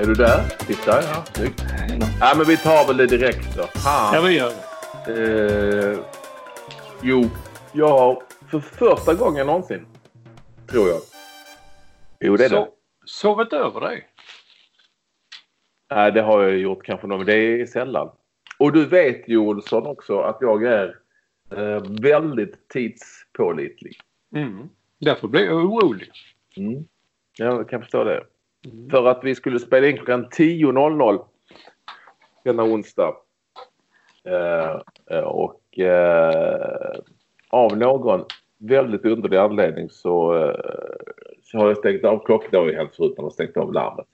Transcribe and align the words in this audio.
Är 0.00 0.06
du 0.06 0.14
där? 0.14 0.48
Titta, 0.66 1.02
ja. 1.02 1.24
Snyggt. 1.34 1.64
Ja, 2.20 2.34
men 2.36 2.46
vi 2.46 2.56
tar 2.56 2.86
väl 2.86 2.96
det 2.96 3.06
direkt 3.06 3.56
då. 3.56 3.62
Fan. 3.62 4.14
Ja, 4.14 4.20
vi 4.20 4.38
gör 4.38 4.52
det. 5.06 5.92
Eh, 5.92 5.98
jo, 7.02 7.24
jag 7.72 7.88
har 7.88 8.22
för 8.50 8.60
första 8.60 9.14
gången 9.14 9.46
någonsin, 9.46 9.86
tror 10.66 10.88
jag. 10.88 11.00
Jo, 12.20 12.36
det 12.36 12.44
är 12.44 12.48
det. 12.48 12.54
Så, 12.54 12.68
sovit 13.04 13.52
över 13.52 13.80
dig? 13.80 14.06
Nej, 15.90 16.12
det 16.12 16.22
har 16.22 16.42
jag 16.42 16.58
gjort 16.58 16.84
kanske 16.84 17.06
någon, 17.06 17.18
men 17.18 17.26
det 17.26 17.34
är 17.36 17.66
sällan. 17.66 18.10
Och 18.58 18.72
du 18.72 18.86
vet 18.86 19.28
ju 19.28 19.36
Olsson 19.36 19.86
också 19.86 20.20
att 20.20 20.38
jag 20.40 20.64
är 20.64 20.96
eh, 21.56 21.82
väldigt 22.02 22.68
tidspålitlig. 22.68 24.00
Mm. 24.36 24.68
Därför 24.98 25.28
blir 25.28 25.44
jag 25.44 25.56
orolig. 25.56 26.10
Mm. 26.56 26.84
Jag 27.38 27.68
kan 27.68 27.80
förstå 27.80 28.04
det. 28.04 28.24
Mm. 28.64 28.90
För 28.90 29.06
att 29.06 29.20
vi 29.22 29.34
skulle 29.34 29.58
spela 29.58 29.86
in 29.86 29.96
klockan 29.96 30.26
10.00 30.26 31.24
denna 32.44 32.62
onsdag. 32.62 33.16
Eh, 34.24 34.80
eh, 35.10 35.24
och 35.24 35.78
eh, 35.78 37.00
av 37.50 37.76
någon 37.76 38.24
väldigt 38.58 39.04
underlig 39.04 39.36
anledning 39.36 39.90
så, 39.90 40.34
eh, 40.34 40.54
så 41.42 41.58
har 41.58 41.68
jag 41.68 41.76
stängt 41.76 42.04
av 42.04 42.24
klockan. 42.24 42.48
Det 42.50 42.58
har 42.58 42.66
ju 42.66 42.76
hänt 42.76 42.96
förut 42.96 43.14
när 43.16 43.22
man 43.22 43.30
stängt 43.30 43.56
av 43.56 43.72
larmet. 43.72 44.06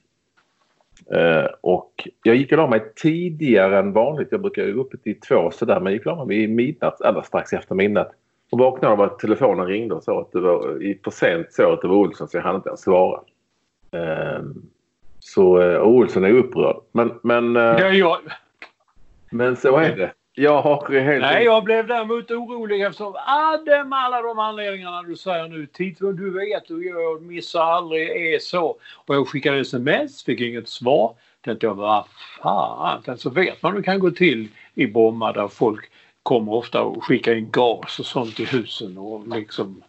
Eh, 1.15 1.50
och 1.60 2.09
jag 2.22 2.37
gick 2.37 2.53
och 2.53 2.59
la 2.59 2.66
mig 2.66 2.92
tidigare 2.97 3.78
än 3.78 3.92
vanligt. 3.92 4.28
Jag 4.31 4.41
brukar 4.41 4.71
gå 4.71 4.81
uppe 4.81 4.97
till 4.97 5.21
två 5.21 5.50
sådär 5.50 5.75
men 5.75 5.84
jag 5.84 5.92
gick 5.92 6.06
och 6.06 6.16
la 6.16 6.25
mig 6.25 6.38
vid 6.38 6.50
midnatt, 6.50 7.00
eller 7.00 7.22
strax 7.22 7.53
efter 7.53 7.75
midnatt. 7.75 8.12
Och 8.50 8.59
vaknade 8.59 8.92
av 8.92 9.00
att 9.00 9.19
telefonen 9.19 9.66
ringde 9.66 9.94
och 9.94 10.04
sa 10.04 10.21
att 10.21 10.32
det 10.32 10.41
var 10.41 10.82
i 10.82 11.00
för 11.04 11.10
sent 11.10 11.53
så 11.53 11.72
att 11.72 11.82
det 11.82 11.88
var 11.88 11.97
Olsson 11.97 12.28
så 12.28 12.37
jag 12.37 12.42
hann 12.42 12.56
inte 12.56 12.69
ens 12.69 12.81
svara. 12.81 13.21
Eh, 13.97 14.43
så 15.21 15.61
eh, 15.61 15.83
Olsson 15.83 16.25
är 16.25 16.33
upprörd. 16.33 16.77
Men, 16.93 17.21
men, 17.23 17.57
eh, 17.57 17.62
Ja, 17.62 17.89
jag, 17.89 18.19
men 19.31 19.57
så 19.57 19.77
är 19.77 19.97
det. 19.97 20.12
Jag 20.39 20.62
har 20.62 21.01
helt 21.01 21.23
nej, 21.23 21.45
jag 21.45 21.65
blev 21.65 21.87
däremot 21.87 22.31
orolig 22.31 22.83
eftersom 22.83 23.15
ah, 23.15 23.57
det 23.57 23.84
med 23.84 23.99
alla 23.99 24.23
de 24.23 24.39
anledningarna 24.39 25.03
du 25.03 25.17
säger 25.17 25.49
nu. 25.49 25.67
Tidpunkt, 25.67 26.19
du 26.19 26.31
vet 26.31 26.71
och 26.71 26.83
jag 26.83 27.23
missar 27.23 27.61
aldrig 27.61 28.34
är 28.34 28.39
så. 28.39 28.77
Och 28.95 29.15
jag 29.15 29.29
skickade 29.29 29.61
sms, 29.61 30.25
fick 30.25 30.41
inget 30.41 30.69
svar. 30.69 31.15
Tänkte 31.45 31.67
jag, 31.67 31.75
vad 31.75 32.05
fan. 32.43 33.03
Sen 33.05 33.19
så 33.19 33.31
vet 33.31 33.63
man 33.63 33.73
hur 33.73 33.81
det 33.81 33.84
kan 33.84 33.99
gå 33.99 34.11
till 34.11 34.49
i 34.75 34.87
Bromma 34.87 35.33
där 35.33 35.49
folk 35.49 35.91
kommer 36.23 36.53
ofta 36.53 36.83
och 36.83 37.05
skickar 37.05 37.34
in 37.34 37.51
gas 37.51 37.99
och 37.99 38.07
sånt 38.07 38.41
i 38.41 38.45
husen 38.45 38.99
och 38.99 39.28
liksom. 39.28 39.83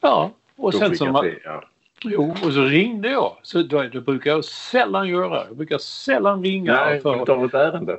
Ja, 0.00 0.30
och 0.56 0.74
sen 0.74 0.96
så. 0.96 1.04
Man, 1.04 1.24
se, 1.24 1.34
ja. 1.44 1.64
Jo, 2.04 2.30
och 2.30 2.52
så 2.52 2.62
ringde 2.62 3.10
jag. 3.10 3.36
Så 3.42 3.62
då, 3.62 3.82
det 3.82 4.00
brukar 4.00 4.30
jag 4.30 4.44
sällan 4.44 5.08
göra. 5.08 5.44
Jag 5.46 5.56
brukar 5.56 5.78
sällan 5.78 6.44
ringa. 6.44 6.72
Nej, 6.72 7.00
för, 7.00 7.18
inte 7.18 7.32
av 7.32 7.44
ett 7.44 7.54
ärende. 7.54 7.98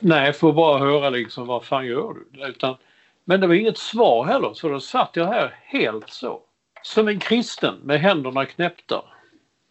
Nej, 0.00 0.32
för 0.32 0.48
att 0.48 0.54
bara 0.54 0.78
höra 0.78 1.10
liksom 1.10 1.46
vad 1.46 1.64
fan 1.64 1.86
gör 1.86 2.14
du? 2.14 2.46
Utan, 2.46 2.76
men 3.24 3.40
det 3.40 3.46
var 3.46 3.54
inget 3.54 3.78
svar 3.78 4.24
heller 4.24 4.50
så 4.54 4.68
då 4.68 4.80
satt 4.80 5.10
jag 5.12 5.26
här 5.26 5.54
helt 5.62 6.08
så. 6.08 6.40
Som 6.82 7.08
en 7.08 7.18
kristen 7.18 7.74
med 7.82 8.00
händerna 8.00 8.44
knäppta. 8.44 9.04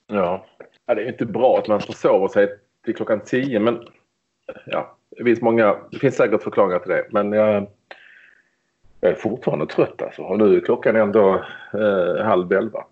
Ja. 0.07 0.45
ja. 0.85 0.95
Det 0.95 1.03
är 1.03 1.07
inte 1.07 1.25
bra 1.25 1.57
att 1.57 1.67
man 1.67 1.79
försover 1.79 2.27
sig 2.27 2.47
till 2.85 2.95
klockan 2.95 3.21
10 3.25 3.59
men 3.59 3.87
ja, 4.65 4.95
det 5.09 5.23
finns 5.23 5.41
många, 5.41 5.75
det 5.91 5.99
finns 5.99 6.15
säkert 6.15 6.43
förklaringar 6.43 6.79
till 6.79 6.91
det. 6.91 7.07
Men 7.09 7.31
jag, 7.31 7.67
jag 9.01 9.11
är 9.11 9.15
fortfarande 9.15 9.67
trött 9.67 10.01
alltså. 10.01 10.21
Och 10.21 10.37
nu 10.37 10.55
är 10.55 10.59
klockan 10.59 10.95
ändå 10.95 11.45
eh, 11.73 12.25
halv 12.25 12.51
elva. 12.51 12.85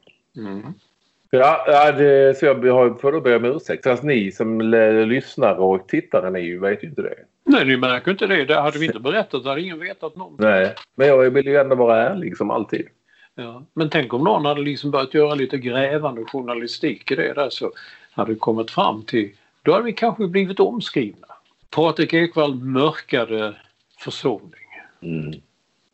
Ja, 1.30 1.64
ja 1.68 1.92
det, 1.92 2.38
så 2.38 2.46
jag 2.46 2.56
har- 2.56 3.00
får 3.02 3.12
då 3.12 3.22
be 3.22 3.36
om 3.36 3.46
ursäkt. 3.46 3.84
Fast 3.84 4.04
ni 4.04 4.32
som 4.32 4.62
lyssnar 5.08 5.56
och 5.56 5.88
tittare 5.88 6.30
ni 6.30 6.58
vet 6.58 6.84
ju 6.84 6.88
inte 6.88 7.02
det. 7.02 7.16
Nej, 7.44 7.66
ni 7.66 7.78
märker 7.78 8.12
inte 8.12 8.28
det. 8.28 8.46
Det 8.46 8.56
hade 8.62 8.80
vi 8.80 8.86
inte 8.86 9.00
berättat. 9.00 9.44
Det 9.44 9.50
hade 9.50 9.62
ingen 9.62 9.80
vetat 9.80 10.16
någonting. 10.16 10.46
Nej, 10.48 10.74
men 10.96 11.08
jag 11.08 11.30
vill 11.32 11.46
ju 11.48 11.56
ändå 11.58 11.76
vara 11.76 12.10
ärlig 12.10 12.38
som 12.38 12.52
alltid. 12.52 12.88
Ja. 13.36 13.64
Men 13.74 13.90
tänk 13.90 14.14
om 14.14 14.24
någon 14.24 14.46
hade 14.46 14.62
liksom 14.62 14.92
börjat 14.92 15.14
göra 15.14 15.36
lite 15.36 15.58
grävande 15.58 16.24
journalistik 16.26 17.12
i 17.12 17.16
det 17.16 17.34
där 17.34 17.50
så 17.50 17.72
hade 18.12 18.34
det 18.34 18.40
kommit 18.40 18.72
fram 18.72 19.04
till... 19.04 19.32
Då 19.64 19.72
hade 19.72 19.86
vi 19.86 19.94
kanske 19.94 20.28
blivit 20.28 20.60
omskrivna. 20.60 21.28
Patrik 21.70 22.14
Ekwall 22.14 22.56
mörkade 22.56 23.56
försovning. 24.00 24.68
Mm. 25.02 25.34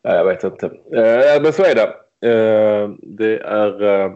Ja, 0.02 0.14
jag 0.14 0.24
vet 0.24 0.44
inte. 0.44 0.66
Eh, 0.66 1.42
men 1.42 1.52
så 1.52 1.62
är 1.64 1.74
det. 1.74 1.94
Eh, 2.30 2.88
det 3.02 3.38
är... 3.38 3.82
Eh, 4.04 4.12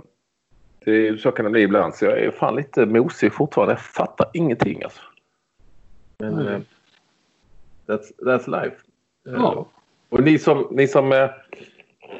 det, 0.84 1.20
så 1.20 1.30
kan 1.30 1.44
det 1.44 1.50
bli 1.50 1.62
ibland. 1.62 1.94
Så 1.94 2.04
jag 2.04 2.18
är 2.18 2.30
fan 2.30 2.56
lite 2.56 2.86
mosig 2.86 3.32
fortfarande. 3.32 3.72
Jag 3.72 3.80
fattar 3.80 4.30
ingenting 4.34 4.82
alltså. 4.82 5.00
Men 6.18 6.46
eh, 6.48 6.60
that's, 7.86 8.12
that's 8.18 8.62
life. 8.62 8.76
Eh, 9.28 9.32
Ja. 9.32 9.66
Och 10.08 10.22
ni 10.22 10.38
som, 10.38 10.66
ni 10.70 10.88
som, 10.88 11.12
eh, 11.12 11.30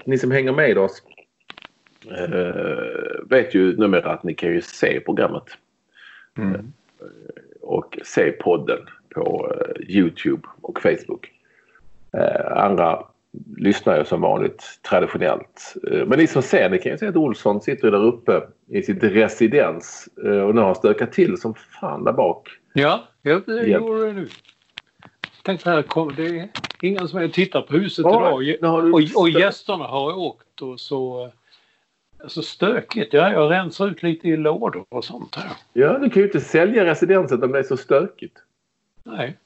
ni 0.05 0.19
som 0.19 0.31
hänger 0.31 0.53
med 0.53 0.79
oss 0.79 1.03
eh, 2.11 3.25
vet 3.31 3.55
ju 3.55 3.77
numera 3.77 4.11
att 4.13 4.23
ni 4.23 4.35
kan 4.35 4.49
ju 4.51 4.61
se 4.61 5.01
programmet 5.01 5.45
Mm. 6.39 6.73
och 7.61 7.99
se 8.05 8.33
podden 8.33 8.79
på 9.15 9.55
eh, 9.61 9.97
Youtube 9.97 10.49
och 10.61 10.81
Facebook. 10.83 11.31
Eh, 12.13 12.57
andra 12.57 13.05
lyssnar 13.57 13.99
ju 13.99 14.05
som 14.05 14.21
vanligt 14.21 14.81
traditionellt. 14.89 15.75
Eh, 15.91 16.07
men 16.07 16.19
ni 16.19 16.27
som 16.27 16.43
ser 16.43 16.69
det 16.71 16.79
kan 16.79 16.93
ju 16.93 16.99
se 16.99 17.07
att 17.07 17.17
Olsson 17.17 17.61
sitter 17.61 17.91
där 17.91 18.05
uppe 18.05 18.43
i 18.69 18.83
sitt 18.83 19.03
residens 19.03 20.09
eh, 20.25 20.41
och 20.41 20.55
nu 20.55 20.61
har 20.61 20.67
han 20.67 20.75
stökat 20.75 21.13
till 21.13 21.41
som 21.41 21.55
fan 21.55 22.05
där 22.05 22.13
bak. 22.13 22.49
Ja, 22.73 23.05
jag 23.23 23.43
jag 23.47 23.69
Hjälp. 23.69 23.83
gjorde 23.83 24.07
det 24.07 24.13
nu. 24.13 24.29
Tänk 25.45 25.61
så 25.61 25.71
här, 25.71 25.83
kom, 25.83 26.15
det 26.17 26.27
är 26.27 26.49
ingen 26.81 27.09
som 27.09 27.19
är 27.19 27.29
tittar 27.29 27.63
på 27.63 27.75
huset 27.75 28.05
Ja, 28.05 28.43
idag. 28.43 28.75
Och, 28.75 28.85
och, 28.85 29.23
och 29.23 29.29
gästerna 29.29 29.85
har 29.85 30.19
åkt 30.19 30.63
och 30.63 30.81
så, 30.81 31.31
så 32.27 32.43
stökigt. 32.43 33.13
Ja, 33.13 33.33
jag 33.33 33.51
rensar 33.51 33.89
ut 33.89 34.03
lite 34.03 34.29
i 34.29 34.37
lådor 34.37 34.85
och 34.89 35.05
sånt 35.05 35.35
här. 35.35 35.51
Ja, 35.73 35.99
du 35.99 36.11
kan 36.11 36.21
ju 36.21 36.27
inte 36.27 36.41
sälja 36.41 36.85
residenset 36.85 37.43
om 37.43 37.53
det 37.53 37.59
är 37.59 37.63
så 37.63 37.77
stökigt. 37.77 38.39
Nej. 39.05 39.39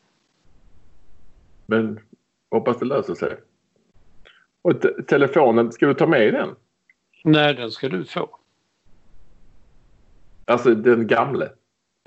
Men 1.66 2.00
hoppas 2.50 2.78
det 2.78 2.84
löser 2.84 3.14
sig. 3.14 3.36
Och 4.66 4.80
te- 4.80 5.02
telefonen, 5.02 5.72
ska 5.72 5.86
du 5.86 5.94
ta 5.94 6.06
med 6.06 6.34
den? 6.34 6.54
Nej, 7.24 7.54
den 7.54 7.70
ska 7.70 7.88
du 7.88 8.04
få. 8.04 8.28
Alltså 10.44 10.74
den 10.74 11.06
gamle. 11.06 11.48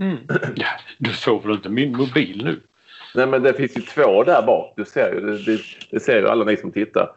Mm. 0.02 0.18
Ja, 0.56 0.68
du 0.98 1.10
får 1.10 1.42
väl 1.42 1.52
inte 1.52 1.70
min 1.70 1.98
mobil 1.98 2.46
nu? 2.46 2.62
Nej 3.16 3.28
men 3.28 3.44
det 3.44 3.54
finns 3.54 3.78
ju 3.78 3.82
två 3.82 4.24
där 4.24 4.46
bak. 4.46 4.74
Du 4.76 4.86
ser 4.86 5.14
ju, 5.14 5.20
det, 5.20 5.38
det, 5.46 5.62
det 5.92 6.00
ser 6.00 6.20
ju 6.20 6.28
alla 6.28 6.46
ni 6.46 6.58
som 6.58 6.72
tittar. 6.72 7.12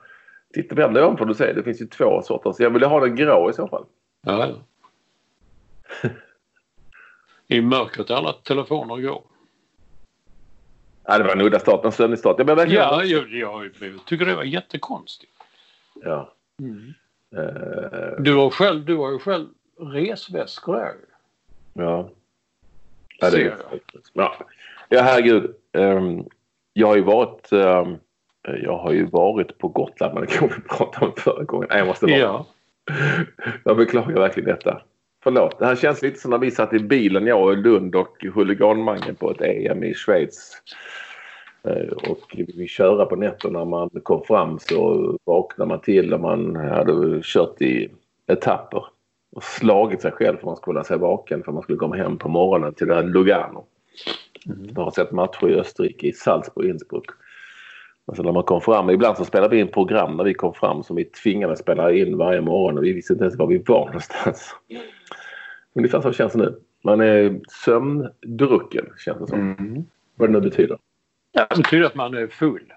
Titta 0.55 0.89
dig 0.89 1.03
om 1.03 1.17
får 1.17 1.27
du 1.27 1.35
se. 1.35 1.53
Det 1.53 1.63
finns 1.63 1.81
ju 1.83 1.87
två 1.87 2.23
sorter. 2.23 2.53
Så 2.53 2.63
jag 2.63 2.71
vill 2.71 2.83
ha 2.83 3.01
den 3.01 3.17
grå 3.17 3.51
i 3.51 3.53
så 3.53 3.69
fall. 3.69 3.85
Ja, 4.27 4.49
ja. 6.03 6.11
I 7.49 7.61
mörkret 7.61 8.11
är 8.11 8.15
alla 8.15 8.33
telefoner 8.33 8.97
grå. 8.97 9.25
Ja, 11.07 11.19
det 11.19 11.25
var 11.25 11.33
en 11.33 11.41
udda 11.41 11.59
start, 11.59 11.85
en 11.85 11.93
sömnig 11.93 12.19
start. 12.19 12.35
Jag 12.39 12.47
blev 12.47 12.57
verkligen... 12.57 12.83
Ja, 12.83 13.05
jag, 13.05 13.33
jag, 13.33 13.65
jag 13.81 14.05
tycker 14.07 14.25
det 14.27 14.35
var 14.35 14.43
jättekonstigt. 14.45 15.33
ja. 16.03 16.33
Mm. 16.61 16.95
Eh, 17.37 18.23
Du 18.23 18.35
har 18.35 18.51
själv, 18.51 18.85
du 18.85 18.97
har 18.97 19.11
ju 19.13 19.19
själv 19.19 19.47
resväskor 19.81 20.77
där. 20.77 20.93
ja. 21.73 22.11
Ja, 23.19 23.31
det 23.31 23.43
är, 23.43 23.57
ja. 24.13 24.37
ja, 24.89 25.03
herregud. 25.03 25.55
Ehm, 25.73 26.25
jag 26.73 26.87
har 26.87 26.97
ju 26.97 27.03
varit... 27.03 27.53
ehm, 27.53 27.97
jag 28.63 28.79
har 28.79 28.93
ju 28.93 29.05
varit 29.07 29.59
på 29.59 29.69
Gotland, 29.69 30.15
men 30.15 30.21
det 30.23 30.27
kan 30.27 30.49
vi 30.49 30.55
prata 30.77 31.05
om 31.07 31.13
förra 31.17 31.45
gången. 31.45 31.67
Nej, 31.71 31.79
jag 31.79 31.87
måste 31.87 32.07
vara. 32.07 32.17
Ja. 32.19 32.47
Jag 33.65 33.77
beklagar 33.77 34.15
verkligen 34.21 34.49
detta. 34.49 34.83
Förlåt. 35.23 35.59
Det 35.59 35.67
här 35.67 35.77
känns 35.77 36.03
lite 36.03 36.21
som 36.21 36.31
när 36.31 36.39
vi 36.39 36.51
satt 36.51 36.73
i 36.73 36.79
bilen, 36.79 37.27
jag 37.27 37.43
och 37.43 37.57
Lund 37.57 37.95
och 37.95 38.25
huliganmangen 38.35 39.15
på 39.15 39.31
ett 39.31 39.41
EM 39.41 39.85
i 39.85 39.95
Schweiz. 39.95 40.63
Eh, 41.65 42.11
Och 42.11 42.37
vi 42.57 42.69
körde 42.69 43.05
på 43.05 43.17
nätterna 43.17 43.59
när 43.59 43.65
man 43.67 43.91
kom 44.03 44.25
fram 44.25 44.59
så 44.59 45.19
vaknade 45.25 45.69
man 45.69 45.81
till 45.81 46.15
och 46.15 46.21
man 46.21 46.57
hade 46.57 47.21
kört 47.23 47.63
i 47.63 47.91
etapper 48.27 48.85
och 49.33 49.43
slagit 49.43 50.03
sig 50.03 50.13
själv 50.13 50.37
för 50.37 50.41
att 50.41 50.45
man 50.45 50.57
skulle 50.57 50.75
hålla 50.75 50.85
sig 50.85 50.99
vaken 50.99 51.43
för 51.43 51.53
man 51.53 51.63
skulle 51.63 51.79
komma 51.79 51.97
hem 51.97 52.19
på 52.19 52.29
morgonen 52.29 52.75
till 52.75 52.87
det 52.87 52.95
här 52.95 53.03
Lugano. 53.03 53.65
Jag 54.75 54.83
har 54.83 54.91
sett 54.91 55.13
matcher 55.13 55.49
i 55.49 55.55
Österrike, 55.55 56.07
i 56.07 56.13
Salzburg, 56.13 56.71
Innsbruck. 56.71 57.07
Alltså 58.07 58.23
när 58.23 58.33
man 58.33 58.43
kom 58.43 58.61
fram, 58.61 58.91
ibland 58.91 59.17
så 59.17 59.25
spelade 59.25 59.57
vi 59.57 59.61
in 59.61 59.69
program 59.69 60.17
när 60.17 60.25
vi 60.25 60.35
kom 60.35 60.55
fram 60.55 60.83
som 60.83 60.97
vi 60.97 61.05
tvingade 61.05 61.57
spela 61.57 61.93
in 61.93 62.17
varje 62.17 62.41
morgon 62.41 62.79
och 62.79 62.85
vi 62.85 62.93
visste 62.93 63.13
inte 63.13 63.25
ens 63.25 63.39
var 63.39 63.47
vi 63.47 63.59
var 63.59 63.87
någonstans. 63.87 64.57
Ungefär 65.75 66.01
så 66.01 66.13
känns 66.13 66.33
det 66.33 66.39
nu. 66.39 66.61
Man 66.85 67.01
är 67.01 67.41
sömndrucken 67.65 68.87
känns 68.99 69.19
det 69.19 69.27
som. 69.27 69.41
Mm. 69.41 69.85
Vad 70.17 70.29
det 70.29 70.33
nu 70.33 70.41
betyder. 70.41 70.79
Ja, 71.33 71.47
det 71.51 71.57
betyder 71.57 71.87
att 71.87 71.95
man 71.95 72.15
är 72.15 72.27
full. 72.27 72.73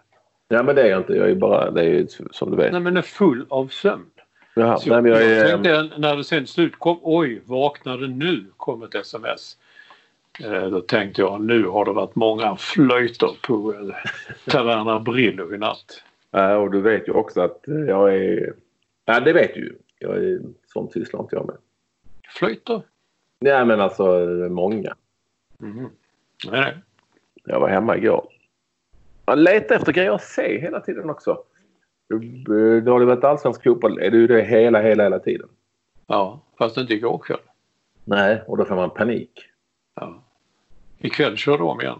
Ja 0.47 0.63
men 0.63 0.75
det 0.75 0.81
är 0.81 0.89
jag 0.89 0.99
inte. 0.99 1.13
Jag 1.13 1.29
är 1.29 1.35
bara, 1.35 1.71
det 1.71 1.81
är 1.81 1.85
ju 1.85 2.07
som 2.31 2.51
du 2.51 2.57
vet. 2.57 2.71
Nej, 2.71 2.81
men 2.81 2.97
är 2.97 3.01
full 3.01 3.45
av 3.49 3.67
sömn. 3.67 4.05
Jaha, 4.55 4.77
Så 4.77 4.89
nej, 4.89 5.01
men 5.01 5.11
jag 5.11 5.23
jag 5.23 5.31
är, 5.31 5.51
tänkte 5.51 5.99
när 5.99 6.15
det 6.17 6.23
sen 6.23 6.47
slut 6.47 6.79
kom, 6.79 6.99
oj, 7.01 7.41
vaknade 7.45 8.07
nu, 8.07 8.45
kom 8.57 8.83
ett 8.83 8.95
sms. 8.95 9.57
Eh, 10.43 10.69
då 10.69 10.81
tänkte 10.81 11.21
jag 11.21 11.41
nu 11.41 11.67
har 11.67 11.85
det 11.85 11.91
varit 11.91 12.15
många 12.15 12.55
flöjter 12.55 13.29
på 13.41 13.73
eh, 13.73 13.95
Taverna 14.51 14.99
Brillo 14.99 15.53
i 15.53 15.57
natt. 15.57 16.03
ja, 16.31 16.57
och 16.57 16.71
du 16.71 16.81
vet 16.81 17.07
ju 17.07 17.11
också 17.11 17.41
att 17.41 17.59
jag 17.65 18.15
är... 18.15 18.53
Ja 19.05 19.19
det 19.19 19.33
vet 19.33 19.53
du 19.53 19.59
ju. 19.59 19.75
Jag 19.99 20.17
är, 20.17 20.39
sånt 20.73 20.93
sysslar 20.93 21.19
inte 21.19 21.35
jag 21.35 21.45
med. 21.45 21.57
Flöjter? 22.29 22.81
Nej 23.39 23.65
men 23.65 23.81
alltså 23.81 24.05
många. 24.49 24.95
Mm. 25.61 25.77
Nej, 26.51 26.61
nej. 26.61 26.77
Jag 27.43 27.59
var 27.59 27.69
hemma 27.69 27.97
igår. 27.97 28.27
Man 29.25 29.43
letar 29.43 29.75
efter 29.75 29.93
grejer 29.93 30.11
att 30.11 30.23
se 30.23 30.59
hela 30.61 30.79
tiden 30.79 31.09
också. 31.09 31.43
Du, 32.07 32.19
du 32.81 32.91
har 32.91 32.99
ju 32.99 33.05
varit 33.05 33.23
allsvensk 33.23 33.63
fotboll. 33.63 33.99
Är 33.99 34.11
du 34.11 34.27
det 34.27 34.41
hela, 34.41 34.81
hela, 34.81 35.03
hela 35.03 35.19
tiden? 35.19 35.49
Ja, 36.07 36.41
fast 36.57 36.77
inte 36.77 36.93
igår 36.93 37.17
kväll. 37.17 37.39
Nej, 38.03 38.43
och 38.47 38.57
då 38.57 38.65
får 38.65 38.75
man 38.75 38.89
panik. 38.89 39.31
Ja. 39.95 40.24
Ikväll 40.99 41.37
kör 41.37 41.57
du 41.57 41.63
om 41.63 41.81
igen. 41.81 41.99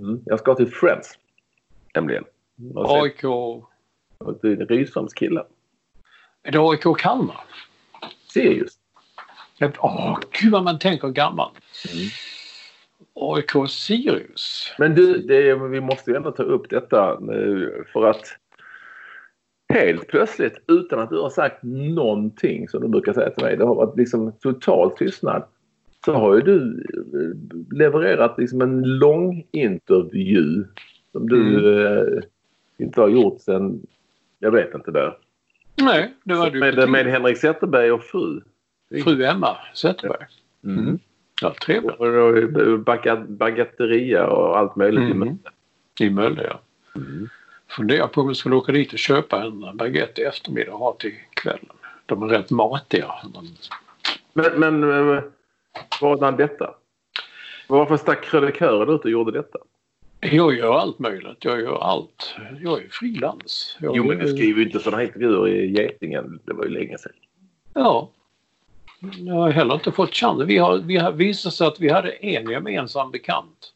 Mm. 0.00 0.20
Jag 0.26 0.38
ska 0.38 0.54
till 0.54 0.72
Friends. 0.72 1.18
Nämligen. 1.94 2.24
AIK... 2.74 3.24
Rydströms 4.68 5.14
killar. 5.14 5.46
Är 6.42 6.52
det 6.52 6.58
AIK 6.58 6.86
och 6.86 6.98
Kalmar? 6.98 7.40
Sirius. 8.28 8.78
Åh, 9.78 10.18
gud 10.30 10.52
vad 10.52 10.64
man 10.64 10.78
tänker 10.78 11.08
gammal. 11.08 11.50
Mm. 11.92 12.08
AIK 13.14 13.70
Sirius. 13.70 14.74
Men 14.78 14.94
du, 14.94 15.18
det, 15.18 15.54
vi 15.54 15.80
måste 15.80 16.10
ju 16.10 16.16
ändå 16.16 16.30
ta 16.30 16.42
upp 16.42 16.70
detta 16.70 17.18
nu 17.20 17.84
för 17.92 18.06
att 18.06 18.36
helt 19.68 20.08
plötsligt 20.08 20.64
utan 20.68 20.98
att 20.98 21.10
du 21.10 21.20
har 21.20 21.30
sagt 21.30 21.62
någonting 21.62 22.68
som 22.68 22.80
du 22.80 22.88
brukar 22.88 23.12
säga 23.12 23.30
till 23.30 23.44
mig. 23.44 23.56
Det 23.56 23.64
har 23.64 23.74
varit 23.74 23.96
liksom 23.96 24.32
total 24.32 24.96
tystnad. 24.96 25.44
Så 26.04 26.12
har 26.12 26.34
ju 26.34 26.40
du 26.40 26.84
eh, 26.94 27.76
levererat 27.78 28.38
liksom 28.38 28.60
en 28.60 28.82
lång 28.98 29.46
intervju 29.50 30.64
som 31.12 31.28
du 31.28 31.82
eh, 31.86 32.22
inte 32.78 33.00
har 33.00 33.08
gjort 33.08 33.40
sen, 33.40 33.80
jag 34.38 34.50
vet 34.50 34.74
inte 34.74 34.90
där. 34.90 35.18
Nej, 35.76 36.14
det 36.24 36.34
var 36.34 36.50
du 36.50 36.60
Med, 36.60 36.88
med 36.90 37.06
Henrik 37.06 37.38
Zetterberg 37.38 37.92
och 37.92 38.02
fru. 38.02 38.40
Fru 39.04 39.24
Emma 39.24 39.56
Zetterberg. 39.74 40.26
Mm. 40.64 40.98
Ja, 41.42 41.54
trevligt. 41.66 41.92
Och 41.98 42.06
då 42.06 42.28
är 42.28 42.42
det 42.42 42.78
baga- 42.78 43.26
bagatteria 43.28 44.26
och 44.26 44.58
allt 44.58 44.76
möjligt. 44.76 45.02
i 45.02 45.04
Mm. 45.12 45.18
Mölle. 45.18 45.38
I 46.00 46.10
Mölle, 46.10 46.42
ja. 46.50 46.60
Funderar 47.68 48.06
på 48.06 48.20
om 48.20 48.28
vi 48.28 48.34
skulle 48.34 48.54
åka 48.56 48.72
dit 48.72 48.92
och 48.92 48.98
köpa 48.98 49.42
en 49.44 49.76
baguette 49.76 50.20
i 50.22 50.24
eftermiddag 50.24 50.72
och 50.72 50.78
ha 50.78 50.92
till 50.92 51.12
kvällen. 51.34 51.66
De 52.06 52.22
är 52.22 52.26
rätt 52.28 52.50
matiga. 52.50 53.06
Men, 54.32 54.52
men 54.80 54.82
eh, 55.16 55.22
vadan 56.00 56.36
detta? 56.36 56.74
Varför 57.68 57.96
stack 57.96 58.24
krönikören 58.24 58.94
ut 58.94 59.04
och 59.04 59.10
gjorde 59.10 59.32
detta? 59.32 59.58
Jag 60.20 60.54
gör 60.54 60.74
allt 60.78 60.98
möjligt. 60.98 61.36
Jag 61.44 61.60
gör 61.60 61.78
allt. 61.82 62.34
Jag 62.60 62.82
är 62.84 62.88
frilans. 62.90 63.76
Jag- 63.80 63.96
Jo, 63.96 64.04
men 64.04 64.18
du 64.18 64.28
skriver 64.28 64.60
ju 64.60 64.66
inte 64.66 64.78
sådana 64.78 64.96
här 64.96 65.04
intervjuer 65.06 65.48
i 65.48 65.72
Getingen. 65.72 66.40
Det 66.44 66.52
var 66.54 66.64
ju 66.64 66.70
länge 66.70 66.98
sedan. 66.98 67.12
Ja. 67.74 68.10
Jag 69.18 69.34
har 69.34 69.50
heller 69.50 69.74
inte 69.74 69.92
fått 69.92 70.14
chansen. 70.14 70.46
Vi 70.46 70.58
har, 70.58 70.78
vi 70.78 70.96
har 70.96 71.12
visat 71.12 71.54
sig 71.54 71.66
att 71.66 71.80
vi 71.80 71.88
hade 71.90 72.10
en 72.10 72.50
gemensam 72.50 73.10
bekant. 73.10 73.72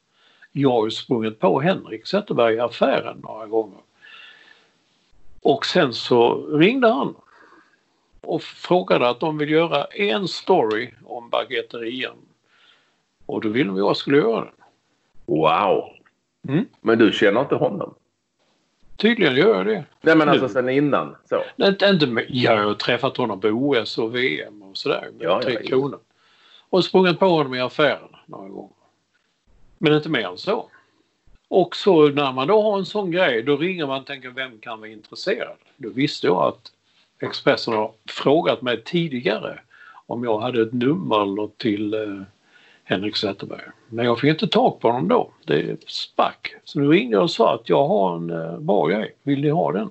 Jag 0.52 0.70
har 0.70 0.84
ju 0.84 0.90
sprungit 0.90 1.38
på 1.38 1.60
Henrik 1.60 2.06
Zetterberg 2.06 2.54
i 2.54 2.60
affären 2.60 3.16
några 3.22 3.46
gånger. 3.46 3.78
Och 5.42 5.66
sen 5.66 5.92
så 5.94 6.46
ringde 6.56 6.88
han 6.88 7.14
och 8.20 8.42
frågade 8.42 9.08
att 9.08 9.20
de 9.20 9.38
vill 9.38 9.50
göra 9.50 9.84
en 9.84 10.28
story 10.28 10.90
om 11.04 11.30
baguetterian. 11.30 12.16
Och 13.26 13.40
då 13.40 13.48
ville 13.48 13.70
vi 13.72 13.80
att 13.80 13.86
jag 13.86 13.96
skulle 13.96 14.16
göra 14.18 14.44
den. 14.44 14.54
Wow! 15.26 15.84
Mm. 16.48 16.66
Men 16.80 16.98
du 16.98 17.12
känner 17.12 17.40
inte 17.40 17.54
honom? 17.54 17.94
Tydligen 18.96 19.36
gör 19.36 19.54
jag 19.56 19.66
det. 19.66 19.84
Nej, 20.00 20.16
men 20.16 20.26
Nu. 20.26 20.32
alltså 20.32 20.48
sen 20.48 20.68
innan. 20.68 21.16
Så. 21.28 21.42
Nej, 21.56 21.68
Inte, 21.68 21.86
inte 21.86 22.26
jag 22.28 22.64
har 22.64 22.74
träffat 22.74 23.16
honom 23.16 23.40
på 23.40 23.48
OS 23.48 23.98
och 23.98 24.16
VM 24.16 24.62
och 24.62 24.76
sådär 24.76 25.08
med 25.18 25.24
Ja, 25.26 25.42
Tre 25.42 25.52
ja. 25.52 25.68
Kronor. 25.68 25.98
Och 26.70 26.84
sprungit 26.84 27.18
på 27.18 27.26
honom 27.26 27.54
i 27.54 27.60
affären 27.60 28.08
några 28.26 28.48
gånger. 28.48 28.70
Men 29.78 29.92
inte 29.94 30.08
mer 30.08 30.26
än 30.28 30.38
så. 30.38 30.68
Och 31.48 31.76
så 31.76 32.08
när 32.08 32.32
man 32.32 32.48
då 32.48 32.62
har 32.62 32.78
en 32.78 32.86
sån 32.86 33.10
grej 33.10 33.42
då 33.42 33.56
ringer 33.56 33.86
man 33.86 34.00
och 34.00 34.06
tänker 34.06 34.30
vem 34.30 34.58
kan 34.58 34.80
vara 34.80 34.90
intresserad? 34.90 35.56
Då 35.76 35.88
visste 35.90 36.26
jag 36.26 36.36
att 36.36 36.72
Expressen 37.20 37.74
har 37.74 37.92
frågat 38.06 38.62
mig 38.62 38.84
tidigare 38.84 39.60
om 40.06 40.24
jag 40.24 40.38
hade 40.38 40.62
ett 40.62 40.72
nummer 40.72 41.50
till 41.56 41.94
eh, 41.94 42.22
Henrik 42.84 43.16
Zetterberg. 43.16 43.64
Men 43.88 44.04
jag 44.04 44.20
fick 44.20 44.30
inte 44.30 44.48
tag 44.48 44.80
på 44.80 44.88
honom 44.88 45.08
då. 45.08 45.30
Det 45.44 45.90
sprack. 45.90 46.54
Så 46.64 46.80
nu 46.80 46.88
ringde 46.88 47.16
jag 47.16 47.22
och 47.22 47.30
sa 47.30 47.54
att 47.54 47.68
jag 47.68 47.88
har 47.88 48.16
en 48.16 48.30
eh, 48.30 48.58
bra 48.58 48.86
grej. 48.86 49.16
Vill 49.22 49.40
ni 49.40 49.48
ha 49.48 49.72
den? 49.72 49.90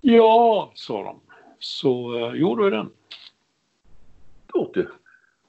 Ja, 0.00 0.70
sa 0.74 1.02
de. 1.02 1.20
Så 1.58 2.18
eh, 2.18 2.34
gjorde 2.34 2.64
vi 2.64 2.70
den. 2.70 2.90
Stort 4.48 4.76
ju. 4.76 4.86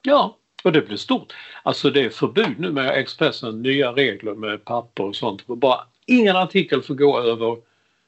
Ja, 0.02 0.36
och 0.64 0.72
det 0.72 0.80
blev 0.80 0.96
stort. 0.96 1.32
Alltså 1.62 1.90
det 1.90 2.04
är 2.04 2.10
förbud 2.10 2.54
nu 2.58 2.72
med 2.72 2.98
Expressen, 2.98 3.62
nya 3.62 3.92
regler 3.92 4.34
med 4.34 4.64
papper 4.64 5.04
och 5.04 5.16
sånt. 5.16 5.46
Bara 5.46 5.80
ingen 6.06 6.36
artikel 6.36 6.82
får 6.82 6.94
gå 6.94 7.20
över 7.20 7.56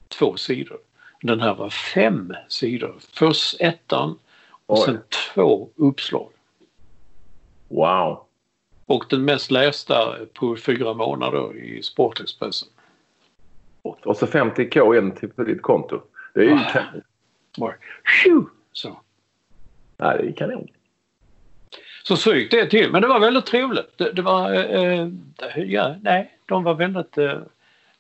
två 0.09 0.37
sidor. 0.37 0.79
Den 1.23 1.41
här 1.41 1.55
var 1.55 1.71
fem 1.71 2.35
sidor. 2.49 2.95
Först 3.13 3.61
ettan 3.61 4.19
och 4.67 4.79
Oj. 4.79 4.85
sen 4.85 4.99
två 5.35 5.69
uppslag. 5.77 6.29
Wow! 7.69 8.25
Och 8.87 9.05
den 9.11 9.25
mest 9.25 9.51
lästa 9.51 10.17
på 10.35 10.57
fyra 10.57 10.95
månader 10.95 11.57
i 11.57 11.83
Sportexpressen. 11.83 12.69
Och 13.83 14.17
så 14.17 14.27
50k 14.27 14.99
in 14.99 15.15
till 15.15 15.29
på 15.29 15.45
ditt 15.45 15.63
konto. 15.63 16.01
Det 16.35 16.41
är 16.41 16.45
ju 16.45 16.53
Ah. 16.55 16.71
kanon. 16.73 17.73
Tjo, 18.25 18.49
så. 18.73 19.01
Nej, 19.97 20.19
det 20.19 20.29
är 20.29 20.33
kanon. 20.33 20.69
Så 22.03 22.35
gick 22.35 22.51
det 22.51 22.67
till. 22.71 22.91
Men 22.93 23.03
det 23.03 23.09
var 23.09 23.21
väldigt 23.21 23.47
trevligt. 23.47 23.99
Det, 23.99 24.13
det 24.13 24.23
var, 24.23 24.53
eh, 24.53 25.09
ja, 25.57 25.97
nej, 26.03 26.39
de 26.47 26.65
var 26.65 26.75
väldigt 26.75 27.19
eh, 27.19 27.39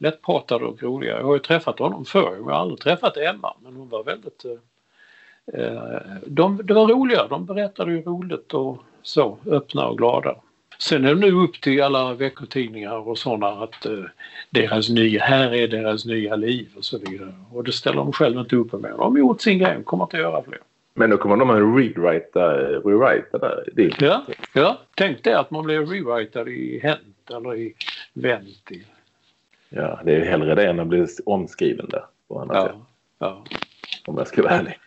lättpratade 0.00 0.64
och 0.64 0.82
roliga. 0.82 1.16
Jag 1.16 1.24
har 1.24 1.34
ju 1.34 1.38
träffat 1.38 1.78
honom 1.78 2.04
förr. 2.04 2.36
Jag 2.36 2.44
har 2.44 2.52
aldrig 2.52 2.80
träffat 2.80 3.16
Emma, 3.16 3.54
men 3.62 3.76
hon 3.76 3.88
var 3.88 4.04
väldigt... 4.04 4.44
Eh, 4.44 5.64
eh, 5.64 6.00
de, 6.26 6.60
det 6.64 6.74
var 6.74 6.88
roliga. 6.88 7.26
De 7.26 7.46
berättade 7.46 7.92
ju 7.92 8.02
roligt 8.02 8.54
och 8.54 8.78
så 9.02 9.38
öppna 9.46 9.86
och 9.86 9.98
glada. 9.98 10.36
Sen 10.78 11.04
är 11.04 11.14
det 11.14 11.20
nu 11.20 11.32
upp 11.32 11.60
till 11.60 11.82
alla 11.82 12.14
veckotidningar 12.14 13.08
och 13.08 13.18
sådana 13.18 13.62
att 13.62 13.86
eh, 13.86 14.04
deras 14.50 14.88
nya, 14.88 15.22
här 15.22 15.54
är 15.54 15.68
deras 15.68 16.04
nya 16.04 16.36
liv 16.36 16.68
och 16.76 16.84
så 16.84 16.98
vidare. 16.98 17.34
Och 17.52 17.64
det 17.64 17.72
ställer 17.72 17.96
de 17.96 18.12
själva 18.12 18.40
inte 18.40 18.56
upp 18.56 18.72
med. 18.72 18.90
De 18.90 19.12
har 19.12 19.18
gjort 19.18 19.40
sin 19.40 19.58
grej, 19.58 19.82
kommer 19.84 20.04
inte 20.04 20.16
att 20.16 20.22
göra 20.22 20.42
fler. 20.42 20.58
Men 20.94 21.10
då 21.10 21.16
kommer 21.16 21.36
de 21.36 21.50
att 21.50 21.56
rewrita, 21.56 22.52
rewrita 22.58 23.38
där. 23.38 23.64
Det. 23.72 24.00
Ja, 24.00 24.26
ja, 24.54 24.78
tänk 24.94 25.24
det 25.24 25.38
att 25.38 25.50
man 25.50 25.64
blir 25.64 25.78
rewritad 25.78 26.48
i 26.48 26.80
Hänt 26.82 27.30
eller 27.30 27.56
i 27.56 27.74
Venti. 28.12 28.84
Ja, 29.70 30.00
det 30.04 30.14
är 30.16 30.24
hellre 30.24 30.54
det 30.54 30.66
än 30.68 30.80
att 30.80 30.86
bli 30.86 31.06
omskriven 31.26 31.86
där 31.88 32.04
på 32.28 32.40
annat 32.40 32.56
Ja, 32.56 32.66
sätt. 32.66 32.76
ja. 33.18 33.44
Om 34.06 34.18
jag 34.18 34.26
ska 34.26 34.42
vara 34.42 34.52
ärlig. 34.52 34.78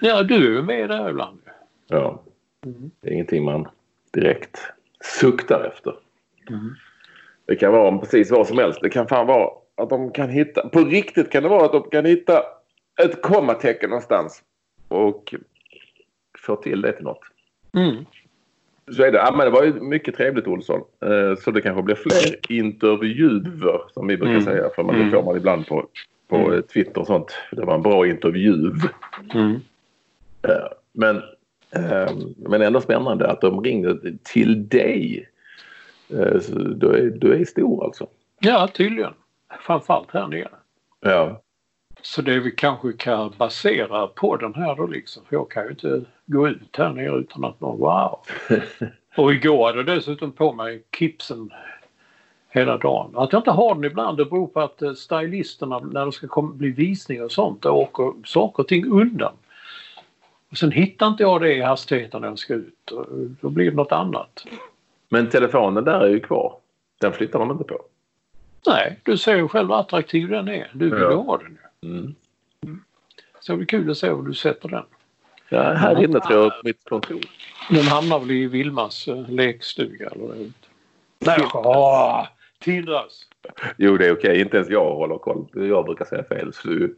ja, 0.00 0.22
du 0.22 0.34
är 0.34 0.40
ju 0.56 0.62
med 0.62 0.88
där 0.90 1.10
ibland. 1.10 1.40
Ja. 1.86 2.22
Mm. 2.66 2.90
Det 3.00 3.08
är 3.08 3.12
ingenting 3.12 3.44
man 3.44 3.68
direkt 4.12 4.58
suktar 5.20 5.70
efter. 5.74 5.94
Mm. 6.50 6.74
Det 7.46 7.56
kan 7.56 7.72
vara 7.72 7.88
om 7.88 8.00
precis 8.00 8.30
vad 8.30 8.46
som 8.46 8.58
helst. 8.58 8.78
Det 8.82 8.90
kan 8.90 9.08
fan 9.08 9.26
vara 9.26 9.50
att 9.76 9.90
de 9.90 10.10
kan 10.12 10.30
hitta... 10.30 10.68
På 10.68 10.78
riktigt 10.80 11.30
kan 11.30 11.42
det 11.42 11.48
vara 11.48 11.64
att 11.64 11.72
de 11.72 11.90
kan 11.90 12.04
hitta 12.04 12.42
ett 13.02 13.22
kommatecken 13.22 13.90
någonstans 13.90 14.42
och 14.88 15.34
få 16.38 16.56
till 16.56 16.80
det 16.80 16.92
till 16.92 17.04
något. 17.04 17.20
Mm. 17.76 18.04
Så 18.92 19.02
är 19.02 19.12
det. 19.12 19.18
Ja, 19.18 19.34
men 19.36 19.44
det 19.46 19.50
var 19.50 19.64
ju 19.64 19.72
mycket 19.72 20.16
trevligt 20.16 20.46
Olsson. 20.46 20.80
Eh, 21.04 21.36
Så 21.38 21.50
det 21.50 21.60
kanske 21.60 21.82
blir 21.82 21.94
fler 21.94 22.52
intervjuer 22.56 23.80
som 23.94 24.06
vi 24.06 24.16
brukar 24.16 24.32
Mm. 24.32 24.44
säga. 24.44 24.68
För 24.76 24.82
man, 24.82 24.94
Mm. 24.94 25.06
det 25.06 25.12
får 25.16 25.22
man 25.22 25.36
ibland 25.36 25.66
på, 25.66 25.86
på 26.28 26.36
Mm. 26.36 26.52
eh, 26.52 26.60
Twitter 26.60 27.00
och 27.00 27.06
sånt. 27.06 27.34
Det 27.52 27.64
var 27.64 27.74
en 27.74 27.82
bra 27.82 28.06
intervju. 28.06 28.72
Mm. 29.34 29.54
Eh, 30.42 30.68
Men, 30.92 31.22
men 32.36 32.62
ändå 32.62 32.80
spännande 32.80 33.30
att 33.30 33.40
de 33.40 33.60
ringde 33.64 33.98
till 34.22 34.68
dig. 34.68 35.28
Du 36.76 36.88
är, 36.90 37.10
du 37.20 37.32
är 37.34 37.44
stor 37.44 37.84
alltså. 37.84 38.06
Ja, 38.40 38.68
tydligen. 38.74 39.12
Framförallt 39.60 40.10
här 40.10 40.26
nere. 40.26 40.48
Ja. 41.00 41.42
Så 42.08 42.22
det 42.22 42.40
vi 42.40 42.50
kanske 42.50 42.92
kan 42.92 43.32
basera 43.36 44.06
på 44.06 44.36
den 44.36 44.54
här 44.54 44.74
då 44.74 44.86
liksom. 44.86 45.22
För 45.28 45.36
jag 45.36 45.50
kan 45.50 45.64
ju 45.64 45.70
inte 45.70 46.02
gå 46.26 46.48
ut 46.48 46.76
här 46.76 46.88
nere 46.90 47.18
utan 47.18 47.44
att 47.44 47.60
någon 47.60 47.78
wow. 47.78 48.18
Och 49.16 49.32
igår 49.32 49.66
hade 49.66 49.78
jag 49.78 49.86
dessutom 49.86 50.32
på 50.32 50.52
mig 50.52 50.82
kipsen 50.98 51.50
hela 52.50 52.78
dagen. 52.78 53.12
Att 53.14 53.32
jag 53.32 53.40
inte 53.40 53.50
har 53.50 53.74
den 53.74 53.84
ibland 53.84 54.16
det 54.16 54.24
beror 54.24 54.46
på 54.46 54.60
att 54.60 54.82
eh, 54.82 54.92
stylisterna 54.92 55.78
när 55.78 56.06
det 56.06 56.12
ska 56.12 56.42
bli 56.42 56.70
visning 56.70 57.22
och 57.22 57.32
sånt 57.32 57.62
då 57.62 57.70
åker 57.70 58.12
saker 58.26 58.62
och 58.62 58.68
ting 58.68 58.86
undan. 58.92 59.32
Och 60.50 60.56
sen 60.56 60.72
hittar 60.72 61.06
inte 61.06 61.22
jag 61.22 61.40
det 61.40 61.54
i 61.54 61.60
hastigheten 61.62 62.20
när 62.20 62.28
jag 62.28 62.38
ska 62.38 62.54
ut. 62.54 62.92
Då 63.40 63.50
blir 63.50 63.70
det 63.70 63.76
något 63.76 63.92
annat. 63.92 64.44
Men 65.08 65.30
telefonen 65.30 65.84
där 65.84 66.00
är 66.00 66.08
ju 66.08 66.20
kvar. 66.20 66.54
Den 67.00 67.12
flyttar 67.12 67.38
man 67.38 67.50
inte 67.50 67.64
på. 67.64 67.78
Nej, 68.66 69.00
du 69.02 69.16
ser 69.16 69.36
ju 69.36 69.48
själv 69.48 69.68
vad 69.68 69.80
attraktiv 69.80 70.28
den 70.28 70.48
är. 70.48 70.70
Du 70.72 70.90
vill 70.90 71.02
Ja. 71.02 71.14
ha 71.14 71.36
den 71.38 71.50
ju. 71.50 71.67
Mm. 71.82 72.14
Så 73.40 73.52
det 73.52 73.56
blir 73.56 73.66
kul 73.66 73.90
att 73.90 73.98
se 73.98 74.10
var 74.10 74.22
du 74.22 74.34
sätter 74.34 74.68
den. 74.68 74.84
Ja, 75.48 75.62
här 75.72 76.04
inne 76.04 76.20
tror 76.20 76.42
jag 76.42 76.50
på 76.50 76.60
mitt 76.64 76.84
kontor. 76.84 77.20
Den 77.70 77.84
hamnar 77.84 78.18
väl 78.18 78.30
i 78.30 78.46
Vilmas 78.46 79.08
eh, 79.08 79.28
lekstuga 79.28 80.08
eller 80.08 80.34
ute. 80.34 80.68
Nej, 81.18 81.38
Tindras. 82.58 83.26
Jo, 83.76 83.96
det 83.96 84.06
är 84.06 84.12
okej. 84.12 84.40
Inte 84.40 84.56
ens 84.56 84.68
jag 84.70 84.94
håller 84.94 85.18
koll. 85.18 85.46
Jag 85.52 85.84
brukar 85.84 86.04
säga 86.04 86.24
fel. 86.24 86.52
Så 86.52 86.68
du, 86.68 86.96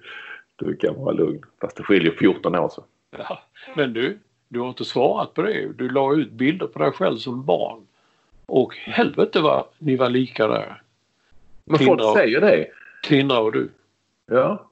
du 0.57 0.77
kan 0.77 0.95
vara 0.95 1.13
lugn. 1.13 1.43
Fast 1.61 1.77
det 1.77 1.83
skiljer 1.83 2.13
14 2.13 2.55
år 2.55 2.69
så. 2.69 2.85
Ja. 3.19 3.43
Men 3.77 3.93
du, 3.93 4.19
du 4.49 4.61
har 4.61 4.69
inte 4.69 4.85
svarat 4.85 5.35
på 5.35 5.43
det. 5.43 5.73
Du 5.73 5.89
la 5.89 6.15
ut 6.15 6.31
bilder 6.31 6.67
på 6.67 6.79
dig 6.79 6.93
själv 6.93 7.17
som 7.17 7.45
barn. 7.45 7.87
Och 8.47 8.77
helvete 8.77 9.41
vad 9.41 9.65
ni 9.79 9.97
var 9.97 10.09
lika 10.09 10.47
där. 10.47 10.83
Men 11.65 11.79
Tindra. 11.79 12.05
folk 12.05 12.19
säger 12.19 12.41
det. 12.41 12.67
Tindra 13.03 13.39
och 13.39 13.53
du. 13.53 13.71
Ja. 14.27 14.70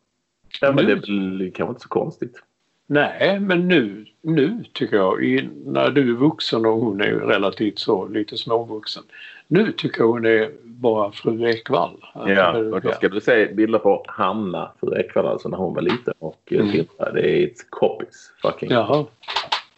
Ja, 0.60 0.72
men 0.72 0.84
Nu- 0.84 0.94
det 0.94 1.12
är 1.12 1.38
väl 1.38 1.52
kanske 1.54 1.70
inte 1.70 1.80
så 1.82 1.88
konstigt. 1.88 2.42
Nej, 2.86 3.40
men 3.40 3.68
nu, 3.68 4.06
nu 4.22 4.64
tycker 4.72 4.96
jag, 4.96 5.24
i, 5.24 5.48
när 5.66 5.90
du 5.90 6.10
är 6.10 6.14
vuxen 6.16 6.66
och 6.66 6.72
hon 6.80 7.00
är 7.00 7.12
relativt 7.12 7.78
så 7.78 8.08
lite 8.08 8.36
småvuxen. 8.36 9.02
Nu 9.46 9.72
tycker 9.72 10.00
jag 10.00 10.08
hon 10.08 10.26
är 10.26 10.50
bara 10.64 11.12
fru 11.12 11.48
Ekvall. 11.50 12.04
Ja, 12.14 12.58
och 12.58 12.80
då 12.80 12.92
ska 12.92 13.08
du 13.08 13.20
se 13.20 13.46
bilder 13.54 13.78
på 13.78 14.04
Hanna, 14.08 14.72
fru 14.80 15.00
Ekvall, 15.00 15.26
alltså 15.26 15.48
när 15.48 15.58
hon 15.58 15.74
var 15.74 15.82
liten. 15.82 16.14
Och 16.18 16.42
Mm. 16.50 16.62
mm. 16.62 16.72
titta, 16.72 17.12
det 17.12 17.30
är 17.30 17.46
ett 17.46 17.70
copies. 17.70 18.32
Fucking. 18.42 18.70
Jaha. 18.70 19.06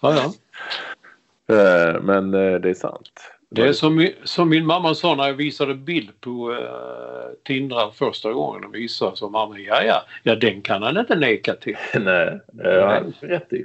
Ja, 0.01 0.15
ja. 0.15 0.33
Eh, 1.57 2.01
Men 2.03 2.35
eh, 2.35 2.55
det 2.61 2.71
är 2.71 2.75
sant. 2.75 3.11
Det 3.53 3.63
är 3.63 3.73
som, 3.73 4.09
som 4.25 4.49
min 4.49 4.67
mamma 4.67 4.95
sa 4.95 5.15
när 5.15 5.27
jag 5.27 5.35
visade 5.35 5.75
bild 5.75 6.21
på 6.21 6.51
uh, 6.51 6.57
Tindra 7.45 7.91
första 7.91 8.33
gången 8.33 8.65
och 8.65 8.75
visade 8.75 9.17
så 9.17 9.29
mamma, 9.29 9.59
ja 9.59 9.83
ja, 9.83 10.03
ja 10.23 10.35
den 10.37 10.63
kan 10.63 10.83
han 10.83 10.97
inte 10.97 11.17
neka 11.17 11.55
till. 11.55 11.77
Nej, 12.01 12.41
det 12.47 12.83
har 12.83 12.95
han 12.95 13.13
rätt 13.21 13.53
i. 13.53 13.65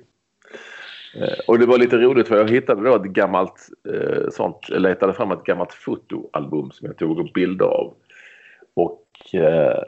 Eh, 1.16 1.40
Och 1.48 1.60
det 1.60 1.66
var 1.66 1.78
lite 1.78 1.98
roligt 1.98 2.28
för 2.28 2.38
jag 2.38 2.50
hittade 2.50 2.90
då 2.90 2.96
ett 2.96 3.04
gammalt 3.04 3.70
eh, 3.94 4.30
sånt, 4.32 4.70
letade 4.70 5.14
fram 5.14 5.32
ett 5.32 5.44
gammalt 5.44 5.74
fotoalbum 5.74 6.72
som 6.72 6.88
jag 6.88 6.98
tog 6.98 7.34
bilder 7.34 7.66
av. 7.66 7.94
Och 8.74 9.06
eh, 9.34 9.84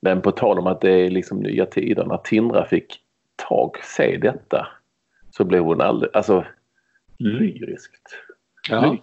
men 0.00 0.22
på 0.22 0.30
tal 0.30 0.58
om 0.58 0.66
att 0.66 0.80
det 0.80 0.90
är 0.90 1.10
liksom 1.10 1.38
nya 1.38 1.66
tider, 1.66 2.04
när 2.04 2.16
Tindra 2.16 2.64
fick 2.64 3.00
tag 3.48 3.76
se 3.82 4.16
detta 4.16 4.68
så 5.30 5.44
blev 5.44 5.62
hon 5.62 5.80
aldrig, 5.80 6.10
alltså 6.16 6.44
lyriskt. 7.18 8.14
Ja. 8.70 8.96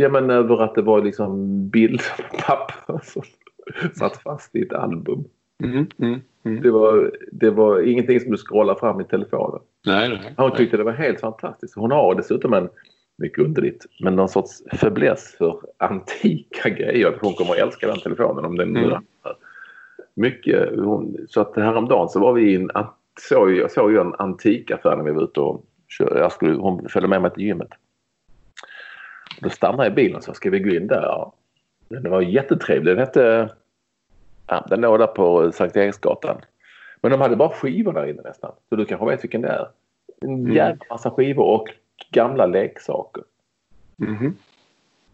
Ja 0.00 0.08
men 0.08 0.30
över 0.30 0.62
att 0.62 0.74
det 0.74 0.82
var 0.82 1.02
liksom 1.02 1.62
bilder 1.68 2.30
på 2.30 2.36
papper 2.36 3.00
som 3.02 3.22
satt 3.98 4.16
fast 4.16 4.56
i 4.56 4.62
ett 4.62 4.72
album. 4.72 5.24
Mm, 5.64 5.86
mm, 5.98 6.20
mm. 6.44 6.62
Det 6.62 6.70
var, 6.70 7.12
det 7.32 7.50
var 7.50 7.80
ingenting 7.80 8.20
som 8.20 8.30
du 8.30 8.36
scrollar 8.36 8.74
fram 8.74 9.00
i 9.00 9.04
telefonen. 9.04 9.60
Nej, 9.86 10.08
nej. 10.08 10.34
Hon 10.36 10.56
tyckte 10.56 10.76
det 10.76 10.84
var 10.84 10.92
helt 10.92 11.20
fantastiskt. 11.20 11.74
Hon 11.76 11.90
har 11.90 12.14
dessutom 12.14 12.52
en, 12.52 12.68
mycket 13.18 13.44
underligt, 13.44 13.86
men 14.00 14.16
någon 14.16 14.28
sorts 14.28 14.62
fäbless 14.72 15.34
för 15.38 15.60
antika 15.76 16.68
grejer. 16.68 17.18
Hon 17.20 17.32
kommer 17.32 17.52
att 17.52 17.58
älska 17.58 17.86
den 17.86 18.00
telefonen 18.00 18.44
om 18.44 18.56
den 18.56 18.76
Mm. 18.76 18.84
mm. 18.84 19.02
Mycket. 20.14 20.78
Hon, 20.78 21.16
så 21.28 21.40
att 21.40 21.56
häromdagen 21.56 22.08
så 22.08 22.20
var 22.20 22.32
vi 22.32 22.52
i 22.52 22.54
en, 22.54 22.70
såg, 23.28 23.52
jag 23.52 23.70
såg 23.70 23.92
ju 23.92 24.00
en 24.00 24.14
antikaffär 24.18 24.96
när 24.96 25.04
vi 25.04 25.10
var 25.10 25.22
ute 25.22 25.40
och 25.40 25.64
kör, 25.88 26.18
jag 26.18 26.32
skulle, 26.32 26.54
hon 26.54 26.88
följde 26.88 27.08
med 27.08 27.22
mig 27.22 27.30
till 27.30 27.44
gymmet. 27.44 27.68
Då 29.40 29.50
stannade 29.50 29.84
jag 29.84 29.92
i 29.92 29.94
bilen 29.94 30.16
och 30.16 30.24
sa, 30.24 30.34
ska 30.34 30.50
vi 30.50 30.58
gå 30.60 30.70
in 30.70 30.86
där? 30.86 31.30
Den 31.88 32.10
var 32.10 32.20
jättetrevlig. 32.20 32.92
Den 32.96 32.98
hette, 32.98 33.48
ja, 34.46 34.66
den 34.70 34.80
låg 34.80 34.98
där 34.98 35.06
på 35.06 35.52
Sankt 35.52 35.76
Eriksgatan. 35.76 36.36
Men 37.00 37.10
de 37.10 37.20
hade 37.20 37.36
bara 37.36 37.48
skivor 37.48 37.92
där 37.92 38.06
inne 38.06 38.22
nästan. 38.22 38.52
Så 38.68 38.76
du 38.76 38.84
kanske 38.84 39.06
vet 39.06 39.24
vilken 39.24 39.40
det 39.42 39.48
är. 39.48 39.68
En 40.20 40.28
Mm. 40.34 40.52
jävla 40.52 40.84
massa 40.90 41.10
skivor 41.10 41.44
och 41.44 41.68
gamla 42.10 42.46
leksaker. 42.46 43.22
Mhm. 43.96 44.36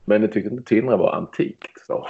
Men 0.04 0.20
det 0.20 0.28
tyckte 0.28 0.50
inte 0.50 0.64
Tindra 0.64 0.96
var 0.96 1.12
antikt, 1.14 1.86
sa 1.86 2.08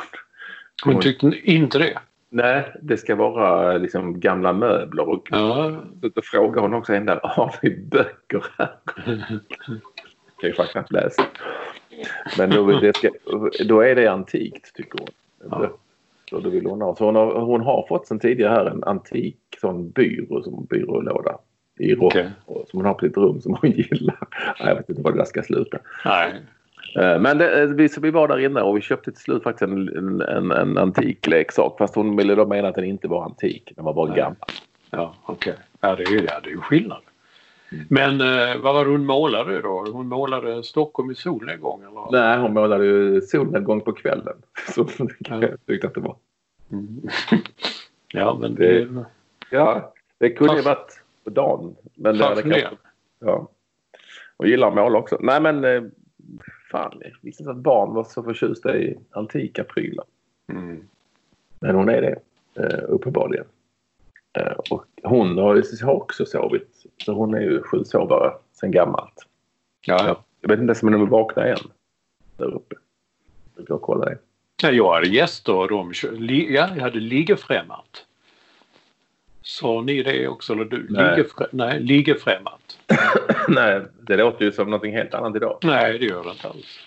hon. 0.85 1.01
Tyckte 1.01 1.27
inte 1.45 1.79
det. 1.79 1.99
Nej, 2.29 2.73
det 2.83 2.97
ska 2.97 3.15
vara 3.15 3.77
liksom 3.77 4.21
gamla 4.21 4.53
möbler. 4.53 5.09
Och 5.09 5.29
Ja. 5.31 5.81
så 6.03 6.09
då 6.09 6.23
frågade 6.25 6.61
hon 6.61 6.75
också 6.75 6.95
en 6.95 7.07
där, 7.07 7.21
har 7.23 7.55
ni 7.63 7.71
böcker 7.71 8.45
här? 8.59 8.71
kan 10.41 10.51
ju 10.51 10.55
faktiskt 10.55 10.93
läsa. 10.93 11.23
Men 12.39 12.51
då, 12.51 12.93
ska, 12.95 13.11
då 13.65 13.81
är 13.81 13.95
det 13.95 14.07
antikt, 14.07 14.75
tycker 14.75 14.99
hon. 14.99 15.09
Ja. 15.51 15.71
Så 16.31 16.41
då 16.41 16.51
vill 16.51 16.67
hon 16.67 16.83
ha. 16.83 16.97
Så 16.97 17.05
hon 17.05 17.17
har, 17.17 17.41
hon 17.41 17.61
har 17.61 17.87
fått 17.89 18.07
sen 18.07 18.19
tidigare 18.19 18.53
här 18.53 18.67
en 18.67 18.85
antik 18.85 19.37
sån 19.61 19.91
byrå, 19.91 20.43
som 20.43 20.65
byrålåda 20.65 21.39
i 21.79 21.95
rock 21.95 22.05
Okej. 22.05 22.31
som 22.47 22.79
hon 22.79 22.85
har 22.85 22.95
på 22.95 23.07
sitt 23.07 23.17
rum 23.17 23.41
som 23.41 23.57
hon 23.61 23.71
gillar. 23.77 24.19
Jag 24.59 24.75
vet 24.75 24.89
inte 24.89 25.03
var 25.03 25.13
det 25.13 25.19
där 25.19 25.25
ska 25.25 25.43
sluta. 25.43 25.79
Nej. 26.05 26.33
Eh, 26.99 27.21
Men 27.21 27.39
det, 27.39 27.63
eh, 27.63 27.69
vi, 27.69 27.89
vi 28.01 28.11
var 28.11 28.29
där 28.29 28.39
inne 28.39 28.61
och 28.61 28.77
vi 28.77 28.81
köpte 28.81 29.13
till 29.13 29.21
slut 29.21 29.43
faktiskt 29.43 29.63
en, 29.63 29.89
en, 29.89 30.21
en, 30.21 30.51
en 30.51 30.79
antik 30.79 31.27
leksak. 31.27 31.79
Fast 31.79 31.95
hon 31.95 32.17
ville 32.17 32.35
då 32.35 32.47
mena 32.47 32.69
att 32.69 32.75
den 32.75 32.85
inte 32.85 33.09
var 33.09 33.25
antik. 33.25 33.73
Den 33.77 33.85
var 33.85 33.95
bara 33.95 34.09
Nej. 34.09 34.17
gammal. 34.17 34.37
Ja, 34.91 35.15
okej. 35.27 35.55
Ja, 35.81 35.97
det 35.97 36.03
är 36.03 36.11
ju 36.11 36.19
ja, 36.29 36.41
det 36.43 36.49
är 36.49 36.53
ju 36.53 36.61
skillnad. 36.61 36.99
Men 37.89 38.21
eh, 38.21 38.57
vad 38.63 38.75
var 38.75 38.85
det 38.85 38.91
hon 38.91 39.07
målade 39.07 39.61
då? 39.63 39.87
Hon 39.93 40.09
målade 40.09 40.63
Stockholm 40.63 41.11
i 41.11 41.15
solnedgång 41.15 41.83
eller? 41.83 42.13
Nej, 42.13 42.39
hon 42.39 42.55
målade 42.55 42.85
ju 42.85 43.21
solnedgång 43.21 43.81
på 43.81 43.93
kvällen. 43.93 44.37
Så 44.75 44.87
Ja. 45.19 45.41
jag 45.41 45.67
tyckte 45.67 45.87
att 45.87 45.95
det 45.95 46.01
var. 46.01 46.17
Mm. 46.73 47.01
ja, 48.13 48.39
men 48.41 48.55
det... 48.55 48.89
Ja, 49.51 49.93
det 50.19 50.31
kunde 50.31 50.57
ju 50.57 50.63
varit 50.63 51.03
på 51.25 51.31
dagen. 51.31 51.77
Men 51.95 52.19
det 52.19 52.43
kanske, 52.43 52.69
ja. 53.19 53.49
Och 54.37 54.47
gillar 54.49 54.69
att 54.69 54.75
måla 54.75 54.99
också. 54.99 55.19
Nej 55.21 55.41
men 55.41 55.65
eh, 55.65 55.83
fan, 56.71 56.99
jag 57.01 57.11
visste 57.21 57.43
inte 57.43 57.51
att 57.51 57.57
barn 57.57 57.95
var 57.95 58.05
så 58.05 58.23
förtjusta 58.23 58.77
i 58.77 58.99
antika 59.11 59.65
prylar. 59.65 60.05
Mm. 60.49 60.89
Men 61.61 61.75
hon 61.75 61.89
är 61.89 62.03
det, 62.03 62.17
eh, 62.63 62.85
uppenbarligen. 62.89 63.45
Eh, 64.39 64.53
och 64.71 64.85
hon 65.03 65.39
har 65.39 65.63
också 65.97 66.27
sovit. 66.27 66.87
Så 67.05 67.13
hon 67.13 67.35
är 67.35 67.41
ju 67.41 67.63
sjusovare 67.63 68.33
sen 68.53 68.71
gammalt. 68.71 69.27
Ja, 69.81 70.23
Jag 70.41 70.49
vet 70.49 70.59
inte 70.59 70.71
ens 70.71 70.83
om 70.83 70.93
de 70.93 71.03
är 71.03 71.07
vakna 71.07 71.47
än. 71.47 71.57
Där 72.37 72.55
uppe. 72.55 72.75
Jag 73.57 73.65
brukar 73.65 73.79
kolla 73.79 74.05
det. 74.05 74.19
ja. 74.63 74.71
Jag 74.71 74.95
hade 74.95 75.09
gäster 75.09 75.55
och 75.55 75.69
de 75.69 75.93
ja, 76.03 76.69
jag 76.75 76.83
hade 76.83 77.01
ligefrämmat. 77.01 78.05
Sa 79.43 79.81
ni 79.81 80.03
det 80.03 80.29
också 80.29 80.53
eller 80.53 80.65
du? 80.65 80.87
Nej. 80.91 81.17
Ligefrä, 81.17 81.47
nej. 81.51 81.81
Nej, 83.49 83.83
det 84.01 84.17
låter 84.17 84.45
ju 84.45 84.53
som 84.53 84.71
någonting 84.71 84.93
helt 84.93 85.15
annat 85.15 85.37
idag. 85.37 85.59
Nej, 85.63 85.99
det 85.99 86.05
gör 86.05 86.25
det 86.25 86.31
inte 86.31 86.49
alls. 86.49 86.79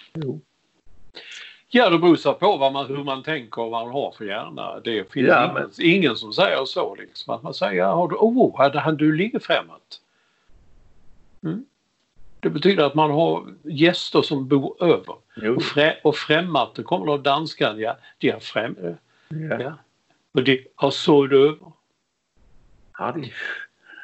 Ja, 1.69 1.89
det 1.89 1.97
beror 1.99 2.33
på 2.33 2.57
vad 2.57 2.73
man, 2.73 2.85
hur 2.87 3.03
man 3.03 3.23
tänker 3.23 3.61
och 3.61 3.71
vad 3.71 3.85
man 3.85 3.93
har 3.93 4.11
för 4.11 4.25
hjärna. 4.25 4.79
Det 4.79 5.11
finns 5.11 5.27
Ja, 5.27 5.43
ingen, 5.43 5.53
men- 5.53 5.71
ingen 5.79 6.15
som 6.15 6.33
säger 6.33 6.65
så. 6.65 6.95
Liksom. 6.95 7.33
Att 7.33 7.43
man 7.43 7.53
säger, 7.53 7.85
har 7.85 8.07
du, 8.07 8.15
oh, 8.15 8.57
hade 8.57 8.79
han 8.79 8.97
du 8.97 9.15
ligefrämmat? 9.15 10.01
Mm. 11.43 11.65
Det 12.39 12.49
betyder 12.49 12.83
att 12.83 12.95
man 12.95 13.11
har 13.11 13.47
gäster 13.63 14.21
som 14.21 14.47
bor 14.47 14.83
över. 14.83 15.15
Jo. 15.35 15.55
Och, 15.55 15.63
frä, 15.63 15.97
och 16.03 16.15
främmat, 16.15 16.75
det 16.75 16.83
kommer 16.83 17.11
av 17.11 17.23
danskan, 17.23 17.79
ja, 17.79 17.97
de 18.17 18.31
har 18.31 18.39
främ... 18.39 18.75
Ja. 19.29 19.59
Ja. 19.59 19.73
Och 20.31 20.43
de 20.43 20.67
har 20.75 20.91
sådd 20.91 21.33
över. 21.33 21.71
Ja, 22.97 23.11
det... 23.11 23.31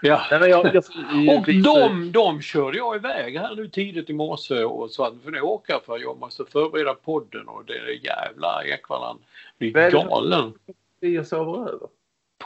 Ja. 0.05 0.21
Nej, 0.31 0.39
men 0.39 0.49
jag, 0.49 0.65
jag, 0.75 0.83
Och 1.37 1.45
de, 1.63 2.11
de 2.11 2.41
körde 2.41 2.77
jag 2.77 2.95
iväg 2.95 3.37
här 3.37 3.55
nu 3.55 3.67
tidigt 3.67 4.09
i 4.09 4.13
morse 4.13 4.63
och 4.63 4.91
sa 4.91 5.07
att 5.07 5.13
nu 5.13 5.19
får 5.23 5.31
ni 5.31 5.41
åka 5.41 5.79
för 5.85 5.99
jag 5.99 6.19
måste 6.19 6.45
förbereda 6.45 6.93
podden 6.93 7.47
och 7.47 7.65
det 7.65 7.73
är 7.73 8.05
jävla 8.05 8.63
blir 9.57 9.77
är 9.77 9.85
det 9.85 9.91
för- 9.91 10.07
galen. 10.09 10.53
och 11.19 11.27
sover 11.27 11.69
över. 11.69 11.87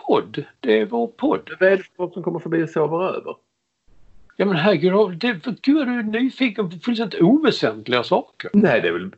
Podd, 0.07 0.43
det 0.59 0.79
är 0.79 0.85
vår 0.85 1.07
podd. 1.07 1.51
Vad 1.59 1.69
är 1.69 1.77
det 1.77 2.13
som 2.13 2.23
kommer 2.23 2.39
förbi 2.39 2.63
och 2.63 2.69
sover 2.69 3.03
över? 3.15 3.35
Ja 4.35 4.45
men 4.45 4.55
herregud, 4.55 5.17
det, 5.17 5.45
gud 5.61 5.77
är 5.81 5.85
du 5.85 6.03
nyfiken 6.03 6.69
på 6.69 6.77
fullständigt 6.77 7.21
oväsentliga 7.21 8.03
saker. 8.03 8.49
Nej, 8.53 8.81
det 8.81 8.87
är 8.87 8.91
väl... 8.93 9.11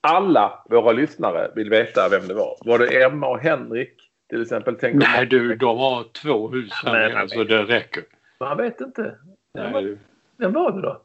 Alla 0.00 0.64
våra 0.70 0.92
lyssnare 0.92 1.50
vill 1.56 1.70
veta 1.70 2.08
vem 2.08 2.28
det 2.28 2.34
var. 2.34 2.56
Var 2.64 2.78
det 2.78 3.02
Emma 3.02 3.28
och 3.28 3.38
Henrik 3.38 4.05
till 4.28 4.42
exempel? 4.42 4.76
Tänk 4.80 4.94
Nej 4.94 5.26
du, 5.26 5.56
de 5.56 5.78
har 5.78 6.04
två 6.04 6.48
hus 6.48 6.72
här 6.84 6.92
Nej, 6.92 7.14
nere 7.14 7.28
så 7.28 7.44
det 7.44 7.64
räcker. 7.64 8.04
Man 8.40 8.56
vet 8.56 8.80
inte. 8.80 9.14
Nej, 9.54 9.82
du. 9.82 9.98
Vem 10.36 10.52
var 10.52 10.72
det 10.72 10.82
då? 10.82 11.02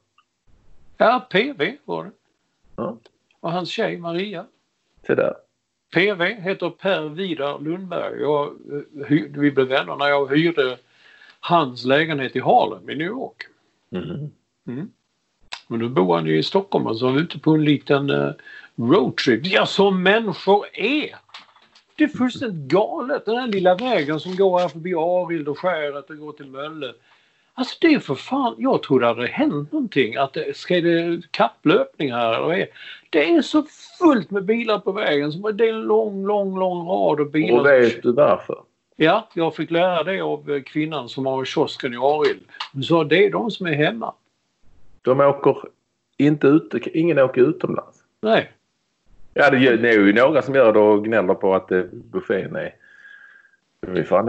Ja, 0.98 1.28
PV 1.30 1.76
var 1.86 2.04
det. 2.04 2.12
Ja. 2.76 2.98
Och 3.40 3.52
hans 3.52 3.70
tjej 3.70 3.98
Maria. 3.98 4.46
Se 5.08 5.16
där. 5.16 5.34
PV 5.94 6.26
heter 6.26 6.70
Per 6.70 7.10
Vidar 7.10 7.60
Lundberg. 7.60 8.22
Jag, 8.22 8.48
eh, 8.48 9.22
vi 9.30 9.52
blev 9.52 9.68
vänner 9.68 9.96
när 9.96 10.08
jag 10.08 10.36
hyrde 10.36 10.78
hans 11.40 11.86
lägenhet 11.86 12.36
i 12.36 12.40
Harlem 12.40 12.90
i 12.90 12.96
New 12.96 13.08
York. 13.08 13.44
Mhm. 13.90 14.92
Men 15.68 15.80
nu 15.80 15.90
bor 15.90 16.16
han 16.16 16.26
ju 16.26 16.38
i 16.38 16.44
Stockholm 16.44 16.88
och 16.88 16.98
så 16.98 17.08
är 17.08 17.12
vi 17.12 17.22
ute 17.22 17.40
på 17.40 17.52
en 17.52 17.66
liten 17.66 18.10
eh, 18.10 18.32
roadtrip. 18.76 19.42
Ja, 19.46 19.66
som 19.66 20.04
människor 20.04 20.66
är! 20.74 21.16
Det 21.96 22.04
är 22.04 22.08
fullständigt 22.08 22.72
galet. 22.72 23.26
Den 23.26 23.38
här 23.38 23.48
lilla 23.48 23.76
vägen 23.76 24.20
som 24.20 24.36
går 24.36 24.60
här 24.60 24.68
förbi 24.68 24.94
Arild 24.96 25.48
och 25.48 25.60
Skäret 25.60 26.10
och 26.10 26.18
går 26.18 26.32
till 26.32 26.46
Mölle. 26.46 26.94
Alltså 27.54 27.78
det 27.82 27.88
är 27.94 28.00
för 28.00 28.16
fan, 28.16 28.56
jag 28.58 28.84
trodde 28.84 29.06
det 29.06 29.08
hade 29.08 29.28
hänt 29.28 29.72
någonting. 29.72 30.16
Att 30.16 30.34
det, 30.34 30.58
ska 30.58 30.82
det 30.82 31.22
kapplöpning 31.32 32.12
här 32.12 32.34
eller 32.34 32.46
vad 32.46 32.68
det? 33.10 33.30
är 33.30 33.42
så 33.42 33.64
fullt 34.00 34.32
med 34.32 34.46
bilar 34.46 34.80
på 34.80 34.92
vägen. 34.92 35.32
Så 35.32 35.52
det 35.52 35.70
är 35.70 35.74
en 35.74 35.82
lång, 35.82 36.26
lång, 36.26 36.60
lång 36.60 36.88
rad 36.88 37.20
av 37.20 37.32
bilar. 37.32 37.60
Och 37.60 37.66
vet 37.66 38.04
du 38.04 38.12
varför? 38.12 38.58
Ja, 38.96 39.28
jag 39.34 39.56
fick 39.56 39.72
lära 39.72 40.04
det 40.04 40.22
av 40.22 40.62
kvinnan 40.62 41.10
som 41.10 41.26
har 41.26 41.46
kiosken 41.46 41.94
i 41.94 41.98
Arild. 41.98 42.42
Hon 42.74 42.84
sa 42.84 43.04
det 43.04 43.26
är 43.26 43.32
de 43.32 43.52
som 43.52 43.66
är 43.66 43.74
hemma. 43.74 44.14
De 45.02 45.20
åker 45.20 45.58
inte 46.18 46.48
ut, 46.48 46.74
ingen 46.94 47.20
åker 47.20 47.42
utomlands. 47.42 47.98
Nej, 48.22 48.52
Ja, 49.34 49.50
det, 49.50 49.58
är 49.68 49.94
ju 49.94 50.14
några 50.14 50.42
som 50.42 50.56
gör 50.56 50.74
det 50.74 50.80
och 50.80 51.06
gnäller 51.06 51.34
på 51.34 51.56
att 51.56 51.72
eh, 51.72 51.84
buffén 51.92 52.56
är... 52.56 52.76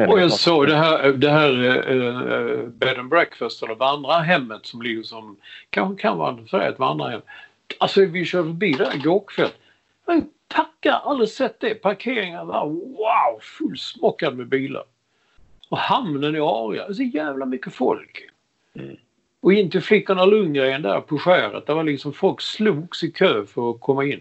Och 0.08 0.20
jag 0.20 0.32
såg 0.32 0.66
det 0.66 0.76
här, 0.76 1.12
det 1.12 1.30
här 1.30 1.50
uh, 1.92 2.66
bed 2.68 2.98
and 2.98 3.08
breakfast 3.08 3.62
eller 3.62 3.74
vandrarhemmet 3.74 4.66
som 4.66 4.82
ligger 4.82 5.02
som 5.02 5.36
kanske 5.70 6.02
kan 6.02 6.18
vara 6.18 6.38
för 6.50 6.60
ett 6.60 6.78
vandrarhem. 6.78 7.20
Alltså 7.78 8.04
vi 8.04 8.24
körde 8.24 8.44
förbi 8.44 8.72
där 8.72 8.96
igår 8.96 9.24
kväll. 9.26 9.50
Men 10.06 10.28
packa, 10.54 10.92
aldrig 10.92 11.28
sett 11.28 11.60
det. 11.60 11.74
Parkeringen 11.74 12.46
var 12.46 12.66
wow 12.68 13.40
fullsmockad 13.40 14.36
med 14.36 14.46
bilar. 14.46 14.84
Och 15.68 15.78
hamnen 15.78 16.36
i 16.36 16.40
Aria, 16.40 16.94
så 16.94 17.02
jävla 17.02 17.46
mycket 17.46 17.72
folk. 17.72 18.28
Och 19.40 19.52
in 19.52 19.70
till 19.70 19.82
Flickorna 19.82 20.24
Lundgren 20.24 20.82
där 20.82 21.00
på 21.00 21.18
skäret, 21.18 21.66
där 21.66 21.74
var 21.74 21.84
liksom 21.84 22.12
folk 22.12 22.40
slogs 22.40 23.04
i 23.04 23.10
kö 23.10 23.46
för 23.46 23.70
att 23.70 23.80
komma 23.80 24.04
in. 24.04 24.20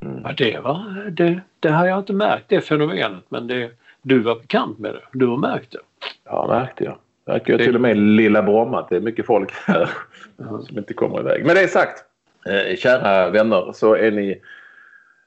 Ja, 0.00 0.32
det 0.36 0.60
var, 0.64 1.10
det, 1.10 1.40
det 1.60 1.68
har 1.68 1.86
jag 1.86 1.98
inte 1.98 2.12
märkt 2.12 2.44
det 2.48 2.60
fenomenet 2.60 3.24
men 3.28 3.46
det, 3.46 3.70
du 4.02 4.18
var 4.18 4.34
bekant 4.34 4.78
med 4.78 4.94
det. 4.94 5.02
Du 5.12 5.26
har 5.26 5.36
märkt 5.36 5.72
det. 5.72 5.78
Ja, 6.24 6.46
märkte 6.48 6.84
jag. 6.84 6.98
Märker 7.26 7.52
jag 7.52 7.60
till 7.60 7.74
och 7.74 7.80
med 7.80 7.96
lilla 7.96 8.42
Bromma 8.42 8.80
att 8.80 8.88
det 8.88 8.96
är 8.96 9.00
mycket 9.00 9.26
folk 9.26 9.52
här 9.66 9.90
som 10.36 10.78
inte 10.78 10.94
kommer 10.94 11.20
iväg. 11.20 11.46
Men 11.46 11.54
det 11.54 11.62
är 11.62 11.68
sagt, 11.68 12.04
eh, 12.46 12.76
kära 12.76 13.30
vänner, 13.30 13.72
så 13.72 13.94
är 13.94 14.10
ni 14.10 14.40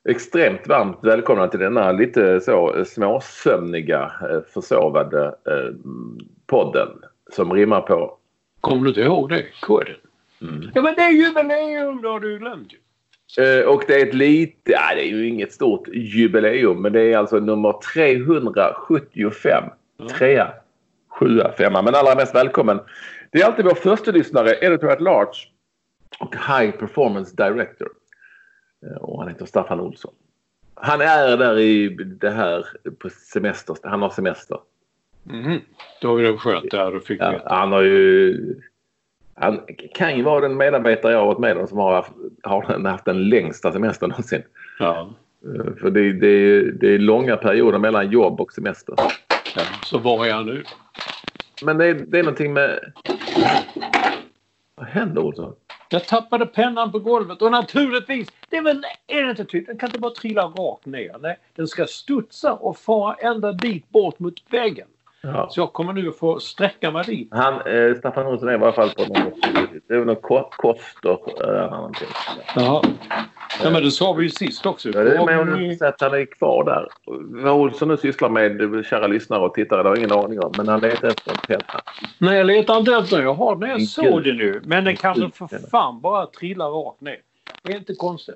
extremt 0.10 0.68
varmt 0.68 1.00
välkomna 1.02 1.48
till 1.48 1.60
denna 1.60 1.92
lite 1.92 2.40
så 2.42 2.86
småsömniga, 2.86 4.12
eh, 4.22 4.42
försovade 4.54 5.26
eh, 5.26 5.76
podden 6.46 6.90
som 7.32 7.54
rimmar 7.54 7.82
på 7.82 8.18
Kommer 8.62 8.84
du 8.84 8.90
inte 8.90 9.02
ihåg 9.02 9.30
det? 9.30 9.46
Koden? 9.62 9.96
Ja 10.74 10.82
men 10.82 10.96
det 10.96 11.02
är 11.02 11.10
jubileum, 11.10 12.02
det 12.02 12.08
har 12.08 12.20
du 12.20 12.40
glömt 12.40 12.74
ju. 12.74 12.78
Eh, 13.40 13.66
Och 13.68 13.84
det 13.88 14.02
är 14.02 14.08
ett 14.08 14.14
lite, 14.14 14.72
ja, 14.72 14.96
det 14.96 15.02
är 15.02 15.10
ju 15.10 15.28
inget 15.28 15.54
stort 15.54 15.88
jubileum 15.88 16.82
men 16.82 16.94
det 16.94 17.02
är 17.02 17.18
alltså 17.18 17.40
nummer 17.40 17.74
375. 17.94 19.64
Trea, 20.18 20.54
sjua, 21.10 21.52
femma. 21.58 21.82
Men 21.82 21.96
allra 21.96 22.16
mest 22.16 22.36
välkommen. 22.36 22.80
Det 23.32 23.42
är 23.42 23.46
alltid 23.46 23.66
vår 23.66 23.76
första 23.76 24.12
lyssnare, 24.12 24.56
editor 24.62 24.92
at 24.92 25.02
large 25.02 25.38
och 26.20 26.36
high 26.36 26.72
performance 26.72 27.36
director. 27.36 27.90
Eh, 28.86 28.98
Och 29.02 29.20
han 29.20 29.28
heter 29.32 29.46
Staffan 29.46 29.80
Olsson. 29.80 30.14
Han 30.76 31.02
är 31.02 31.38
där 31.38 31.60
i 31.60 31.90
det 31.90 32.30
här 32.30 32.66
på 33.00 33.10
semester. 33.10 33.76
Han 33.84 34.02
har 34.02 34.10
semester. 34.10 34.58
Mhm. 35.24 35.60
Då 36.02 36.18
är 36.18 36.24
det 36.24 36.38
skönt 36.38 36.72
där 36.72 36.92
du 36.92 37.00
fick 37.00 37.22
Ja, 37.22 37.32
veta. 37.32 37.56
han 37.56 37.72
har 37.72 37.82
ju... 37.82 38.38
Han 39.36 39.62
kan 39.94 40.18
ju 40.18 40.24
vara 40.24 40.42
den 40.42 40.58
medarbetare 40.58 41.12
jag 41.12 41.20
har 41.20 41.26
varit 41.26 41.40
med 41.40 41.58
om 41.58 41.68
som 41.68 41.78
har 41.78 41.94
haft, 41.96 42.12
har 42.44 42.90
haft 42.90 43.06
den 43.06 43.30
längsta 43.30 43.72
semestern 43.72 44.10
någonsin. 44.10 44.42
Ja. 44.80 45.10
Eh, 45.46 45.74
För 45.82 45.90
det, 45.92 46.14
det, 46.14 46.62
det 46.72 46.88
är 46.88 47.00
långa 47.00 47.38
perioder 47.38 47.80
mellan 47.80 48.12
jobb 48.12 48.42
och 48.42 48.54
semester. 48.54 48.96
ja. 49.56 49.62
Så 49.86 49.98
var 49.98 50.26
är 50.26 50.30
jag 50.30 50.46
nu? 50.46 50.64
Men 51.64 51.78
det 51.78 51.86
är, 51.86 51.94
det 51.94 52.20
är 52.20 52.24
någonting 52.24 52.54
med... 52.54 52.80
Vad 54.76 54.88
händer 54.88 55.22
Olsson? 55.22 55.56
Jag 55.90 56.08
tappade 56.08 56.46
pennan 56.46 56.92
på 56.92 57.00
golvet 57.00 57.42
och 57.42 57.52
naturligtvis, 57.52 58.30
det 58.50 58.58
är 58.58 58.62
väl, 58.62 58.84
är 59.08 59.24
det 59.24 59.30
inte 59.30 59.46
tydligt? 59.46 59.68
Den 59.68 59.78
kan 59.78 59.90
inte 59.90 60.00
bara 60.00 60.12
trilla 60.14 60.44
rakt 60.44 60.86
ner. 60.86 61.16
Nej, 61.22 61.40
den 61.56 61.68
ska 61.68 61.86
studsa 61.86 62.54
och 62.54 62.78
fara 62.78 63.16
enda 63.16 63.54
bit 63.54 63.90
bort 63.90 64.20
mot 64.20 64.34
väggen. 64.50 64.88
Ja. 65.28 65.48
Så 65.50 65.60
jag 65.60 65.74
kommer 65.74 65.94
nu 65.94 66.10
att 66.10 66.18
få 66.18 66.40
sträcka 66.40 66.92
mig 66.92 67.04
dit. 67.06 67.28
Han, 67.32 67.54
eh, 67.54 67.96
Staffan 67.96 68.28
Olsson 68.28 68.50
är 68.50 68.52
i 68.54 68.56
alla 68.56 68.72
fall 68.72 68.90
på 68.90 69.02
någon... 69.02 69.32
Det 69.88 69.94
är 69.94 70.06
någon 70.06 70.16
ko- 70.16 70.50
koster 70.50 71.18
någonting. 71.72 72.08
Jaha. 72.56 72.82
Ja 73.64 73.70
men 73.70 73.84
det 73.84 73.92
sa 73.92 74.14
vi 74.14 74.24
ju 74.24 74.30
sist 74.30 74.66
också. 74.66 74.90
Ja, 74.94 75.04
det 75.04 75.16
är 75.16 75.26
med 75.26 75.40
om 75.40 75.78
att 75.82 76.02
han 76.02 76.14
är 76.14 76.26
kvar 76.26 76.64
där. 76.64 76.88
Vad 77.44 77.54
Olsson 77.54 77.88
nu 77.88 77.98
sysslar 77.98 78.30
med, 78.30 78.86
kära 78.86 79.08
lyssnare 79.08 79.40
och 79.40 79.54
tittare, 79.54 79.84
det 79.84 79.90
har 79.90 79.96
jag 79.96 80.06
ingen 80.06 80.18
aning 80.20 80.40
om. 80.40 80.54
Men 80.58 80.68
han 80.68 80.80
letar 80.80 81.08
efter 81.08 81.32
en 81.32 81.38
penna. 81.48 81.82
Nej, 82.18 82.38
jag 82.38 82.48
letar 82.48 82.78
inte 82.78 82.96
efter 82.96 83.16
den. 83.18 83.26
Jag 83.26 83.34
har 83.34 83.56
den. 83.56 83.70
Jag 83.70 83.80
Gud. 83.80 83.90
såg 83.90 84.24
det 84.24 84.34
nu. 84.34 84.62
Men 84.66 84.84
den 84.84 84.96
kanske 84.96 85.30
för 85.34 85.70
fan 85.72 86.02
bara 86.02 86.26
trillar 86.26 86.70
rakt 86.70 87.02
ner. 87.02 87.18
Det 87.64 87.72
är 87.72 87.78
inte 87.78 87.94
konstigt. 87.96 88.36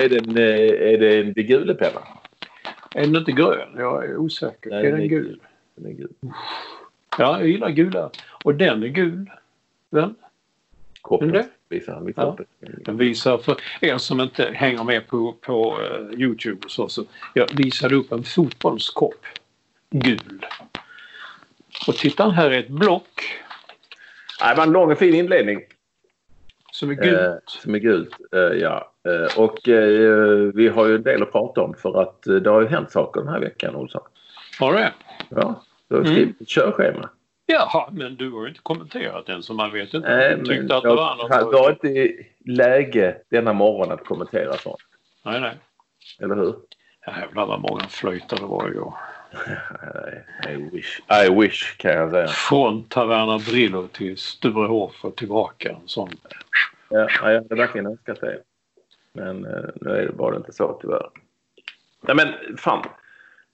Är 0.00 0.08
det 0.08 0.16
en, 0.16 0.36
eh, 0.36 0.92
är 0.92 0.98
det 0.98 1.20
en 1.20 1.32
Digule-penna? 1.32 2.00
Är 2.94 3.00
den 3.00 3.16
inte 3.16 3.32
grön? 3.32 3.68
Jag 3.76 4.04
är 4.04 4.16
osäker. 4.16 4.70
Nej, 4.70 4.86
är 4.86 4.92
den 4.92 5.08
gul? 5.08 5.40
Den 5.82 5.90
är 5.92 5.96
gul. 5.96 6.12
Ja, 7.18 7.38
jag 7.38 7.48
gillar 7.48 7.70
gula. 7.70 8.10
Och 8.44 8.54
den 8.54 8.82
är 8.82 8.88
gul. 8.88 9.30
Den, 9.90 10.14
Koppen 11.00 11.44
visar 11.68 11.92
han. 11.94 12.06
Visar 12.06 12.36
Ja. 12.60 12.66
den 12.84 12.96
visar 12.96 13.38
för 13.38 13.56
er 13.80 13.98
som 13.98 14.20
inte 14.20 14.50
hänger 14.54 14.84
med 14.84 15.06
på, 15.08 15.32
på 15.40 15.78
eh, 15.80 16.20
Youtube 16.20 16.60
och 16.64 16.70
så, 16.70 16.88
så 16.88 17.04
jag 17.34 17.48
visade 17.56 17.94
upp 17.94 18.12
en 18.12 18.22
fotbollskopp. 18.24 19.26
Gul. 19.90 20.46
Och 21.88 21.94
titta 21.94 22.30
här 22.30 22.50
är 22.50 22.58
ett 22.58 22.68
block 22.68 23.22
det 24.40 24.54
var 24.56 24.62
en 24.66 24.72
lång 24.72 24.92
och 24.92 24.98
fin 24.98 25.14
inledning. 25.14 25.60
som 26.72 26.90
är 26.90 26.94
Eh, 26.94 27.10
gult. 27.10 27.42
som 27.46 27.74
är 27.74 27.78
gult, 27.78 28.16
eh, 28.32 28.40
ja. 28.40 28.92
Eh, 29.08 29.38
och 29.38 29.68
eh, 29.68 30.52
vi 30.54 30.68
har 30.68 30.86
ju 30.86 30.94
en 30.94 31.02
del 31.02 31.22
att 31.22 31.32
prata 31.32 31.62
om 31.62 31.74
för 31.74 32.02
att 32.02 32.26
eh, 32.26 32.34
det 32.34 32.50
har 32.50 32.60
ju 32.60 32.66
hänt 32.68 32.90
saker 32.90 33.20
den 33.20 33.28
här 33.30 33.40
veckan 33.40 33.74
Olsson. 33.76 34.02
Har 34.60 34.72
det? 34.72 34.92
Ja, 35.28 35.62
du 35.92 35.98
har 35.98 36.04
Mm. 36.04 36.14
skrivit 36.14 36.40
ett 36.40 36.48
körschema. 36.48 37.08
Ja, 37.46 37.88
men 37.92 38.16
du 38.16 38.30
har 38.30 38.48
inte 38.48 38.60
kommenterat 38.62 39.26
den 39.26 39.42
så 39.42 39.54
man 39.54 39.72
vet 39.72 39.94
inte 39.94 40.08
Nej, 40.16 40.36
du 40.36 40.44
tyckte 40.44 40.62
men 40.62 40.72
att 40.76 40.82
det 40.82 40.88
jag, 40.88 40.96
var 40.96 41.16
något. 41.16 41.30
jag 41.30 41.52
var 41.52 41.70
inte 41.70 42.24
läge 42.44 43.16
denna 43.28 43.52
morgon 43.52 43.92
att 43.92 44.04
kommentera 44.04 44.52
sånt. 44.56 44.76
Nej, 45.24 45.40
nej. 45.40 45.54
Eller 46.20 46.34
hur? 46.36 46.54
Jävlar 47.06 47.46
vad 47.46 47.60
många 47.60 47.84
flöjter 47.88 48.36
det 48.36 48.42
var 48.46 48.68
igår. 48.68 48.94
I 50.48 50.54
wish. 50.72 51.00
I 51.26 51.30
wish 51.40 51.76
kan 51.76 51.90
jag 51.92 52.10
säga. 52.10 52.26
Från 52.28 52.84
Taverna 52.84 53.38
Brillo 53.38 53.86
till 53.88 54.18
Sturehof 54.18 55.04
och 55.04 55.16
tillbaka. 55.16 55.70
En 55.70 55.76
sån. 55.88 56.10
Ja, 56.88 57.08
jag 57.22 57.34
hade 57.34 57.54
verkligen 57.54 57.86
önskat 57.86 58.20
det. 58.20 58.38
Men 59.12 59.44
eh, 59.44 59.64
nu 59.74 59.90
är 59.90 60.06
det 60.06 60.12
bara 60.12 60.36
inte 60.36 60.52
så 60.52 60.78
tyvärr. 60.82 61.06
Nej 62.00 62.16
men 62.16 62.56
fan. 62.56 62.84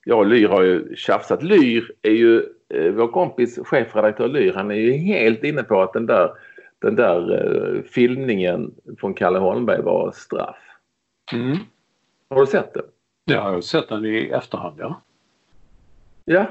Jag 0.04 0.18
och 0.18 0.26
Lyr 0.26 0.48
har 0.48 0.62
ju 0.62 0.96
tjafsat. 0.96 1.42
Lyr 1.42 1.92
är 2.02 2.11
ju 2.11 2.38
eh, 2.74 2.92
vår 2.92 3.08
kompis 3.08 3.58
chefredaktör 3.64 4.28
Lyr. 4.28 4.52
Han 4.52 4.70
är 4.70 4.74
ju 4.74 4.92
helt 4.92 5.44
inne 5.44 5.62
på 5.62 5.82
att 5.82 5.92
den 5.92 6.06
där, 6.06 6.30
den 6.78 6.96
där 6.96 7.32
eh, 7.32 7.82
filmningen 7.82 8.74
från 9.00 9.14
Kalle 9.14 9.38
Holmberg 9.38 9.82
var 9.82 10.12
straff. 10.12 10.56
Mm. 11.32 11.56
Har 12.30 12.40
du 12.40 12.46
sett 12.46 12.74
det? 12.74 12.82
Jag 13.24 13.40
har 13.40 13.61
sett 13.61 13.88
den 13.88 14.04
i 14.04 14.28
efterhand, 14.28 14.76
ja. 14.78 15.00
Ja. 16.24 16.46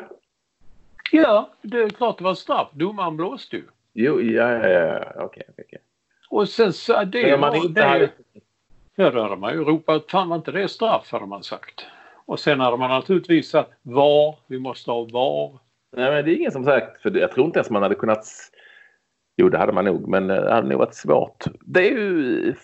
Ja, 1.12 1.54
det 1.62 1.82
är 1.82 1.90
klart 1.90 2.18
det 2.18 2.24
var 2.24 2.34
straff. 2.34 2.68
Domaren 2.74 3.18
blåste 3.18 3.56
ju. 3.56 3.64
Jo, 3.94 4.22
ja, 4.22 4.52
ja, 4.52 4.70
ja. 4.70 5.00
Okej, 5.16 5.44
okej, 5.50 5.66
okej. 5.68 5.80
Och 6.30 6.50
sen 6.50 6.74
så 6.74 7.04
det 7.04 7.32
Men 7.32 7.40
man 7.40 7.56
inte 7.56 7.82
det. 7.82 7.88
hade... 7.88 8.10
Ja, 8.96 9.12
då 9.12 9.22
hade 9.22 9.36
man 9.36 9.54
ju 9.54 9.64
ropat 9.64 10.12
fan 10.12 10.30
var 10.30 10.36
inte 10.36 10.52
det 10.52 10.68
straff 10.68 11.12
hade 11.12 11.26
man 11.26 11.44
sagt. 11.44 11.86
Och 12.28 12.40
sen 12.40 12.60
hade 12.60 12.78
man 12.78 12.90
naturligtvis 12.90 13.50
sagt 13.50 13.72
VAR, 13.82 14.36
vi 14.48 14.60
måste 14.60 14.92
ha 14.92 15.04
VAR. 15.04 15.60
Nej, 15.98 16.12
men 16.12 16.26
det 16.26 16.32
är 16.32 16.36
ingen 16.36 16.52
som 16.52 16.66
sagt. 16.66 17.02
För 17.02 17.18
jag 17.18 17.32
tror 17.32 17.46
inte 17.46 17.60
ens 17.60 17.70
man 17.70 17.82
hade 17.84 17.96
kunnat... 17.96 18.26
Jo, 19.38 19.50
det 19.50 19.58
hade 19.58 19.74
man 19.74 19.86
nog. 19.86 20.08
Men 20.08 20.30
eh, 20.30 20.36
det 20.42 20.54
hade 20.54 20.68
nog 20.68 20.80
varit 20.80 20.96
svårt. 20.96 21.46
Det 21.62 21.88
är 21.88 21.92
ju 21.92 22.56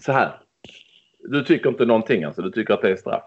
så 0.00 0.12
här. 0.12 0.40
Du 1.18 1.44
tycker 1.44 1.68
inte 1.68 1.84
någonting 1.84 2.24
alltså? 2.24 2.42
Du 2.42 2.50
tycker 2.50 2.74
att 2.74 2.82
det 2.82 2.90
är 2.90 2.96
straff? 2.96 3.24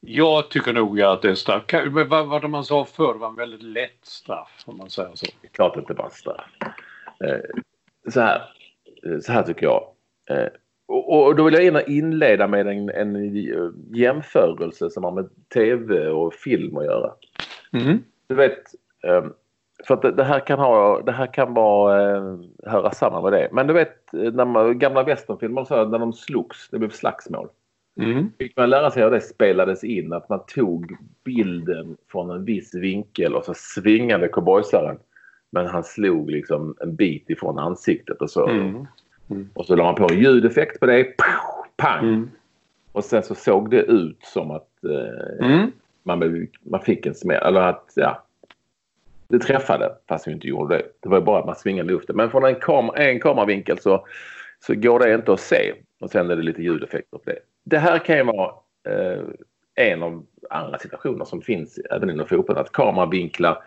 Jag 0.00 0.50
tycker 0.50 0.72
nog 0.72 1.02
att 1.02 1.22
det 1.22 1.30
är 1.30 1.34
straff. 1.34 1.62
Men 1.72 2.08
vad 2.08 2.28
vad 2.28 2.50
man 2.50 2.64
sa 2.64 2.84
förr 2.84 3.14
var 3.14 3.28
en 3.28 3.34
väldigt 3.34 3.62
lätt 3.62 4.04
straff 4.04 4.62
om 4.66 4.76
man 4.76 4.90
säger 4.90 5.10
så. 5.14 5.26
Det 5.40 5.46
är 5.46 5.50
klart 5.52 5.76
att 5.76 5.86
det 5.86 6.02
är 6.02 6.08
straff. 6.08 6.50
Eh, 7.24 7.40
så 8.12 8.20
här. 8.20 8.42
eh, 9.06 9.18
Så 9.20 9.32
här 9.32 9.42
tycker 9.42 9.66
jag. 9.66 9.84
Och, 10.88 11.36
då 11.36 11.44
vill 11.44 11.54
jag 11.54 11.64
gärna 11.64 11.82
inleda 11.82 12.48
med 12.48 12.66
en, 12.66 12.90
en 12.90 13.16
eh, 13.16 13.70
jämförelse 13.90 14.90
som 14.90 15.04
har 15.04 15.12
med 15.12 15.28
tv 15.54 16.08
och 16.08 16.34
film 16.34 16.76
att 16.76 16.84
göra. 16.84 17.12
Mm. 17.72 17.98
Du 18.26 18.34
vet, 18.34 18.58
eh, 19.04 19.24
för 19.86 19.94
att 19.94 20.16
det, 20.16 20.24
här 20.24 20.40
kan 20.40 20.58
ha, 20.58 21.00
det 21.00 21.12
här 21.12 21.26
kan 21.26 21.54
vara, 21.54 22.16
eh, 22.16 22.38
höra 22.66 22.90
samman 22.90 23.22
med 23.22 23.32
det. 23.32 23.48
Men 23.52 23.66
du 23.66 23.72
vet, 23.72 24.12
när 24.12 24.44
man, 24.44 24.78
gamla 24.78 25.02
westernfilmer 25.02 25.64
så 25.64 25.88
när 25.88 25.98
de 25.98 26.12
slogs, 26.12 26.68
det 26.70 26.78
blev 26.78 26.90
slagsmål. 26.90 27.48
Mm. 28.00 28.32
Fick 28.38 28.56
man 28.56 28.70
lära 28.70 28.90
sig 28.90 29.02
hur 29.02 29.10
det 29.10 29.20
spelades 29.20 29.84
in, 29.84 30.12
att 30.12 30.28
man 30.28 30.40
tog 30.46 30.96
bilden 31.24 31.96
från 32.12 32.30
en 32.30 32.44
viss 32.44 32.74
vinkel 32.74 33.34
och 33.34 33.44
så 33.44 33.54
svingade 33.56 34.28
cowboysaren. 34.28 34.98
Men 35.50 35.66
han 35.66 35.84
slog 35.84 36.30
liksom 36.30 36.76
en 36.80 36.96
bit 36.96 37.30
ifrån 37.30 37.58
ansiktet 37.58 38.22
och 38.22 38.30
så. 38.30 38.48
Mm. 38.48 38.86
Och 39.54 39.66
så 39.66 39.76
la 39.76 39.84
man 39.84 39.94
på 39.94 40.08
en 40.10 40.18
ljudeffekt 40.20 40.80
på 40.80 40.86
det. 40.86 41.04
Pow, 41.04 41.64
pang! 41.76 42.04
Mm. 42.08 42.30
Och 42.92 43.04
sen 43.04 43.22
så 43.22 43.34
såg 43.34 43.70
det 43.70 43.82
ut 43.82 44.18
som 44.22 44.50
att 44.50 44.68
eh, 44.84 45.46
Mm. 45.46 45.72
man, 46.02 46.48
man 46.62 46.80
fick 46.80 47.06
en 47.06 47.14
smäll. 47.14 47.42
Eller 47.46 47.60
att, 47.60 47.92
ja. 47.96 48.24
Det 49.28 49.38
träffade 49.38 49.92
fast 50.08 50.28
vi 50.28 50.32
inte 50.32 50.46
gjorde 50.48 50.76
det. 50.76 50.82
Det 51.00 51.08
var 51.08 51.20
bara 51.20 51.38
att 51.40 51.46
man 51.46 51.56
svingade 51.56 51.88
i 51.88 51.92
luften. 51.92 52.16
Men 52.16 52.30
från 52.30 52.44
en, 52.44 52.54
kam 52.54 52.90
en 52.94 53.20
kameravinkel 53.20 53.78
så, 53.78 54.06
så 54.66 54.74
går 54.74 54.98
det 54.98 55.14
inte 55.14 55.32
att 55.32 55.40
se. 55.40 55.72
Och 56.00 56.10
sen 56.10 56.30
är 56.30 56.36
det 56.36 56.42
lite 56.42 56.62
ljudeffekter 56.62 57.18
på 57.18 57.30
det. 57.30 57.38
Det 57.64 57.78
här 57.78 57.98
kan 57.98 58.16
ju 58.16 58.22
vara 58.24 58.52
eh, 58.88 59.22
en 59.74 60.02
av 60.02 60.26
andra 60.50 60.78
situationer 60.78 61.24
som 61.24 61.42
finns 61.42 61.78
även 61.90 62.10
inom 62.10 62.26
fotbollen. 62.26 62.60
Att 62.62 62.72
kameravinklar 62.72 63.62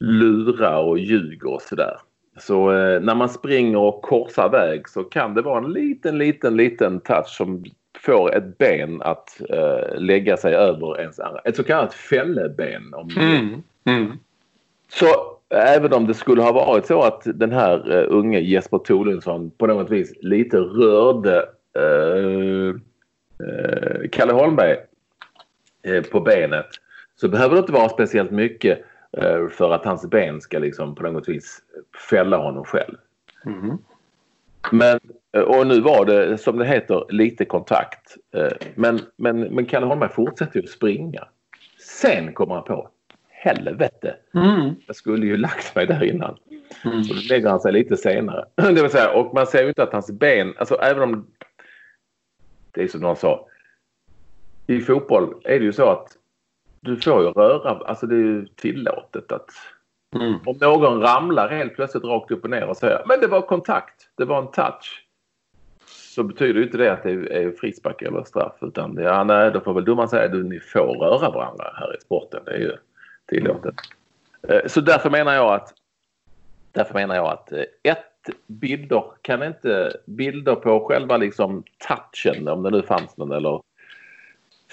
lurar 0.00 0.78
och 0.78 0.98
ljuger 0.98 1.46
och 1.54 1.62
sådär. 1.62 1.96
Så 2.40 2.72
eh, 2.72 3.00
när 3.00 3.14
man 3.14 3.28
springer 3.28 3.78
och 3.78 4.02
korsar 4.02 4.48
väg 4.48 4.88
så 4.88 5.04
kan 5.04 5.34
det 5.34 5.42
vara 5.42 5.64
en 5.64 5.72
liten, 5.72 6.18
liten, 6.18 6.56
liten 6.56 7.00
touch 7.00 7.28
som 7.28 7.64
får 7.98 8.34
ett 8.34 8.58
ben 8.58 9.02
att 9.02 9.40
eh, 9.50 9.98
lägga 10.00 10.36
sig 10.36 10.54
över 10.54 11.00
ens 11.00 11.20
andra. 11.20 11.40
Ett 11.40 11.56
så 11.56 11.64
kallat 11.64 11.94
fälleben. 11.94 12.94
Om 12.94 13.08
Mm. 13.16 13.62
Mm. 13.84 14.12
Så 14.92 15.06
även 15.54 15.92
om 15.92 16.06
det 16.06 16.14
skulle 16.14 16.42
ha 16.42 16.52
varit 16.52 16.86
så 16.86 17.02
att 17.02 17.22
den 17.24 17.52
här 17.52 17.92
uh, 17.92 18.06
unge 18.08 18.40
Jesper 18.40 18.78
Tolensson 18.78 19.50
på 19.50 19.66
något 19.66 19.90
vis 19.90 20.12
lite 20.20 20.56
rörde 20.58 21.36
eh, 21.78 22.74
eh, 23.48 24.08
Kalle 24.12 24.32
Holmberg 24.32 24.76
eh, 25.82 26.02
på 26.02 26.20
benet 26.20 26.66
så 27.16 27.28
behöver 27.28 27.54
det 27.54 27.60
inte 27.60 27.72
vara 27.72 27.88
speciellt 27.88 28.30
mycket 28.30 28.78
eh, 28.78 28.84
för 29.50 29.70
att 29.70 29.84
hans 29.84 30.06
ben 30.06 30.40
ska 30.40 30.58
liksom 30.58 30.94
på 30.94 31.02
något 31.02 31.28
vis 31.28 31.62
fälla 32.10 32.36
honom 32.36 32.64
själv. 32.64 32.96
Mm. 33.46 33.78
Men, 34.72 35.00
eh, 35.32 35.42
och 35.42 35.66
nu 35.66 35.80
var 35.80 36.04
det 36.04 36.38
som 36.38 36.58
det 36.58 36.66
heter 36.66 37.04
lite 37.08 37.44
kontakt. 37.44 38.16
Eh, 38.34 38.52
Men, 38.74 39.00
men, 39.16 39.40
men 39.40 39.66
Kalle 39.66 39.86
Holmberg 39.86 40.10
fortsätter 40.10 40.60
ju 40.60 40.66
springa. 40.66 41.28
Sen 42.00 42.32
kommer 42.32 42.54
han 42.54 42.64
på 42.64 42.90
helvete. 43.28 44.16
Mm. 44.34 44.74
Jag 44.86 44.96
skulle 44.96 45.26
ju 45.26 45.36
lagt 45.36 45.74
mig 45.74 45.86
där 45.86 46.04
innan. 46.04 46.36
Mm. 46.84 47.04
Så 47.04 47.14
lägger 47.34 47.48
han 47.48 47.60
sig 47.60 47.72
lite 47.72 47.96
senare. 47.96 48.44
Det 48.54 48.82
vill 48.82 48.90
säga, 48.90 49.12
och 49.12 49.34
man 49.34 49.46
ser 49.46 49.62
ju 49.62 49.68
inte 49.68 49.82
att 49.82 49.92
hans 49.92 50.10
ben, 50.10 50.54
alltså 50.58 50.74
även 50.74 51.02
om 51.02 51.26
det 52.70 52.82
är 52.82 52.88
som 52.88 53.00
någon 53.00 53.16
sa. 53.16 53.46
I 54.66 54.80
fotboll 54.80 55.34
är 55.44 55.58
det 55.58 55.64
ju 55.64 55.72
så 55.72 55.90
att 55.90 56.16
du 56.80 56.96
får 56.96 57.22
ju 57.22 57.28
röra, 57.30 57.70
alltså 57.70 58.06
det 58.06 58.14
är 58.14 58.18
ju 58.18 58.46
tillåtet 58.46 59.32
att 59.32 59.50
Mm. 60.16 60.34
om 60.46 60.56
någon 60.60 61.00
ramlar 61.00 61.48
helt 61.48 61.74
plötsligt 61.74 62.04
rakt 62.04 62.30
upp 62.30 62.44
och 62.44 62.50
ner 62.50 62.66
och 62.68 62.76
säger 62.76 63.02
men 63.06 63.20
det 63.20 63.26
var 63.26 63.40
kontakt, 63.40 64.08
det 64.16 64.24
var 64.24 64.38
en 64.38 64.50
touch. 64.50 65.06
Så 65.86 66.22
betyder 66.22 66.60
ju 66.60 66.66
inte 66.66 66.78
det 66.78 66.92
att 66.92 67.02
det 67.02 67.10
är 67.10 67.52
frispark 67.52 68.02
eller 68.02 68.24
straff 68.24 68.56
utan 68.60 68.94
det, 68.94 69.02
ja, 69.02 69.24
nej, 69.24 69.50
då 69.52 69.60
får 69.60 69.74
väl 69.74 69.84
domaren 69.84 70.08
säga 70.08 70.24
att 70.24 70.44
ni 70.46 70.60
får 70.60 70.94
röra 70.94 71.30
varandra 71.30 71.64
här 71.74 71.96
i 71.96 72.00
sporten. 72.00 72.40
Det 72.44 72.50
är 72.50 72.58
ju 72.58 72.72
tillåtet. 73.26 73.74
Eh, 74.48 74.60
Så 74.66 74.80
därför 74.80 75.10
menar 75.10 75.34
jag 75.34 75.54
att 75.54 75.74
därför 76.72 76.94
menar 76.94 77.14
jag 77.14 77.26
att 77.26 77.52
eh, 77.52 77.64
ett, 77.82 78.04
bilder 78.46 79.04
kan 79.22 79.42
inte, 79.42 79.92
bilder 80.06 80.54
på 80.54 80.80
själva 80.80 81.16
liksom 81.16 81.64
touchen 81.88 82.48
om 82.48 82.62
det 82.62 82.70
nu 82.70 82.82
fanns 82.82 83.16
någon 83.16 83.32
eller 83.32 83.62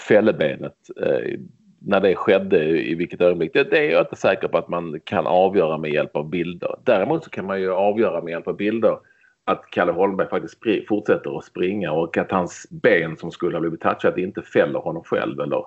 fällebenet 0.08 0.78
eh, 1.02 1.40
när 1.86 2.00
det 2.00 2.16
skedde 2.16 2.64
i 2.64 2.96
vilket 2.96 3.22
ögonblick. 3.22 3.54
Det, 3.54 3.64
det 3.64 3.78
är 3.78 3.92
jag 3.92 4.02
inte 4.02 4.16
säker 4.16 4.48
på 4.48 4.58
att 4.58 4.68
man 4.68 5.00
kan 5.04 5.28
avgöra 5.28 5.78
med 5.78 5.92
hjälp 5.92 6.16
av 6.16 6.30
bilder. 6.30 6.76
Däremot 6.84 7.24
så 7.24 7.30
kan 7.30 7.46
man 7.46 7.62
ju 7.62 7.74
avgöra 7.74 8.22
med 8.22 8.32
hjälp 8.32 8.48
av 8.48 8.56
bilder 8.56 8.98
att 9.46 9.66
Kalle 9.70 9.92
Holmberg 9.92 10.30
faktiskt 10.30 10.88
fortsätter 10.88 11.38
att 11.38 11.46
springa 11.46 11.92
och 11.92 12.18
att 12.18 12.32
hans 12.32 12.68
ben 12.70 13.18
som 13.18 13.32
skulle 13.32 13.56
ha 13.56 13.62
blivit 13.62 13.82
touchat 13.82 14.18
inte 14.18 14.42
fäller 14.42 14.80
honom 14.80 15.04
själv 15.04 15.40
eller, 15.40 15.66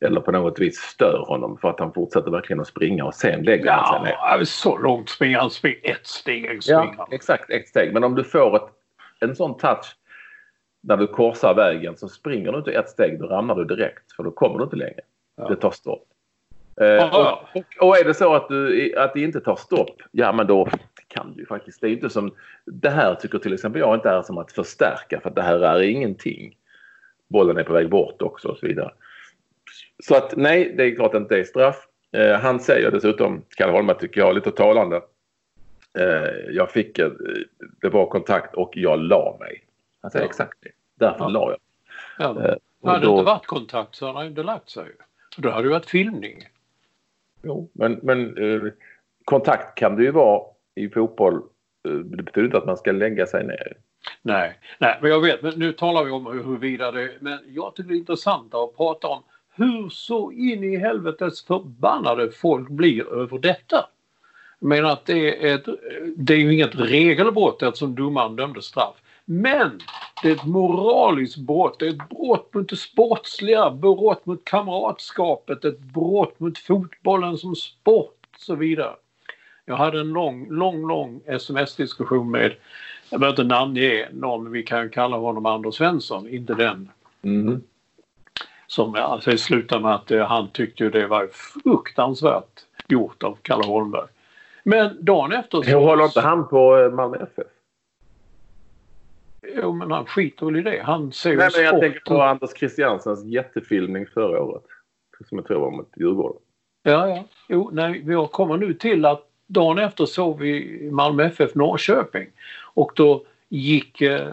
eller 0.00 0.20
på 0.20 0.32
något 0.32 0.58
vis 0.58 0.76
stör 0.76 1.24
honom 1.28 1.58
för 1.58 1.70
att 1.70 1.80
han 1.80 1.92
fortsätter 1.92 2.30
verkligen 2.30 2.60
att 2.60 2.66
springa 2.66 3.04
och 3.04 3.14
sen 3.14 3.42
lägger 3.42 3.70
han 3.70 3.94
sig 3.94 4.02
ner. 4.02 4.18
Ja, 4.38 4.44
så 4.44 4.78
långt 4.78 5.08
springer 5.08 5.38
han. 5.38 5.50
Spring, 5.50 5.74
ett 5.82 6.06
steg 6.06 6.62
springer 6.62 6.94
Ja, 6.98 7.08
exakt 7.10 7.50
ett 7.50 7.68
steg. 7.68 7.92
Men 7.92 8.04
om 8.04 8.14
du 8.14 8.24
får 8.24 8.56
ett, 8.56 8.70
en 9.20 9.36
sån 9.36 9.56
touch 9.56 9.96
när 10.82 10.96
du 10.96 11.06
korsar 11.06 11.54
vägen 11.54 11.96
så 11.96 12.08
springer 12.08 12.52
du 12.52 12.58
inte 12.58 12.72
ett 12.72 12.88
steg, 12.88 13.20
då 13.20 13.26
ramlar 13.26 13.54
du 13.54 13.64
direkt 13.64 14.12
för 14.12 14.22
då 14.22 14.30
kommer 14.30 14.58
du 14.58 14.64
inte 14.64 14.76
längre. 14.76 15.00
Ja. 15.36 15.48
Det 15.48 15.56
tar 15.56 15.70
stopp. 15.70 16.04
Eh, 16.80 17.14
och, 17.14 17.38
och, 17.88 17.98
är 17.98 18.04
det 18.04 18.14
så 18.14 18.34
att, 18.34 18.48
du, 18.48 18.94
att 18.98 19.14
det 19.14 19.20
inte 19.20 19.40
tar 19.40 19.56
stopp, 19.56 20.02
ja 20.10 20.32
men 20.32 20.46
då 20.46 20.68
kan 21.08 21.32
du 21.32 21.40
ju 21.40 21.46
faktiskt. 21.46 21.80
Det 21.80 21.86
är 21.86 21.90
inte 21.92 22.10
som, 22.10 22.34
det 22.64 22.90
här 22.90 23.14
tycker 23.14 23.38
till 23.38 23.54
exempel 23.54 23.80
jag 23.80 23.94
inte 23.94 24.10
är 24.10 24.22
som 24.22 24.38
att 24.38 24.52
förstärka 24.52 25.20
för 25.20 25.28
att 25.28 25.34
det 25.34 25.42
här 25.42 25.58
är 25.60 25.82
ingenting. 25.82 26.56
Bollen 27.28 27.56
är 27.56 27.64
på 27.64 27.72
väg 27.72 27.90
bort 27.90 28.22
också 28.22 28.48
och 28.48 28.58
så 28.58 28.66
vidare. 28.66 28.90
Så 30.04 30.16
att 30.16 30.36
nej, 30.36 30.74
det 30.76 30.84
är 30.84 30.94
klart 30.94 31.06
att 31.06 31.12
det 31.12 31.18
inte 31.18 31.38
är 31.38 31.44
straff. 31.44 31.86
Eh, 32.12 32.38
han 32.40 32.60
säger 32.60 32.90
dessutom, 32.90 33.42
Kalle 33.56 33.72
Holmberg 33.72 33.98
tycker 33.98 34.20
jag, 34.20 34.34
lite 34.34 34.50
talande. 34.50 35.00
Eh, 35.98 36.30
jag 36.50 36.70
fick, 36.70 36.98
eh, 36.98 37.10
det 37.80 37.88
var 37.88 38.06
kontakt 38.06 38.54
och 38.54 38.70
jag 38.76 38.98
la 38.98 39.36
mig. 39.40 39.64
Han 40.02 40.10
säger 40.10 40.24
Ja. 40.24 40.28
exakt 40.28 40.58
det. 40.60 40.70
Därför 40.94 41.24
Ja. 41.24 41.28
la 41.28 41.50
jag. 41.50 41.58
Ja. 42.18 42.24
Eh, 42.44 42.54
Hade 42.84 43.00
det 43.00 43.06
då- 43.06 43.12
inte 43.18 43.24
varit 43.24 43.46
kontakt 43.46 43.94
så 43.94 44.06
hade 44.06 44.18
han 44.18 44.26
inte 44.26 44.42
lagt 44.42 44.70
sig. 44.70 44.86
För 45.36 45.42
då 45.42 45.50
hade 45.50 45.62
det 45.62 45.70
varit 45.70 45.86
filmning. 45.86 46.42
Jo, 47.42 47.70
men, 47.72 48.00
men 48.02 48.36
eh, 48.36 48.72
kontakt 49.24 49.78
kan 49.78 49.96
det 49.96 50.02
ju 50.02 50.10
vara 50.10 50.42
i 50.74 50.88
fotboll. 50.88 51.34
Eh, 51.88 51.92
det 51.92 52.22
betyder 52.22 52.44
inte 52.44 52.58
att 52.58 52.66
man 52.66 52.76
ska 52.76 52.92
lägga 52.92 53.26
sig 53.26 53.46
ner. 53.46 53.76
Nej, 54.22 54.58
nej, 54.78 54.98
men 55.02 55.10
jag 55.10 55.20
vet, 55.20 55.42
men 55.42 55.52
nu 55.56 55.72
talar 55.72 56.04
vi 56.04 56.10
om 56.10 56.26
huruvida 56.26 56.92
det... 56.92 57.10
Men 57.20 57.38
jag 57.46 57.74
tycker 57.74 57.88
det 57.88 57.94
är 57.94 57.98
intressant 57.98 58.54
att 58.54 58.76
prata 58.76 59.08
om 59.08 59.22
hur 59.54 59.88
så 59.88 60.32
in 60.32 60.64
i 60.64 60.76
helvetes 60.76 61.44
förbannade 61.44 62.30
folk 62.30 62.68
blir 62.68 63.14
över 63.14 63.38
detta. 63.38 63.88
Menar 64.58 64.90
att 64.90 65.06
det 65.06 65.48
är, 65.50 65.54
ett, 65.54 65.66
det 66.16 66.34
är 66.34 66.38
ju 66.38 66.54
inget 66.54 66.74
regelbrott 66.74 67.62
eftersom 67.62 67.94
domaren 67.94 68.36
dömde 68.36 68.62
straff. 68.62 68.96
Men 69.28 69.80
det 70.22 70.28
är 70.28 70.32
ett 70.32 70.46
moraliskt 70.46 71.36
brott, 71.36 71.78
det 71.78 71.86
är 71.86 71.90
ett 71.90 72.08
brott 72.08 72.54
mot 72.54 72.68
det 72.68 72.76
sportsliga, 72.76 73.70
brott 73.70 74.26
mot 74.26 74.44
kamratskapet, 74.44 75.64
ett 75.64 75.78
brott 75.78 76.40
mot 76.40 76.58
fotbollen 76.58 77.38
som 77.38 77.54
sport 77.54 78.26
och 78.34 78.40
så 78.40 78.54
vidare. 78.54 78.94
Jag 79.64 79.76
hade 79.76 80.00
en 80.00 80.08
lång, 80.08 80.50
lång, 80.50 80.88
lång 80.88 81.20
sms-diskussion 81.26 82.30
med, 82.30 82.54
jag 83.10 83.20
behöver 83.20 83.42
inte 83.42 83.54
namnge 83.54 84.08
någon, 84.12 84.52
vi 84.52 84.62
kan 84.62 84.90
kalla 84.90 85.16
honom 85.16 85.46
Anders 85.46 85.74
Svensson, 85.74 86.28
inte 86.28 86.54
den. 86.54 86.90
Mm. 87.22 87.62
Som 88.66 88.94
alltså, 88.94 89.38
slutade 89.38 89.82
med 89.82 89.94
att 89.94 90.10
eh, 90.10 90.26
han 90.26 90.48
tyckte 90.48 90.90
det 90.90 91.06
var 91.06 91.28
fruktansvärt 91.32 92.64
gjort 92.88 93.22
av 93.22 93.38
Kalle 93.42 93.66
Holmberg. 93.66 94.06
Men 94.62 95.04
dagen 95.04 95.32
efter 95.32 95.62
så... 95.62 95.70
Jag 95.70 95.80
håller 95.80 96.04
inte 96.04 96.20
han 96.20 96.48
på 96.48 96.76
eh, 96.76 96.90
Malmö 96.90 97.16
FF? 97.16 97.46
Jo 99.54 99.72
men 99.72 99.90
han 99.90 100.06
skiter 100.06 100.46
väl 100.46 100.56
i 100.56 100.62
det. 100.62 100.82
Han 100.84 101.12
ser 101.12 101.36
Nej, 101.36 101.50
men 101.56 101.64
jag 101.64 101.80
tänker 101.80 102.00
på 102.00 102.22
Anders 102.22 102.50
Christiansens 102.56 103.24
jättefilmning 103.24 104.06
förra 104.06 104.42
året. 104.42 104.62
Som 105.28 105.38
jag 105.38 105.46
tror 105.46 105.60
var 105.60 105.70
mot 105.70 105.92
Djurgården. 105.96 106.42
Ja, 106.82 107.08
ja. 107.08 107.24
Jo, 107.48 107.70
nej, 107.72 108.02
vi 108.04 108.28
kommer 108.32 108.56
nu 108.56 108.74
till 108.74 109.04
att 109.04 109.28
dagen 109.46 109.78
efter 109.78 110.06
såg 110.06 110.40
vi 110.40 110.80
Malmö 110.92 111.24
FF 111.24 111.54
Norrköping. 111.54 112.26
Och 112.74 112.92
då 112.94 113.24
gick 113.48 114.00
eh, 114.00 114.28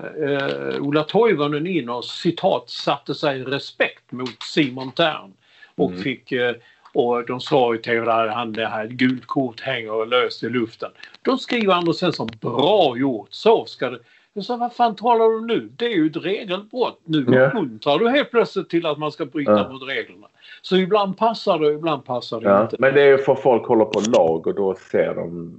Ola 0.80 1.04
Toivonen 1.04 1.68
in 1.68 1.90
och 1.90 2.06
citat 2.06 2.70
satte 2.70 3.16
sig 3.16 3.44
respekt 3.44 4.12
mot 4.12 4.44
Simon 4.44 4.92
Tern. 4.92 5.34
Och 5.76 5.90
Mm. 5.90 6.02
fick 6.04 6.32
eh, 6.32 6.56
och 6.94 7.26
de 7.26 7.40
sa 7.40 7.76
i 7.76 7.78
tv 7.78 8.12
att 8.12 8.34
han 8.34 8.54
det 8.54 8.68
här 8.68 8.88
gult 8.88 9.26
kort 9.26 9.60
hänger 9.60 10.06
löst 10.06 10.44
i 10.44 10.50
luften. 10.50 10.92
Då 11.22 11.38
skriver 11.38 11.74
Anders 11.74 11.96
Svensson 11.96 12.30
bra 12.42 12.98
gjort, 12.98 13.28
så 13.30 13.66
ska 13.66 13.90
det. 13.90 14.00
Jag 14.36 14.46
sa 14.46 14.58
vad 14.58 14.74
fan 14.74 14.96
talar 14.96 15.26
du 15.30 15.46
nu? 15.46 15.70
Det 15.78 15.86
är 15.86 15.90
ju 15.90 16.08
ett 16.08 16.18
regelbrott. 16.18 17.00
Nu 17.06 17.26
Ja. 17.32 17.48
uppmuntrar 17.48 18.00
du 18.00 18.10
helt 18.10 18.32
plötsligt 18.32 18.70
till 18.70 18.86
att 18.86 18.98
man 18.98 19.12
ska 19.12 19.26
bryta 19.26 19.52
Ja. 19.52 19.70
mot 19.72 19.88
reglerna. 19.90 20.28
Så 20.62 20.78
ibland 20.78 21.18
passar 21.18 21.60
det 21.60 21.68
och 21.68 21.74
ibland 21.74 22.06
passar 22.06 22.42
det 22.42 22.50
Ja, 22.50 22.62
inte. 22.62 22.76
men 22.80 22.94
det 22.94 23.02
är 23.02 23.08
ju 23.08 23.18
för 23.18 23.36
folk 23.36 23.66
håller 23.68 23.86
på 23.86 24.00
lag 24.00 24.48
och 24.48 24.56
då 24.56 24.76
ser 24.92 25.16
de... 25.16 25.58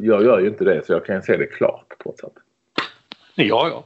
Jag 0.00 0.24
gör 0.24 0.38
ju 0.40 0.48
inte 0.48 0.64
det 0.64 0.86
så 0.86 0.92
jag 0.92 1.04
kan 1.04 1.22
se 1.22 1.36
det 1.36 1.46
klart 1.46 1.86
trots 2.02 2.24
allt. 2.24 2.34
Ja, 3.34 3.68
ja. 3.68 3.84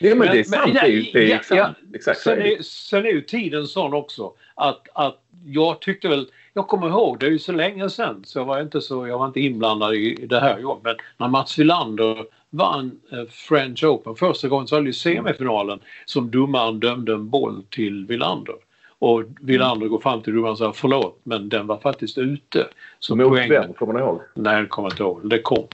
Ja, 0.00 0.08
men, 0.08 0.18
Men- 0.18 0.28
det 0.30 0.38
är 0.38 0.44
sant. 0.44 0.62
men- 0.64 0.74
det 0.74 0.80
är 0.80 0.86
ju 0.86 1.02
det 1.12 1.18
är 1.24 1.28
ja, 1.28 1.36
exakt, 1.36 1.58
ja. 1.58 1.70
exakt 1.94 2.20
Sen 2.20 2.42
är 2.42 2.62
sen 2.62 3.06
är 3.06 3.10
ju 3.10 3.20
tiden 3.20 3.66
sån 3.66 3.94
också 3.94 4.32
att, 4.54 4.88
att 4.92 5.22
jag 5.46 5.80
tyckte 5.80 6.08
väl, 6.08 6.26
jag 6.52 6.68
kommer 6.68 6.88
ihåg, 6.88 7.18
det 7.20 7.26
är 7.26 7.30
ju 7.30 7.38
så 7.38 7.52
länge 7.52 7.90
sedan 7.90 8.22
så 8.26 8.38
jag 8.38 8.44
var 8.44 8.60
inte, 8.60 8.80
så, 8.80 9.06
jag 9.06 9.18
var 9.18 9.26
inte 9.26 9.40
inblandad 9.40 9.94
i, 9.94 10.22
i 10.22 10.26
det 10.26 10.40
här 10.40 10.58
jobbet. 10.58 10.96
Men 11.16 11.24
när 11.26 11.28
Mats 11.28 11.58
Wilander 11.58 12.24
vann 12.56 13.00
eh, 13.12 13.24
French 13.30 13.84
Open 13.84 14.16
första 14.16 14.48
gången 14.48 14.66
så 14.66 14.80
det 14.80 14.90
i 14.90 14.92
semifinalen 14.92 15.80
som 16.04 16.30
domaren 16.30 16.80
dömde 16.80 17.12
en 17.12 17.30
boll 17.30 17.62
till 17.70 18.06
Wilander. 18.06 18.54
Och 18.98 19.22
Wilander 19.40 19.86
går 19.86 19.98
fram 20.00 20.22
till 20.22 20.34
domaren 20.34 20.52
och 20.52 20.58
säger 20.58 20.72
förlåt 20.72 21.20
men 21.22 21.48
den 21.48 21.66
var 21.66 21.78
faktiskt 21.78 22.18
ute. 22.18 22.68
Så 22.98 23.16
Mot 23.16 23.28
poängen- 23.28 23.48
vem? 23.50 23.72
Kommer 23.72 23.92
ni 23.92 24.00
ihåg? 24.00 24.20
Nej, 24.34 24.62
det 24.62 24.68
kommer 24.68 24.86
jag 24.88 24.92
inte 24.92 25.02
ihåg. 25.02 25.30
Det 25.30 25.38
kom. 25.38 25.66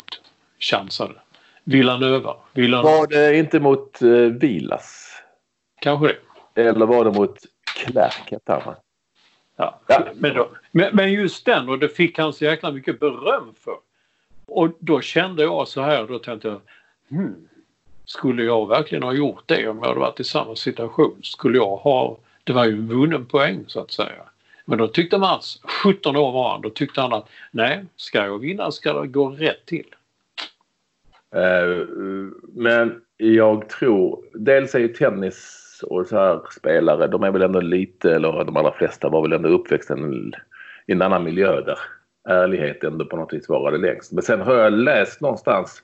Chansade. 0.58 1.14
Villanöva. 1.64 2.36
Villanöva. 2.54 2.98
Var 2.98 3.06
det 3.06 3.36
inte 3.36 3.60
mot 3.60 4.02
uh, 4.02 4.32
Vilas? 4.32 5.12
Kanske 5.80 6.06
det. 6.54 6.62
Eller 6.62 6.86
var 6.86 7.04
det 7.04 7.10
mot 7.10 7.38
va? 8.46 8.76
Ja. 9.56 9.80
Ja. 9.86 10.04
Men, 10.14 10.34
då, 10.34 10.48
men, 10.70 10.96
men 10.96 11.12
just 11.12 11.46
den 11.46 11.68
och 11.68 11.78
det 11.78 11.88
fick 11.88 12.18
han 12.18 12.32
så 12.32 12.44
jäkla 12.44 12.72
mycket 12.72 13.00
beröm 13.00 13.54
för. 13.64 13.76
Och 14.46 14.76
då 14.78 15.00
kände 15.00 15.42
jag 15.42 15.68
så 15.68 15.80
här, 15.80 16.06
då 16.06 16.18
tänkte 16.18 16.48
jag 16.48 16.60
hmm, 17.10 17.48
skulle 18.04 18.44
jag 18.44 18.68
verkligen 18.68 19.02
ha 19.02 19.12
gjort 19.12 19.42
det 19.46 19.68
om 19.68 19.78
jag 19.78 19.86
hade 19.86 20.00
varit 20.00 20.20
i 20.20 20.24
samma 20.24 20.56
situation? 20.56 21.16
Skulle 21.22 21.58
jag 21.58 21.76
ha, 21.76 22.18
det 22.44 22.52
var 22.52 22.64
ju 22.64 22.72
en 22.72 22.88
vunnen 22.88 23.26
poäng 23.26 23.64
så 23.66 23.80
att 23.80 23.92
säga. 23.92 24.22
Men 24.64 24.78
då 24.78 24.88
tyckte 24.88 25.18
Mats, 25.18 25.60
17 25.82 26.16
år 26.16 26.32
var 26.32 26.50
han, 26.50 26.60
då 26.60 26.70
tyckte 26.70 27.00
han 27.00 27.12
att 27.12 27.28
nej, 27.50 27.84
ska 27.96 28.24
jag 28.24 28.38
vinna 28.38 28.70
ska 28.70 29.00
det 29.00 29.06
gå 29.06 29.30
rätt 29.30 29.66
till. 29.66 29.86
Uh, 31.36 31.86
men 32.52 33.00
jag 33.16 33.68
tror, 33.68 34.24
dels 34.34 34.74
är 34.74 34.78
ju 34.78 34.88
tennis 34.88 35.58
och 35.86 36.06
så 36.06 36.16
här 36.16 36.40
spelare, 36.50 37.06
de 37.06 37.22
är 37.22 37.30
väl 37.30 37.42
ändå 37.42 37.60
lite, 37.60 38.14
eller 38.14 38.44
de 38.44 38.56
allra 38.56 38.72
flesta 38.72 39.08
var 39.08 39.22
väl 39.22 39.32
ändå 39.32 39.48
uppväxta 39.48 39.98
i 40.86 40.92
en 40.92 41.02
annan 41.02 41.24
miljö 41.24 41.60
där 41.60 41.78
ärlighet 42.28 42.84
ändå 42.84 43.04
på 43.04 43.16
något 43.16 43.32
vis 43.32 43.48
varade 43.48 43.78
längst. 43.78 44.12
Men 44.12 44.22
sen 44.22 44.40
har 44.40 44.54
jag 44.54 44.72
läst 44.72 45.20
någonstans 45.20 45.82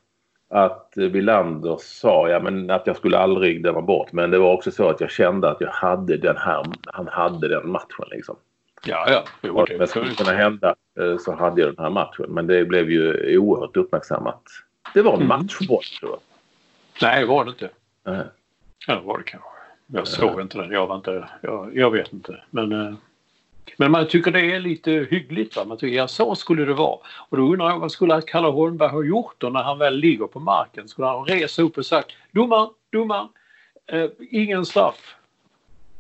att 0.51 0.93
Wilander 0.97 1.77
sa 1.81 2.29
ja, 2.29 2.41
men 2.41 2.71
att 2.71 2.87
jag 2.87 2.97
skulle 2.97 3.19
aldrig 3.19 3.63
döma 3.63 3.81
bort. 3.81 4.13
Men 4.13 4.31
det 4.31 4.39
var 4.39 4.53
också 4.53 4.71
så 4.71 4.89
att 4.89 5.01
jag 5.01 5.11
kände 5.11 5.51
att 5.51 5.61
jag 5.61 5.71
hade 5.71 6.17
den 6.17 6.37
här, 6.37 6.65
han 6.87 7.09
hade 7.09 7.49
den 7.49 7.71
matchen 7.71 8.07
liksom. 8.11 8.37
Ja, 8.85 9.07
ja. 9.11 9.25
Jo, 9.43 9.65
det 9.65 9.79
det 9.79 9.87
skulle 9.87 10.15
kunna 10.15 10.33
hända 10.33 10.75
eh, 11.01 11.17
så 11.19 11.35
hade 11.35 11.61
jag 11.61 11.75
den 11.77 11.85
här 11.85 11.91
matchen. 11.91 12.27
Men 12.29 12.47
det 12.47 12.65
blev 12.65 12.91
ju 12.91 13.39
oerhört 13.39 13.77
uppmärksammat. 13.77 14.43
Det 14.95 15.03
var 15.03 15.13
en 15.13 15.17
Mm. 15.23 15.29
matchboll 15.29 15.83
tror 16.01 16.11
jag. 16.11 16.21
Nej, 17.03 17.25
var 17.27 17.45
det 17.45 17.51
inte. 17.51 17.69
Nej. 18.05 18.25
Ja, 18.87 18.95
det 18.95 19.01
var 19.01 19.19
det 19.19 19.25
kanske. 19.25 19.49
Jag 19.87 20.07
såg 20.09 20.41
inte 20.41 20.59
den. 20.59 20.71
Jag 20.71 20.87
var 20.87 20.97
inte... 20.97 21.29
Jag, 21.41 21.77
jag 21.77 21.91
vet 21.91 22.13
inte. 22.13 22.43
Men, 22.51 22.73
eh, 22.73 22.95
men 23.77 23.91
man 23.91 24.09
tycker 24.09 24.31
det 24.31 24.55
är 24.55 24.61
lite 24.61 24.91
hyggligt. 25.11 25.57
Va? 25.57 25.65
Man 25.65 25.79
tycker 25.79 25.97
ja, 25.97 26.09
så 26.09 26.35
skulle 26.35 26.65
det 26.65 26.75
vara. 26.75 26.99
Och 27.29 27.37
då 27.37 27.43
undrar 27.53 27.71
jag 27.71 27.79
vad 27.79 27.93
skulle 27.93 28.23
Kalle 28.27 28.49
Holmberg 28.49 28.91
ha 28.91 29.05
gjort 29.05 29.35
då 29.39 29.49
när 29.49 29.63
han 29.63 29.79
väl 29.79 29.97
ligger 29.97 30.27
på 30.27 30.41
marken? 30.41 30.89
Skulle 30.89 31.07
han 31.07 31.25
resa 31.25 31.63
upp 31.63 31.79
och 31.79 31.87
sagt 31.87 32.11
domaren, 32.33 32.69
domaren, 32.93 33.29
eh, 33.87 34.07
ingen 34.31 34.65
straff. 34.65 35.17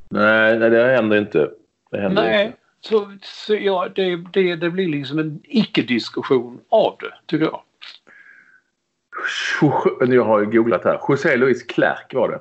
Nej, 0.08 0.58
nej, 0.58 0.70
det 0.70 0.84
händer 0.84 1.18
inte. 1.18 1.50
Det 1.90 2.00
händer 2.00 2.22
Nej. 2.22 2.46
inte. 2.46 2.58
Så, 2.80 3.12
så 3.22 3.54
ja, 3.54 3.88
det, 3.94 4.16
det, 4.32 4.56
det 4.56 4.70
blir 4.70 4.88
liksom 4.88 5.18
en 5.18 5.40
icke-diskussion 5.44 6.60
av 6.68 6.96
det, 7.00 7.14
tycker 7.26 7.44
jag. 7.44 7.62
Nu 10.08 10.18
har 10.18 10.38
jag 10.38 10.52
googlat 10.52 10.84
här. 10.84 11.00
José 11.08 11.36
Luis 11.36 11.62
Clerc 11.62 12.06
var 12.12 12.28
det. 12.28 12.40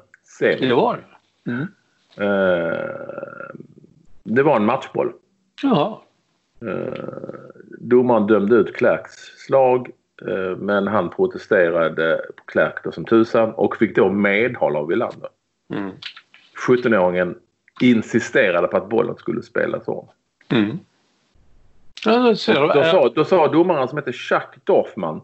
Det 0.68 0.74
var 0.74 0.98
det. 0.98 1.04
Eh, 2.18 3.58
det 4.28 4.44
var 4.44 4.56
en 4.56 4.66
matchboll. 4.66 5.14
Ja. 5.64 6.04
Eh, 6.62 7.04
domaren 7.80 8.28
dömde 8.28 8.56
ut 8.56 8.76
Clercs 8.76 9.14
slag 9.46 9.90
eh, 10.28 10.58
men 10.58 10.88
han 10.88 11.10
protesterade 11.10 12.22
på 12.36 12.44
Clerc 12.44 12.74
då 12.84 12.92
som 12.92 13.06
tusan 13.06 13.54
och 13.54 13.78
fick 13.78 13.96
då 13.96 14.10
medhåll 14.10 14.76
av 14.76 14.88
Wilander. 14.88 15.30
Mm. 15.74 15.92
17-åringen 16.68 17.36
insisterade 17.82 18.68
på 18.68 18.78
att 18.78 18.90
bollen 18.90 19.16
skulle 19.16 19.42
spelas 19.42 19.88
om. 19.88 20.08
Mm. 20.50 20.80
Ja, 22.06 22.36
ser 22.36 22.54
Då, 22.54 22.84
sa, 22.84 23.12
då 23.16 23.26
sa 23.26 23.48
domaren 23.48 23.88
som 23.88 23.98
heter 23.98 24.16
Jacques 24.32 24.64
Dorfman. 24.64 25.22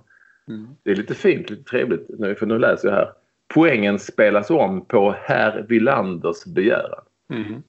Mm. 0.47 0.67
Det 0.83 0.91
är 0.91 0.95
lite 0.95 1.15
fint, 1.15 1.49
lite 1.49 1.63
trevligt 1.63 2.05
nu 2.09 2.35
för 2.35 2.45
nu 2.45 2.59
läser 2.59 2.87
jag 2.87 2.95
här. 2.95 3.11
Poängen 3.47 3.99
spelas 3.99 4.49
om 4.49 4.85
på 4.85 5.15
herr 5.21 5.65
Willanders 5.69 6.45
begäran. 6.45 7.03
Mm. 7.29 7.63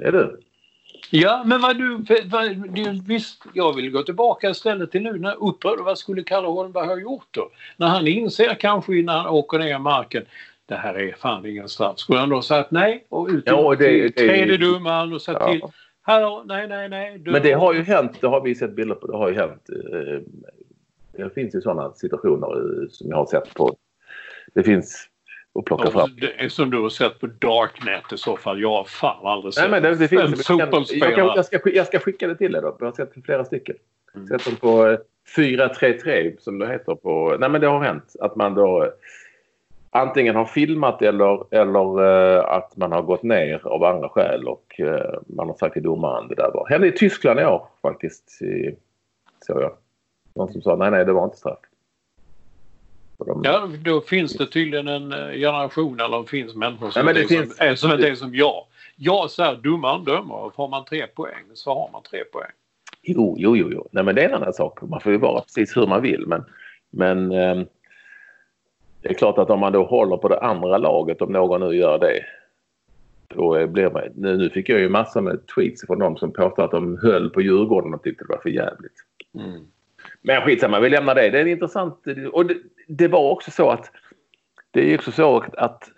Det 0.00 0.06
är 0.08 0.12
du. 0.12 0.40
Ja, 1.10 1.42
men 1.46 1.60
vad 1.60 1.76
du, 1.78 2.04
vad, 2.24 2.56
du... 2.74 3.00
Visst, 3.06 3.42
jag 3.54 3.76
vill 3.76 3.90
gå 3.90 4.02
tillbaka 4.02 4.50
istället 4.50 4.90
till 4.90 5.02
nu 5.02 5.18
när 5.18 5.44
upprörd. 5.44 5.78
Vad 5.80 5.98
skulle 5.98 6.22
Kalle 6.22 6.46
Holmberg 6.48 6.86
ha 6.86 6.98
gjort 7.00 7.26
då? 7.30 7.50
När 7.76 7.86
han 7.86 8.06
inser 8.06 8.54
kanske 8.54 8.96
innan 8.98 9.16
han 9.20 9.26
åker 9.26 9.58
ner 9.58 9.74
i 9.76 9.78
marken. 9.78 10.24
Det 10.66 10.74
här 10.74 10.94
är 10.94 11.12
fan 11.18 11.46
ingen 11.46 11.68
straff. 11.68 11.98
Skulle 11.98 12.18
han 12.18 12.28
då 12.28 12.42
sagt 12.42 12.70
nej 12.70 13.06
och 13.08 13.28
ut 13.28 13.42
Ja, 13.46 13.74
det- 13.78 14.10
till 14.12 14.28
tredje 14.28 14.56
domaren 14.56 15.12
och 15.12 15.22
sagt 15.22 15.38
Ja. 15.40 15.52
till. 15.52 15.62
Hallå, 16.02 16.42
nej, 16.46 16.68
nej, 16.68 16.88
nej. 16.88 17.18
Du, 17.18 17.30
Men 17.30 17.42
det 17.42 17.52
har 17.52 17.74
ju 17.74 17.82
hänt, 17.82 18.12
det 18.20 18.26
har 18.26 18.40
vi 18.40 18.54
sett 18.54 18.76
bilder 18.76 18.94
på, 18.94 19.06
det 19.06 19.16
har 19.16 19.28
ju 19.28 19.34
hänt. 19.34 19.68
eh, 19.92 20.20
Det 21.12 21.34
finns 21.34 21.54
ju 21.54 21.60
sådana 21.60 21.92
situationer 21.94 22.46
eh, 22.82 22.88
som 22.90 23.08
jag 23.10 23.16
har 23.16 23.26
sett 23.26 23.54
på. 23.54 23.76
Det 24.54 24.62
finns 24.62 25.08
att 25.58 25.64
plocka 25.64 25.84
Ja, 25.84 25.90
fram. 25.90 26.10
Det 26.38 26.50
som 26.52 26.70
du 26.70 26.80
har 26.82 26.88
sett 26.88 27.20
på 27.20 27.26
Darknet 27.26 28.12
i 28.12 28.16
så 28.16 28.36
fall. 28.36 28.60
Jag 28.60 28.70
har 28.70 28.84
fan 28.84 29.26
aldrig 29.26 29.44
Nej, 29.44 29.52
sett 29.52 29.70
men 29.70 29.82
det, 29.82 29.88
det 29.88 30.02
en 30.04 30.08
finns, 30.08 30.48
jag, 30.48 30.60
jag, 30.60 30.66
fotbollsspelare. 30.66 31.14
kan, 31.14 31.26
jag, 31.26 31.44
ska, 31.44 31.58
sk- 31.58 31.72
jag 31.74 31.86
ska 31.86 31.98
skicka 31.98 32.28
det 32.28 32.36
till 32.36 32.54
er 32.56 32.62
då. 32.62 32.76
Jag 32.80 32.86
har 32.86 32.92
sett 32.92 33.24
flera 33.24 33.44
stycken. 33.44 33.76
Mm. 34.14 34.26
Sett 34.26 34.44
dem 34.44 34.56
på 34.56 34.86
eh, 34.86 34.98
433 35.36 36.32
som 36.38 36.58
det 36.58 36.66
heter 36.68 36.94
på... 36.94 37.36
Nej 37.40 37.48
men 37.50 37.60
det 37.60 37.66
har 37.66 37.80
hänt 37.80 38.12
att 38.20 38.36
man 38.36 38.54
då 38.54 38.82
eh, 38.84 38.90
antingen 39.90 40.36
har 40.36 40.44
filmat 40.44 41.02
eller, 41.02 41.54
eller 41.54 42.02
eh, 42.36 42.44
att 42.44 42.76
man 42.76 42.92
har 42.92 43.02
gått 43.02 43.22
ner 43.22 43.66
av 43.66 43.84
andra 43.84 44.08
skäl 44.08 44.48
och 44.48 44.80
eh, 44.80 45.14
man 45.26 45.48
har 45.48 45.54
sagt 45.56 45.72
till 45.72 45.82
domaren 45.82 46.28
det 46.28 46.34
där 46.34 46.50
var... 46.54 46.68
Hände 46.68 46.86
i 46.88 46.92
Tyskland 46.92 47.40
i 47.40 47.44
år 47.44 47.66
faktiskt. 47.82 48.42
I, 48.42 48.76
såg 49.46 49.62
jag. 49.62 49.72
Någon 50.34 50.52
som 50.52 50.62
sa 50.62 50.76
nej 50.76 50.90
nej 50.90 51.04
det 51.04 51.12
var 51.12 51.24
inte 51.24 51.36
straff. 51.36 51.58
Och 53.20 53.26
de, 53.26 53.40
Ja, 53.44 53.68
då 53.84 54.00
finns 54.00 54.32
det 54.32 54.46
tydligen 54.46 54.88
en 54.88 55.12
eh, 55.12 55.32
generation 55.32 56.00
eller 56.00 56.18
det 56.20 56.26
finns 56.28 56.54
människor 56.54 56.90
som, 56.90 57.04
men 57.04 57.14
det 57.14 57.20
är 57.20 57.26
finns- 57.26 57.56
som, 57.56 57.66
är 57.66 57.74
som 57.74 57.92
inte 57.92 58.08
är 58.08 58.14
som 58.14 58.34
jag. 58.34 58.64
Jag 58.96 59.30
säger 59.30 59.54
domaren 59.56 60.04
dömer 60.04 60.50
får 60.56 60.68
man 60.68 60.84
tre 60.84 61.06
poäng 61.06 61.44
så 61.54 61.74
har 61.74 61.90
man 61.92 62.02
tre 62.02 62.24
poäng. 62.24 62.50
Jo, 63.02 63.34
jo, 63.38 63.56
jo, 63.56 63.68
jo. 63.72 63.88
Nej, 63.92 64.04
men 64.04 64.14
det 64.14 64.22
är 64.24 64.28
en 64.28 64.34
annan 64.34 64.52
sak. 64.52 64.82
Man 64.82 65.00
får 65.00 65.12
ju 65.12 65.18
vara 65.18 65.40
precis 65.40 65.76
hur 65.76 65.86
man 65.86 66.02
vill. 66.02 66.26
Men, 66.26 66.44
men 66.90 67.32
eh, 67.32 67.62
det 69.02 69.08
är 69.08 69.14
klart 69.14 69.38
att 69.38 69.50
om 69.50 69.60
man 69.60 69.72
då 69.72 69.84
håller 69.84 70.16
på 70.16 70.28
det 70.28 70.40
andra 70.40 70.78
laget, 70.78 71.22
om 71.22 71.32
någon 71.32 71.60
nu 71.60 71.76
gör 71.76 71.98
det. 71.98 72.24
Då 73.34 73.66
blir 73.66 73.90
man, 73.90 74.02
nu, 74.14 74.36
nu 74.36 74.50
fick 74.50 74.68
jag 74.68 74.80
ju 74.80 74.88
massor 74.88 75.20
med 75.20 75.46
tweets 75.46 75.86
från 75.86 75.98
de 75.98 76.16
som 76.16 76.32
påstår 76.32 76.64
att 76.64 76.70
de 76.70 76.98
höll 77.02 77.30
på 77.30 77.40
Djurgården 77.40 77.94
och 77.94 78.02
tyckte 78.02 78.24
det 78.24 78.32
var 78.34 78.40
för 78.42 78.50
jävligt. 78.50 79.04
Mm. 79.38 79.60
Men 80.22 80.42
skitsamma, 80.42 80.80
vi 80.80 80.88
lämnar 80.88 81.14
det. 81.14 81.30
Det 81.30 81.38
är 81.38 81.46
intressant. 81.46 82.04
Och 82.32 82.46
det, 82.46 82.56
det 82.88 83.08
var 83.08 83.30
också 83.30 83.50
så 83.50 83.70
att 83.70 83.90
det 84.70 84.92
är 84.92 84.98
också 84.98 85.12
så 85.12 85.44
att 85.56 85.90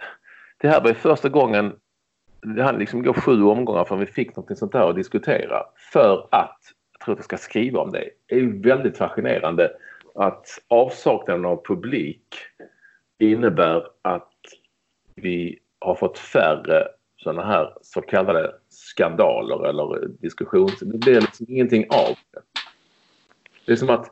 det 0.58 0.68
här 0.68 0.80
var 0.80 0.92
första 0.92 1.28
gången 1.28 1.72
det 2.42 2.62
hann 2.62 2.78
liksom 2.78 3.02
gå 3.02 3.14
sju 3.14 3.42
omgångar 3.42 3.84
förrän 3.84 4.00
vi 4.00 4.06
fick 4.06 4.36
något 4.36 4.58
sånt 4.58 4.74
här 4.74 4.90
att 4.90 4.96
diskutera. 4.96 5.62
För 5.92 6.28
att, 6.30 6.58
jag 6.92 7.04
tror 7.04 7.12
att 7.12 7.18
jag 7.18 7.24
ska 7.24 7.36
skriva 7.36 7.80
om 7.80 7.90
det, 7.90 8.10
det 8.26 8.34
är 8.34 8.38
ju 8.38 8.60
väldigt 8.60 8.98
fascinerande 8.98 9.70
att 10.14 10.46
avsaknaden 10.68 11.44
av 11.44 11.64
publik 11.64 12.34
innebär 13.18 13.86
att 14.02 14.32
vi 15.14 15.58
har 15.78 15.94
fått 15.94 16.18
färre 16.18 16.88
sådana 17.16 17.44
här 17.44 17.74
så 17.82 18.00
kallade 18.00 18.54
skandaler 18.68 19.68
eller 19.68 20.08
diskussions... 20.08 20.80
Det 20.80 20.98
blir 20.98 21.20
liksom 21.20 21.46
ingenting 21.48 21.86
av 21.90 22.16
det. 22.32 22.51
Det 23.64 23.72
är 23.72 23.77
som 23.77 23.90
att 23.90 24.11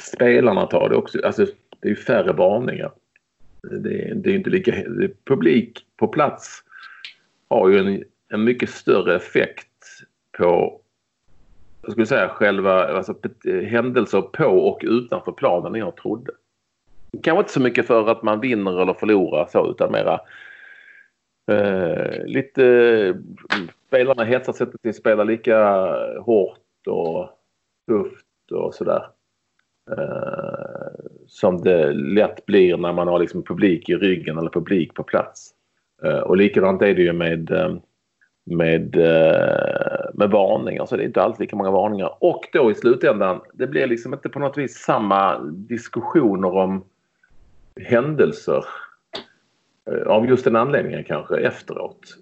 spelarna 0.00 0.66
tar 0.66 0.88
det 0.88 0.96
också. 0.96 1.18
Alltså, 1.24 1.46
det 1.80 1.88
är 1.88 1.94
färre 1.94 2.32
varningar. 2.32 2.92
Det, 3.62 4.12
det 4.14 4.30
är 4.30 4.34
inte 4.34 4.50
lika... 4.50 4.72
Publik 5.24 5.86
på 5.96 6.08
plats 6.08 6.62
har 7.48 7.68
ju 7.68 7.78
en, 7.78 8.04
en 8.28 8.44
mycket 8.44 8.70
större 8.70 9.16
effekt 9.16 9.68
på 10.38 10.80
jag 11.86 11.92
skulle 11.92 12.06
säga 12.06 12.28
själva 12.28 12.96
alltså, 12.96 13.14
händelser 13.66 14.20
på 14.20 14.46
och 14.46 14.80
utanför 14.82 15.32
planen 15.32 15.74
än 15.74 15.80
jag 15.80 15.96
trodde. 15.96 16.32
Kanske 17.22 17.40
inte 17.40 17.52
så 17.52 17.60
mycket 17.60 17.86
för 17.86 18.08
att 18.08 18.22
man 18.22 18.40
vinner 18.40 18.82
eller 18.82 18.94
förlorar 18.94 19.46
så 19.52 19.70
utan 19.70 19.92
mera 19.92 20.20
eh, 21.50 22.24
lite 22.24 23.14
spelarna 23.86 24.24
hetsar 24.24 24.52
sig 24.52 24.66
till 24.70 24.90
att 24.90 24.96
spela 24.96 25.24
lika 25.24 25.88
hårt 26.20 26.86
och 26.86 27.35
tufft 27.86 28.52
och 28.52 28.74
sådär. 28.74 29.06
Uh, 29.90 31.06
som 31.26 31.60
det 31.60 31.92
lätt 31.92 32.46
blir 32.46 32.76
när 32.76 32.92
man 32.92 33.08
har 33.08 33.18
liksom 33.18 33.42
publik 33.42 33.88
i 33.88 33.94
ryggen 33.94 34.38
eller 34.38 34.50
publik 34.50 34.94
på 34.94 35.02
plats. 35.02 35.50
Uh, 36.04 36.18
och 36.18 36.36
likadant 36.36 36.82
är 36.82 36.94
det 36.94 37.02
ju 37.02 37.12
med, 37.12 37.50
eh, 37.50 37.76
med, 38.44 38.96
uh, 38.96 40.14
med 40.14 40.30
varningar. 40.30 40.86
Så 40.86 40.96
det 40.96 41.02
är 41.02 41.06
inte 41.06 41.22
alltid 41.22 41.40
lika 41.40 41.56
många 41.56 41.70
varningar. 41.70 42.16
Och 42.20 42.48
då 42.52 42.70
i 42.70 42.74
slutändan, 42.74 43.40
det 43.52 43.66
blir 43.66 43.86
liksom 43.86 44.14
inte 44.14 44.28
på 44.28 44.38
något 44.38 44.58
vis 44.58 44.74
samma 44.74 45.38
diskussioner 45.44 46.54
om 46.54 46.84
händelser 47.80 48.64
av 50.06 50.26
just 50.26 50.44
den 50.44 50.56
anledningen 50.56 51.04
kanske 51.04 51.36
efteråt. 51.36 52.16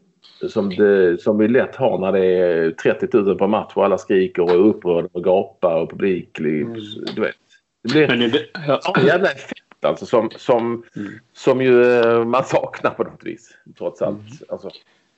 Som, 0.48 0.70
det, 0.70 1.22
som 1.22 1.38
vi 1.38 1.48
lätt 1.48 1.76
har 1.76 1.98
när 1.98 2.12
det 2.12 2.26
är 2.26 2.70
30 2.70 3.08
000 3.12 3.38
på 3.38 3.46
match 3.46 3.72
och 3.74 3.84
alla 3.84 3.98
skriker 3.98 4.42
och 4.42 4.50
är 4.50 4.56
upprörda 4.56 5.08
och 5.12 5.24
gapar 5.24 5.80
och 5.80 5.90
publik. 5.90 6.38
Mm. 6.38 6.74
Du 7.14 7.20
vet. 7.20 7.34
Det 7.82 7.92
blir 7.92 8.10
en 8.10 8.32
ja. 8.66 8.94
jävla 9.06 9.30
effekt 9.30 9.64
alltså 9.84 10.06
som, 10.06 10.30
som, 10.36 10.84
mm. 10.96 11.12
som 11.32 11.62
ju 11.62 12.00
eh, 12.00 12.24
man 12.24 12.44
saknar 12.44 12.90
på 12.90 13.04
något 13.04 13.24
vis 13.24 13.56
trots 13.78 14.02
allt. 14.02 14.18
Mm. 14.18 14.32
Alltså, 14.48 14.70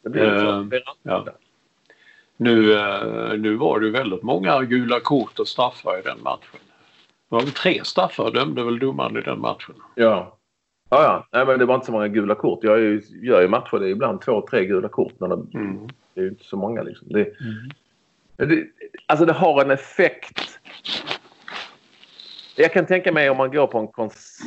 det 0.04 0.10
blir 0.10 0.22
uh, 0.22 0.68
så, 0.70 0.80
ja. 1.02 1.26
nu, 2.36 2.72
uh, 2.72 3.38
nu 3.38 3.56
var 3.56 3.80
det 3.80 3.90
väldigt 3.90 4.22
många 4.22 4.62
gula 4.62 5.00
kort 5.00 5.38
och 5.38 5.48
straffar 5.48 5.98
i 5.98 6.02
den 6.02 6.22
matchen. 6.22 6.60
Det 7.28 7.34
var 7.34 7.40
väl 7.40 7.50
tre 7.50 7.84
straffar 7.84 8.30
dömde 8.30 8.64
väl 8.64 8.78
domaren 8.78 9.16
i 9.16 9.20
den 9.20 9.40
matchen. 9.40 9.74
Ja. 9.94 10.36
Ja, 10.88 11.03
ja. 11.03 11.27
Nej, 11.33 11.46
men 11.46 11.59
det 11.59 11.66
var 11.66 11.75
inte 11.75 11.87
så 11.87 11.92
många 11.92 12.09
gula 12.09 12.35
kort. 12.35 12.64
Jag 12.64 12.81
ju, 12.81 13.03
gör 13.22 13.42
ju 13.42 13.49
matcher, 13.49 13.79
det 13.79 13.88
är 13.88 13.90
ibland 13.90 14.20
två, 14.20 14.46
tre 14.51 14.66
gula 14.66 14.88
kort. 14.88 15.12
Men 15.18 15.31
det, 15.31 15.59
mm. 15.59 15.87
det 16.14 16.20
är 16.20 16.25
ju 16.25 16.31
inte 16.31 16.44
så 16.44 16.57
många 16.57 16.83
liksom. 16.83 17.09
Det, 17.11 17.20
mm. 17.20 18.51
det, 18.57 18.66
alltså 19.07 19.27
det 19.27 19.33
har 19.33 19.64
en 19.64 19.70
effekt 19.70 20.61
jag 22.59 22.72
kan 22.72 22.87
tänka 22.87 23.12
mig 23.12 23.31
om 23.31 23.37
man 23.37 23.51
går 23.51 23.66
på 23.66 23.79
en, 23.79 23.88
kons 23.88 24.38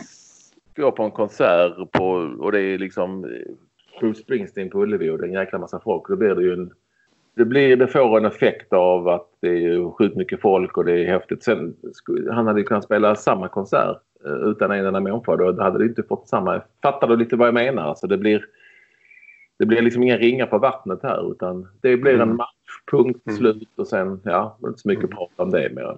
går 0.75 0.91
på 0.91 1.03
en 1.03 1.11
konsert 1.11 1.91
på, 1.91 2.05
och 2.39 2.51
det 2.51 2.61
är 2.61 2.77
liksom 2.77 3.23
eh, 3.23 3.99
Bruce 3.99 4.21
Springsteen 4.21 4.69
på 4.69 4.81
Ullevi 4.81 5.09
och 5.09 5.17
det 5.17 5.23
är 5.23 5.27
en 5.27 5.33
jäkla 5.33 5.59
massa 5.59 5.79
folk. 5.79 6.07
Då 6.07 6.15
blir 6.15 6.35
det 6.35 6.43
ju 6.43 6.53
en... 6.53 6.71
Det, 7.35 7.45
blir, 7.45 7.75
det 7.75 7.87
får 7.87 8.17
en 8.17 8.25
effekt 8.25 8.73
av 8.73 9.07
att 9.07 9.27
det 9.39 9.47
är 9.47 9.91
sjukt 9.91 10.15
mycket 10.15 10.41
folk 10.41 10.77
och 10.77 10.85
det 10.85 10.91
är 10.91 11.05
häftigt. 11.05 11.43
Sen, 11.43 11.75
han 12.31 12.47
hade 12.47 12.59
ju 12.59 12.65
kunnat 12.65 12.83
spela 12.83 13.15
samma 13.15 13.47
konsert 13.47 13.97
utan 14.25 14.71
en 14.71 14.85
enda 14.85 14.99
människa. 14.99 15.35
Då 15.35 15.61
hade 15.61 15.79
det 15.79 15.85
inte 15.85 16.03
fått 16.03 16.27
samma... 16.27 16.61
Fattar 16.81 17.07
du 17.07 17.15
lite 17.17 17.35
vad 17.35 17.47
jag 17.47 17.53
menar? 17.53 17.83
Alltså 17.83 18.07
det 18.07 18.17
blir... 18.17 18.45
Det 19.57 19.65
blir 19.65 19.81
liksom 19.81 20.03
inga 20.03 20.17
ringar 20.17 20.45
på 20.45 20.57
vattnet 20.57 20.99
här 21.03 21.31
utan 21.31 21.67
det 21.81 21.97
blir 21.97 22.13
en 22.13 22.21
mm. 22.21 22.37
match, 22.37 22.81
punkt, 22.91 23.27
mm. 23.27 23.37
slut 23.37 23.69
och 23.75 23.87
sen, 23.87 24.21
ja, 24.23 24.57
inte 24.65 24.79
så 24.79 24.87
mycket 24.87 25.03
mm. 25.03 25.17
prat 25.17 25.31
om 25.35 25.51
det 25.51 25.75
mer. 25.75 25.97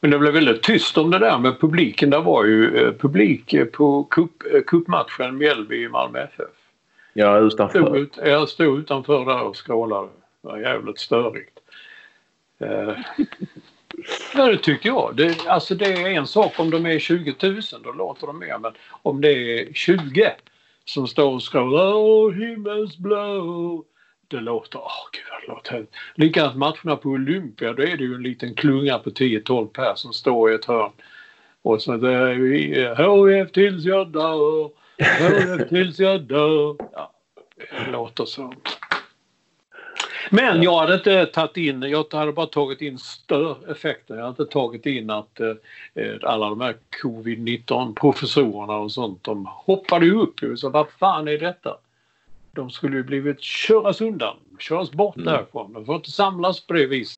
Men 0.00 0.10
det 0.10 0.18
blev 0.18 0.34
väldigt 0.34 0.62
tyst 0.62 0.98
om 0.98 1.10
det 1.10 1.18
där 1.18 1.38
med 1.38 1.60
publiken. 1.60 2.10
Det 2.10 2.20
var 2.20 2.44
ju 2.44 2.76
eh, 2.76 2.92
publik 2.92 3.54
på 3.72 4.04
cup, 4.04 4.30
eh, 4.54 4.62
cupmatchen 4.66 5.38
Mjällby 5.38 5.84
i 5.84 5.88
Malmö 5.88 6.18
FF. 6.18 6.50
Ja, 7.12 7.38
utanför. 7.38 7.82
Stod 7.82 7.96
ut, 7.96 8.18
jag 8.24 8.48
stod 8.48 8.78
utanför 8.78 9.24
där 9.24 9.42
och 9.42 9.56
skrålade. 9.56 10.08
Det 10.42 10.48
var 10.48 10.58
jävligt 10.58 10.98
störigt. 10.98 11.58
Eh. 12.58 12.96
Ja, 14.34 14.46
det 14.46 14.58
tycker 14.58 14.88
jag. 14.88 15.16
Det, 15.16 15.46
alltså 15.46 15.74
det 15.74 15.84
är 15.84 16.08
en 16.08 16.26
sak 16.26 16.60
om 16.60 16.70
de 16.70 16.86
är 16.86 16.98
20 16.98 17.34
000, 17.42 17.60
då 17.84 17.92
låter 17.92 18.26
de 18.26 18.38
mer. 18.38 18.58
Men 18.58 18.72
om 19.02 19.20
det 19.20 19.32
är 19.32 19.72
20 19.72 20.32
som 20.84 21.06
står 21.06 21.34
och 21.34 21.42
skrålar 21.42 21.94
Åh, 21.94 22.32
himmelsblå 22.32 23.84
det 24.28 24.40
låter, 24.40 24.78
åh 24.78 24.86
oh, 24.86 25.08
gud 25.12 25.22
vad 25.30 25.42
det 25.42 25.46
låter 25.48 25.86
Likadant 26.14 26.56
matcherna 26.56 26.96
på 26.96 27.08
Olympia, 27.08 27.72
då 27.72 27.82
är 27.82 27.96
det 27.96 28.04
ju 28.04 28.14
en 28.14 28.22
liten 28.22 28.54
klunga 28.54 28.98
på 28.98 29.10
10-12 29.10 29.66
pers 29.66 29.98
som 29.98 30.12
står 30.12 30.52
i 30.52 30.54
ett 30.54 30.64
hörn. 30.64 30.92
Och 31.62 31.82
så 31.82 31.96
det 31.96 32.12
är 32.12 32.34
vi, 32.34 32.84
HF 32.84 33.52
tills 33.52 33.84
jag 33.84 34.08
dör, 34.12 34.70
HF 34.98 35.68
tills 35.68 35.98
jag 35.98 36.22
dör. 36.22 36.76
Ja, 36.92 37.12
det 37.70 37.90
låter 37.90 38.24
så. 38.24 38.54
Men 40.30 40.62
jag 40.62 40.78
hade 40.78 40.94
inte 40.94 41.26
tagit 41.26 41.56
in, 41.56 41.82
jag 41.82 42.04
hade 42.12 42.32
bara 42.32 42.46
tagit 42.46 42.82
in 42.82 42.98
störeffekter. 42.98 44.14
Jag 44.14 44.22
hade 44.22 44.42
inte 44.42 44.52
tagit 44.52 44.86
in 44.86 45.10
att 45.10 45.40
eh, 45.40 45.54
alla 46.22 46.48
de 46.48 46.60
här 46.60 46.76
covid-19 47.02 47.94
professorerna 47.94 48.76
och 48.76 48.92
sånt, 48.92 49.24
de 49.24 49.46
hoppade 49.46 50.10
upp. 50.10 50.40
Så 50.56 50.68
vad 50.70 50.86
fan 50.90 51.28
är 51.28 51.38
detta? 51.38 51.76
de 52.58 52.70
skulle 52.70 52.96
ju 52.96 53.02
blivit 53.02 53.40
köras 53.40 54.00
undan, 54.00 54.36
köras 54.58 54.92
bort 54.92 55.16
mm. 55.16 55.26
därifrån. 55.26 55.72
De 55.72 55.84
får 55.84 55.96
inte 55.96 56.10
samlas 56.10 56.66
på 56.66 56.72
det 56.72 56.86
viset. 56.86 57.17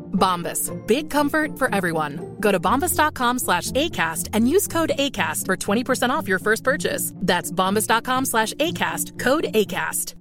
Bombas. 0.21 0.71
Big 0.87 1.09
comfort 1.09 1.57
for 1.57 1.73
everyone. 1.75 2.35
Go 2.39 2.51
to 2.51 2.59
bombas.com 2.59 3.39
slash 3.39 3.71
ACAST 3.71 4.29
and 4.33 4.47
use 4.47 4.67
code 4.67 4.91
ACAST 4.97 5.45
for 5.47 5.57
20% 5.57 6.09
off 6.09 6.27
your 6.27 6.39
first 6.39 6.63
purchase. 6.63 7.11
That's 7.15 7.51
bombas.com 7.51 8.25
slash 8.25 8.53
ACAST. 8.53 9.19
Code 9.19 9.45
ACAST. 9.53 10.15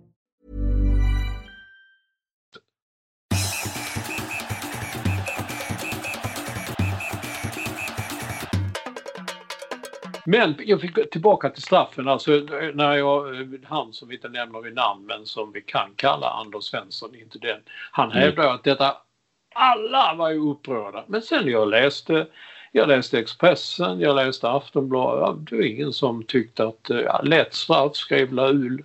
Men 10.31 10.55
jag 10.59 10.81
fick 10.81 10.95
gå 10.95 11.05
tillbaka 11.05 11.51
till 11.51 11.63
straffen. 11.63 12.09
Alltså 12.09 12.31
när 12.75 12.95
jag, 12.95 13.41
eh, 13.41 13.47
han 13.65 13.93
som 13.93 14.09
vi 14.09 14.15
inte 14.15 14.29
nämner 14.29 14.61
vid 14.61 14.75
namn 14.75 15.07
men 15.07 15.27
som 15.27 15.53
vi 15.53 15.61
kan 15.61 15.91
kalla 15.97 16.31
Anders 16.31 16.65
Svensson, 16.65 17.15
inte 17.15 17.39
den. 17.39 17.61
Han 17.91 18.11
mm. 18.11 18.23
hävdar 18.23 18.55
att 18.55 18.65
detta, 18.65 18.97
alla 19.55 20.15
var 20.15 20.31
ju 20.31 20.51
upprörda. 20.51 21.05
Men 21.07 21.23
sen 21.23 21.49
jag 21.49 21.69
läste, 21.69 22.27
jag 22.73 22.89
läste 22.89 23.19
Expressen, 23.19 24.01
jag 24.01 24.17
läste 24.17 24.51
Aftonbladet. 24.51 25.47
Det 25.51 25.57
var 25.57 25.63
ingen 25.63 25.93
som 25.93 26.23
tyckte 26.23 26.65
att, 26.65 26.91
eh, 26.91 26.99
ja, 27.01 27.21
lätt 27.23 27.55
straff 27.55 27.97
skrev 27.97 28.33
Laul. 28.33 28.85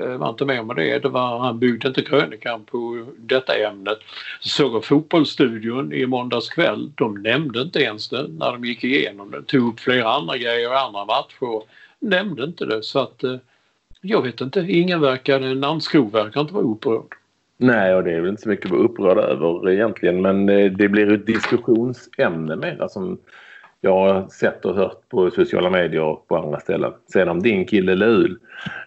Eh, 0.00 0.16
var 0.16 0.30
inte 0.30 0.44
med 0.44 0.60
om 0.60 0.68
det. 0.76 0.98
det 0.98 1.08
var, 1.08 1.38
han 1.38 1.58
byggde 1.58 1.88
inte 1.88 2.02
krönikan 2.02 2.64
på 2.64 3.06
detta 3.16 3.56
ämnet. 3.56 3.98
Såg 4.40 4.74
jag 4.74 4.84
Fotbollsstudion 4.84 5.92
i 5.92 6.06
måndags 6.06 6.48
kväll. 6.48 6.92
De 6.94 7.22
nämnde 7.22 7.62
inte 7.62 7.78
ens 7.78 8.08
det 8.08 8.28
när 8.28 8.52
de 8.52 8.64
gick 8.64 8.84
igenom 8.84 9.30
det. 9.30 9.42
Tog 9.42 9.72
upp 9.72 9.80
flera 9.80 10.12
andra 10.12 10.36
grejer 10.36 10.70
och 10.70 10.80
andra 10.80 11.04
matcher. 11.04 11.62
Nämnde 11.98 12.44
inte 12.44 12.64
det 12.64 12.82
så 12.82 12.98
att 12.98 13.24
eh, 13.24 13.36
jag 14.00 14.22
vet 14.22 14.40
inte. 14.40 14.60
Ingen 14.60 15.00
verkar, 15.00 15.54
Nanskog 15.54 16.12
verkar 16.12 16.40
inte 16.40 16.54
vara 16.54 16.64
upprörd. 16.64 17.14
Nej, 17.56 17.94
och 17.94 18.04
det 18.04 18.12
är 18.12 18.20
väl 18.20 18.30
inte 18.30 18.42
så 18.42 18.48
mycket 18.48 18.66
att 18.66 18.70
vara 18.70 18.82
upprörd 18.82 19.18
över 19.18 19.70
egentligen. 19.70 20.22
Men 20.22 20.48
eh, 20.48 20.72
det 20.72 20.88
blir 20.88 21.12
ett 21.12 21.26
diskussionsämne 21.26 22.56
mer 22.56 22.88
som 22.88 23.18
jag 23.80 23.92
har 23.92 24.28
sett 24.28 24.64
och 24.64 24.74
hört 24.74 25.08
på 25.08 25.30
sociala 25.30 25.70
medier 25.70 26.02
och 26.02 26.28
på 26.28 26.36
andra 26.36 26.60
ställen. 26.60 26.92
Sen 27.12 27.28
om 27.28 27.42
din 27.42 27.66
kille 27.66 27.94
Lul 27.94 28.38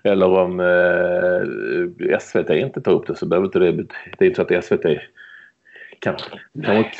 eller 0.03 0.29
om 0.29 0.59
eh, 0.59 2.19
SVT 2.19 2.49
inte 2.49 2.81
tar 2.81 2.91
upp 2.91 3.07
det 3.07 3.15
så 3.15 3.25
behöver 3.25 3.45
inte 3.47 3.59
det 3.59 3.71
Det 4.17 4.25
är 4.25 4.29
inte 4.29 4.45
så 4.47 4.55
att 4.55 4.65
SVT 4.65 4.85
kan, 5.99 6.15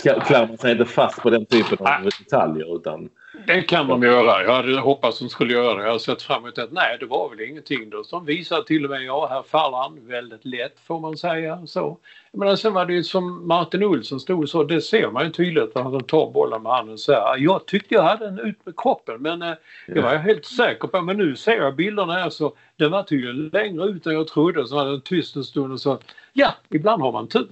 kan, 0.04 0.22
klamrar 0.22 0.58
sig 0.58 0.72
inte 0.72 0.86
fast 0.86 1.22
på 1.22 1.30
den 1.30 1.46
typen 1.46 1.78
av 1.80 2.04
detaljer 2.04 2.76
utan 2.76 3.10
Det 3.48 3.62
kan 3.62 3.88
de 3.88 4.04
göra. 4.04 4.44
Jag 4.44 4.54
hade 4.54 4.80
hoppats 4.80 5.18
att 5.18 5.20
de 5.20 5.30
skulle 5.30 5.54
göra 5.54 5.76
det. 5.76 5.84
Jag 5.84 5.92
har 5.92 6.00
sett 6.00 6.22
fram 6.22 6.44
emot 6.44 6.58
att 6.58 6.72
nej, 6.72 6.98
det 7.00 7.06
var 7.06 7.30
väl 7.30 7.42
ingenting 7.42 7.90
då. 7.90 8.04
De 8.12 8.26
visar 8.26 8.62
till 8.62 8.84
och 8.86 8.90
med, 8.92 9.04
ja 9.04 9.28
här 9.28 9.42
faller 9.42 9.78
han 9.78 10.08
väldigt 10.08 10.46
lätt 10.46 10.80
får 10.88 11.00
man 11.00 11.18
säga. 11.18 11.68
Så. 11.68 11.98
Men 12.32 12.58
sen 12.58 12.74
var 12.74 12.86
det 12.86 12.94
ju 12.94 13.04
som 13.04 13.48
Martin 13.48 13.84
Olsson 13.84 14.20
stod 14.20 14.50
så, 14.50 14.64
det 14.64 14.82
ser 14.82 15.12
man 15.12 15.26
ju 15.26 15.32
tydligt 15.32 15.76
när 15.76 15.84
han 15.84 16.04
tar 16.04 16.32
bollen 16.32 16.64
med 16.64 16.72
handen 16.72 16.98
så 16.98 17.14
här. 17.14 17.38
Jag 17.38 17.66
tyckte 17.66 17.96
jag 17.96 18.04
hade 18.04 18.26
den 18.26 18.40
ut 18.40 18.66
med 18.66 18.76
kroppen 18.78 19.22
men 19.22 19.42
eh, 19.42 19.54
det 19.88 20.02
var 20.02 20.14
jag 20.14 20.20
helt 20.20 20.46
säker 20.46 20.88
på. 20.88 21.02
Men 21.02 21.18
nu 21.18 21.36
ser 21.36 21.58
jag 21.58 21.76
bilderna 21.76 22.14
här 22.14 22.30
så 22.30 22.56
den 22.76 22.92
var 22.92 23.04
tydligen 23.04 23.50
längre 23.54 23.86
ut 23.86 24.08
än 24.08 24.14
jag 24.14 24.28
trodde. 24.28 24.68
Så 24.68 24.76
var 24.76 24.86
den 24.86 25.02
tyst 25.02 25.36
en 25.36 25.44
stund 25.44 25.74
och 25.74 25.82
så, 25.82 26.00
ja, 26.34 26.54
ibland 26.70 27.02
har 27.02 27.12
man 27.12 27.28
tur. 27.28 27.48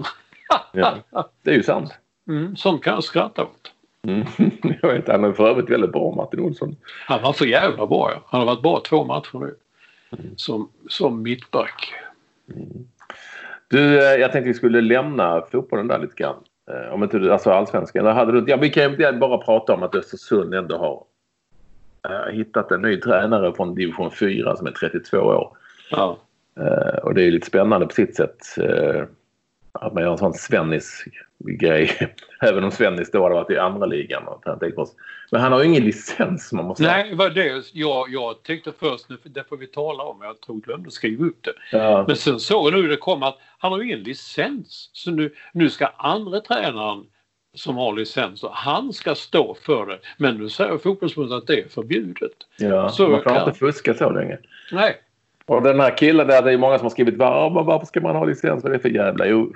ja, 1.12 1.30
det 1.44 1.52
är 1.52 1.56
ju 1.56 1.64
sant. 1.64 1.94
Mm, 2.28 2.56
sånt 2.56 2.84
kan 2.84 2.94
jag 2.94 3.04
skratta 3.04 3.44
åt. 3.44 3.72
Mm. 4.08 4.26
Jag 4.82 4.94
vet, 4.94 5.08
han 5.08 5.24
är 5.24 5.34
för 5.34 5.50
övrigt 5.50 5.70
väldigt 5.70 5.92
bra 5.92 6.16
Martin 6.16 6.40
Olsson. 6.40 6.76
Han 7.06 7.22
var 7.22 7.34
för 7.34 7.46
jävla 7.46 7.88
bra 7.88 8.12
ja. 8.12 8.22
Han 8.26 8.40
har 8.40 8.48
varit 8.48 8.62
bra 8.62 8.82
två 8.90 9.04
matcher 9.04 9.40
nu. 9.40 9.56
Som, 10.36 10.70
som 10.90 11.22
mittback. 11.22 11.94
Du, 13.68 13.98
eh, 13.98 14.20
jag 14.20 14.32
tänkte 14.32 14.48
vi 14.48 14.54
skulle 14.54 14.82
lämna 14.82 15.42
fotbollen 15.52 15.88
där 15.88 16.00
lite 16.00 16.16
grann. 16.16 16.36
Eh, 16.72 16.94
Om 16.94 17.04
inte 17.04 17.20
du, 17.20 17.34
alltså 17.34 17.52
allsvenskan. 17.52 18.06
Där 18.06 18.14
hade 18.14 18.42
du, 18.42 18.52
ja, 18.52 18.58
vi 18.58 18.70
kan 18.70 18.92
ju 18.92 19.12
bara 19.12 19.38
prata 19.38 19.74
om 19.74 19.84
att 19.84 19.96
Östersund 19.96 20.54
ändå 20.54 20.78
har 20.78 21.04
eh, 22.10 22.34
hittat 22.34 22.72
en 22.72 22.82
ny 22.82 22.98
tränare 22.98 23.54
från 23.54 23.76
division 23.76 24.12
4 24.12 24.56
som 24.56 24.68
är 24.68 24.72
32 24.72 25.18
år. 25.18 25.58
Ja. 25.92 26.18
Och 27.04 27.14
det 27.14 27.24
är 27.24 27.32
lite 27.32 27.48
spännande 27.48 27.88
på 27.88 27.94
sitt 27.94 28.16
sätt. 28.16 28.38
Att 29.82 29.94
man 29.94 30.04
gör 30.04 30.12
en 30.12 30.18
sån 30.18 30.34
Svennis-grej. 30.34 32.16
Även 32.42 32.64
om 32.64 32.72
Svennis 32.72 33.12
då 33.12 33.24
hade 33.24 33.36
varit 33.36 33.50
i 33.50 33.58
andra 33.58 33.86
ligan. 33.86 34.24
Men 35.32 35.42
han 35.42 35.52
har 35.52 35.60
ju 35.60 35.66
ingen 35.66 35.84
licens 35.84 36.54
man 36.54 36.66
måste. 36.66 36.84
Nej, 36.84 37.16
vad 37.16 37.36
det, 37.36 37.64
jag, 37.74 38.10
jag 38.10 38.44
tyckte 38.44 38.72
först, 38.80 39.10
nu, 39.10 39.18
det 39.24 39.44
får 39.44 39.58
vi 39.58 39.68
tala 39.68 40.04
om, 40.04 40.18
jag 40.22 40.42
tror 40.42 40.58
jag 40.58 40.64
glömde 40.64 40.92
skriva 40.92 41.26
upp 41.26 41.44
det. 41.44 41.78
Ja. 41.78 42.06
Men 42.08 42.16
sen 42.16 42.40
såg 42.40 42.68
jag 42.68 42.74
nu 42.74 42.88
det 42.88 42.98
kom 42.98 43.24
att 43.24 43.38
han 43.58 43.72
har 43.72 43.80
ju 43.80 43.86
ingen 43.86 44.04
licens. 44.04 44.90
Så 44.94 45.12
nu, 45.12 45.34
nu 45.54 45.70
ska 45.70 45.88
andra 45.98 46.40
tränaren 46.40 47.06
som 47.56 47.76
har 47.78 47.94
licens, 47.94 48.44
han 48.52 48.94
ska 48.94 49.16
stå 49.16 49.58
för 49.62 49.86
det. 49.86 50.00
Men 50.18 50.38
nu 50.38 50.50
säger 50.50 50.78
fotbollsförbundet 50.78 51.38
att 51.38 51.48
det 51.48 51.60
är 51.62 51.70
förbjudet. 51.70 52.32
Ja, 52.58 52.90
Så 52.90 53.08
man 53.08 53.22
kan 53.22 53.34
kan- 53.36 53.48
inte 53.48 53.60
fuska 53.60 53.94
så 53.94 54.10
länge. 54.10 54.38
Nej, 54.72 54.96
Och 55.48 55.62
den 55.62 55.80
här 55.80 55.98
killen 55.98 56.28
där, 56.28 56.42
det 56.42 56.52
är 56.54 56.58
många 56.58 56.78
som 56.78 56.86
har 56.86 56.90
skrivit 56.90 57.18
"Va, 57.18 57.50
men 57.50 57.66
varför 57.66 57.86
ska 57.86 58.02
man 58.02 58.16
ha 58.16 58.26
licens? 58.26 58.64
Vad 58.64 58.72
är 58.72 58.78
det 58.78 58.82
för 58.82 58.90
jävla... 58.90 59.26
Jo, 59.28 59.54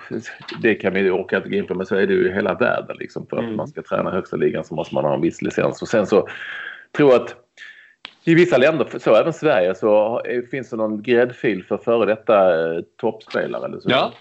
det 0.61 0.75
kan 0.75 0.93
vi 0.93 1.09
orka 1.09 1.37
inte 1.37 1.49
gå 1.49 1.55
in 1.55 1.67
på 1.67 1.75
men 1.75 1.85
så 1.85 1.95
är 1.95 2.07
det 2.07 2.13
ju 2.13 2.29
i 2.29 2.33
hela 2.33 2.53
världen 2.53 2.97
liksom. 2.99 3.27
För 3.29 3.37
att 3.37 3.55
man 3.55 3.67
ska 3.67 3.81
träna 3.81 4.11
högsta 4.11 4.37
ligan 4.37 4.63
så 4.63 4.75
måste 4.75 4.95
man 4.95 5.05
ha 5.05 5.13
en 5.13 5.21
viss 5.21 5.41
licens. 5.41 5.81
Och 5.81 5.87
sen 5.87 6.07
så 6.07 6.27
tror 6.97 7.11
jag 7.11 7.21
att 7.21 7.35
i 8.23 8.35
vissa 8.35 8.57
länder, 8.57 8.87
så 8.99 9.15
även 9.15 9.33
Sverige, 9.33 9.75
så 9.75 10.21
finns 10.51 10.69
det 10.69 10.75
någon 10.75 11.01
gräddfil 11.03 11.63
för 11.63 11.77
före 11.77 12.05
detta 12.05 12.65
eh, 12.75 12.81
toppspelare. 13.01 13.65
Eller 13.65 13.79
så. 13.79 13.89
ja. 13.89 14.11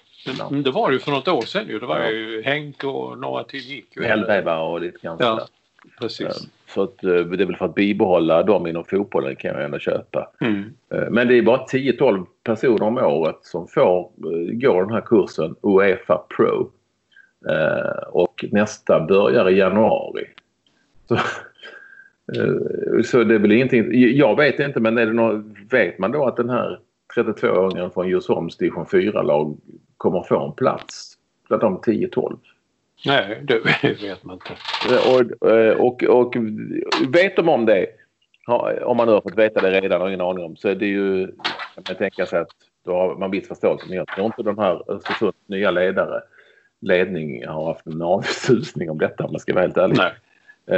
Men 0.50 0.62
det 0.62 0.70
var 0.70 0.88
det 0.88 0.94
ju 0.94 1.00
för 1.00 1.10
något 1.10 1.28
år 1.28 1.42
sedan 1.42 1.66
ju. 1.68 1.78
Det 1.78 1.86
var 1.86 2.06
ju 2.10 2.42
Henke 2.42 2.86
och 2.86 3.18
några 3.18 3.44
till 3.44 3.60
gick 3.60 3.96
ju. 3.96 4.04
Hellberg 4.04 4.46
och 4.48 4.80
lite 4.80 4.98
grann 5.02 5.16
Ja. 5.20 5.46
Precis. 6.00 6.48
Så 6.66 6.82
att, 6.82 7.04
eh, 7.04 7.10
det 7.10 7.44
är 7.44 7.46
väl 7.46 7.56
för 7.56 7.64
att 7.64 7.74
bibehålla 7.74 8.42
dem 8.42 8.66
inom 8.66 8.84
fotbollen 8.84 9.36
kan 9.36 9.50
jag 9.54 9.64
ändå 9.64 9.78
köpa. 9.78 10.30
Mm. 10.40 10.64
Eh, 10.94 11.10
Men 11.10 11.28
det 11.28 11.38
är 11.38 11.42
bara 11.42 11.66
10-12 11.66 12.26
personer 12.44 12.82
om 12.82 12.98
året 12.98 13.38
som 13.42 13.68
får 13.68 13.98
eh, 14.00 14.52
gå 14.52 14.80
den 14.80 14.90
här 14.92 15.00
kursen 15.00 15.54
Uefa 15.62 16.18
Pro. 16.36 16.70
Eh, 17.48 18.02
Och 18.08 18.44
nästa 18.52 19.00
börjar 19.00 19.50
i 19.50 19.56
januari. 19.58 20.24
Så, 21.08 21.14
eh, 22.36 23.02
så 23.04 23.24
det 23.24 23.34
är 23.34 23.38
väl 23.38 23.52
ingenting. 23.52 24.16
Jag 24.16 24.36
vet 24.36 24.58
inte 24.60 24.80
men 24.80 24.98
är 24.98 25.06
det 25.06 25.12
något, 25.12 25.44
vet 25.70 25.98
man 25.98 26.12
då 26.12 26.26
att 26.26 26.36
den 26.36 26.50
här 26.50 26.78
32-åringen 27.16 27.90
från 27.90 28.08
Djursholms 28.08 28.56
division 28.56 28.84
4-lag 28.86 29.56
kommer 29.96 30.22
få 30.22 30.46
en 30.46 30.52
plats 30.52 31.16
bland 31.48 31.62
de 31.62 31.78
10-12? 31.78 32.38
Nej, 33.06 33.40
det 33.44 33.58
vet 34.02 34.24
man 34.24 34.34
inte. 34.36 34.56
Och, 35.10 35.20
och, 35.86 36.02
och 36.02 36.34
vet 37.08 37.36
de 37.36 37.48
om 37.48 37.66
det, 37.66 37.86
om 38.82 38.96
man 38.96 39.06
nu 39.06 39.12
har 39.12 39.20
fått 39.20 39.38
veta 39.38 39.60
det 39.60 39.80
redan 39.80 40.02
och 40.02 40.08
ingen 40.08 40.20
aning 40.20 40.44
om, 40.44 40.56
så 40.56 40.68
är 40.68 40.74
det 40.74 40.86
ju, 40.86 41.26
kan 41.26 41.84
man 41.88 41.96
tänka 41.96 42.26
sig 42.26 42.38
att 42.40 42.48
då 42.84 42.92
har 42.92 43.16
man 43.16 43.30
viss 43.30 43.48
förståelse. 43.48 43.84
Men 43.88 43.96
jag 43.96 44.06
tror 44.06 44.26
inte 44.26 44.42
de 44.42 44.58
här 44.58 44.92
Östersunds 44.92 45.38
nya 45.46 45.70
ledare, 45.70 46.20
ledning 46.80 47.46
har 47.46 47.66
haft 47.66 47.86
en 47.86 48.02
aning 48.02 48.22
susning 48.22 48.90
om 48.90 48.98
detta 48.98 49.24
om 49.24 49.32
man 49.32 49.40
ska 49.40 49.52
vara 49.54 49.62
helt 49.62 49.76
ärlig. 49.76 49.96
Nej. 49.98 50.12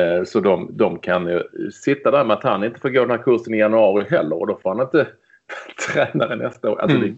Eh, 0.00 0.24
Så 0.24 0.40
de, 0.40 0.68
de 0.72 0.98
kan 0.98 1.26
ju 1.26 1.42
sitta 1.70 2.10
där 2.10 2.24
med 2.24 2.36
att 2.36 2.42
han 2.44 2.64
inte 2.64 2.80
får 2.80 2.88
gå 2.90 3.00
den 3.00 3.10
här 3.10 3.18
kursen 3.22 3.54
i 3.54 3.58
januari 3.58 4.06
heller 4.10 4.40
och 4.40 4.46
då 4.46 4.58
får 4.62 4.70
han 4.70 4.80
inte 4.80 5.06
tränare 5.92 6.36
nästa 6.36 6.70
år. 6.70 6.80
Alltså, 6.80 6.96
Mm. 6.96 7.08
det, 7.10 7.16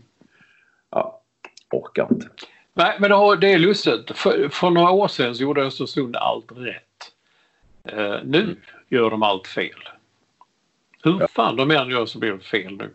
ja, 0.91 1.21
orkar 1.73 2.09
inte. 2.11 2.27
Nej, 2.75 2.97
men 3.01 3.41
det, 3.41 3.53
är 3.53 3.59
lustigt. 3.59 4.19
För, 4.19 4.49
för 4.49 4.71
några 4.71 4.91
år 4.91 5.09
sedan 5.09 5.35
så 5.35 5.43
gjorde 5.43 5.63
Östersund 5.63 6.17
allt 6.17 6.53
rätt. 6.53 7.13
Eh, 7.85 8.17
nu 8.25 8.57
gör 8.89 9.11
de 9.11 9.23
allt 9.23 9.47
fel. 9.47 9.89
Hur 11.03 11.27
fan 11.27 11.57
de 11.57 11.71
än 11.71 11.89
gör 11.91 12.07
så 12.07 12.19
blir 12.19 12.33
det 12.33 12.41
fel 12.41 12.77
nu. 12.77 12.91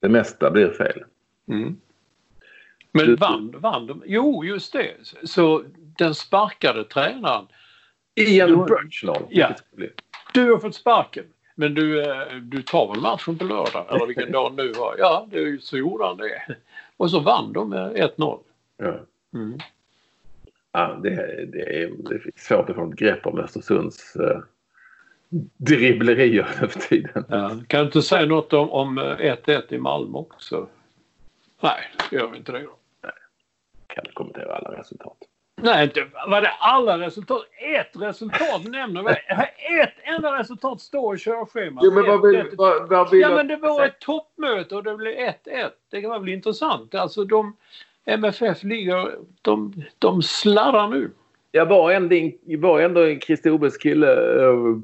Det 0.00 0.08
mesta 0.08 0.50
blir 0.50 0.70
fel. 0.70 1.04
Mm. 1.48 1.76
Men 2.92 3.06
Du- 3.06 3.16
vann, 3.16 3.54
vann 3.58 3.86
de? 3.86 4.02
Jo, 4.06 4.44
just 4.44 4.72
det. 4.72 4.94
Så 5.24 5.64
den 5.98 6.14
sparkade 6.14 6.84
tränaren. 6.84 7.46
Ian 8.14 8.66
Birchnall. 8.66 9.22
Ja. 9.30 9.54
Du 10.32 10.50
har 10.52 10.58
fått 10.58 10.74
sparken. 10.74 11.24
Men 11.54 11.74
du, 11.74 12.02
eh, 12.02 12.34
du 12.42 12.62
tar 12.62 12.92
väl 12.92 13.00
matchen 13.00 13.38
på 13.38 13.44
lördag? 13.44 13.86
Eller 13.90 14.06
vilken 14.06 14.32
dag 14.32 14.54
nu 14.54 14.72
var? 14.72 14.96
Ja, 14.98 15.26
det, 15.30 15.62
så 15.62 15.76
gjorde 15.78 16.04
han 16.04 16.16
det. 16.16 16.56
Och 16.96 17.10
så 17.10 17.20
vann 17.20 17.52
de 17.52 17.68
med 17.70 17.96
1-0. 17.96 18.40
Ja. 18.76 19.00
Mm. 19.34 19.58
Ja, 20.72 21.00
det, 21.02 21.10
det, 21.52 21.82
är, 21.82 21.90
det 22.08 22.14
är 22.14 22.30
svårt 22.36 22.70
att 22.70 22.76
få 22.76 22.90
ett 22.90 22.96
grepp 22.96 23.26
om 23.26 23.38
Östersunds 23.38 24.16
eh, 24.16 24.38
dribblerier 25.56 26.48
över 26.62 26.80
tiden. 26.80 27.24
Ja. 27.28 27.50
Kan 27.66 27.80
du 27.80 27.86
inte 27.86 28.02
säga 28.02 28.26
något 28.26 28.52
om, 28.52 28.70
om 28.70 28.98
eh, 28.98 29.02
1-1 29.02 29.74
i 29.74 29.78
Malmö 29.78 30.18
också? 30.18 30.68
Nej, 31.60 31.80
gör 32.10 32.30
vi 32.30 32.36
inte 32.36 32.52
det 32.52 32.62
då. 32.62 32.76
Kan 33.86 34.04
kommentera 34.14 34.56
alla 34.56 34.78
resultat. 34.78 35.16
Nej, 35.56 35.84
inte 35.84 36.06
var 36.28 36.40
det 36.40 36.48
alla 36.48 36.98
resultat. 36.98 37.42
Ett 37.76 37.90
resultat 38.02 38.64
nämner 38.64 39.02
vi. 39.02 39.10
Ett 39.80 39.94
enda 40.02 40.38
resultat 40.38 40.80
står 40.80 41.14
i 41.14 41.18
körschemat. 41.18 41.84
Jo, 41.84 41.92
men 41.92 42.06
vad 42.06 42.30
vill, 42.30 42.50
vad, 42.52 42.88
vad 42.88 43.10
vill 43.10 43.20
Ja, 43.20 43.34
men 43.36 43.46
det 43.46 43.56
var 43.56 43.86
ett 43.86 44.00
toppmöte 44.00 44.76
och 44.76 44.84
det 44.84 44.96
blev 44.96 45.14
1-1. 45.14 45.70
Det 45.90 46.00
kan 46.00 46.10
vara 46.10 46.18
väl 46.18 46.28
intressant. 46.28 46.94
Alltså 46.94 47.24
de 47.24 47.56
MFF 48.06 48.62
ligger, 48.62 49.14
de, 49.42 49.72
de 49.98 50.22
slarrar 50.22 50.88
nu. 50.88 51.10
Jag 51.52 51.66
var 51.66 51.92
ändå, 51.92 52.16
var 52.58 52.80
ändå 52.80 53.00
en 53.00 53.20
Christer 53.20 53.50
Obes 53.50 53.76
kille 53.76 54.16
uh, 54.16 54.78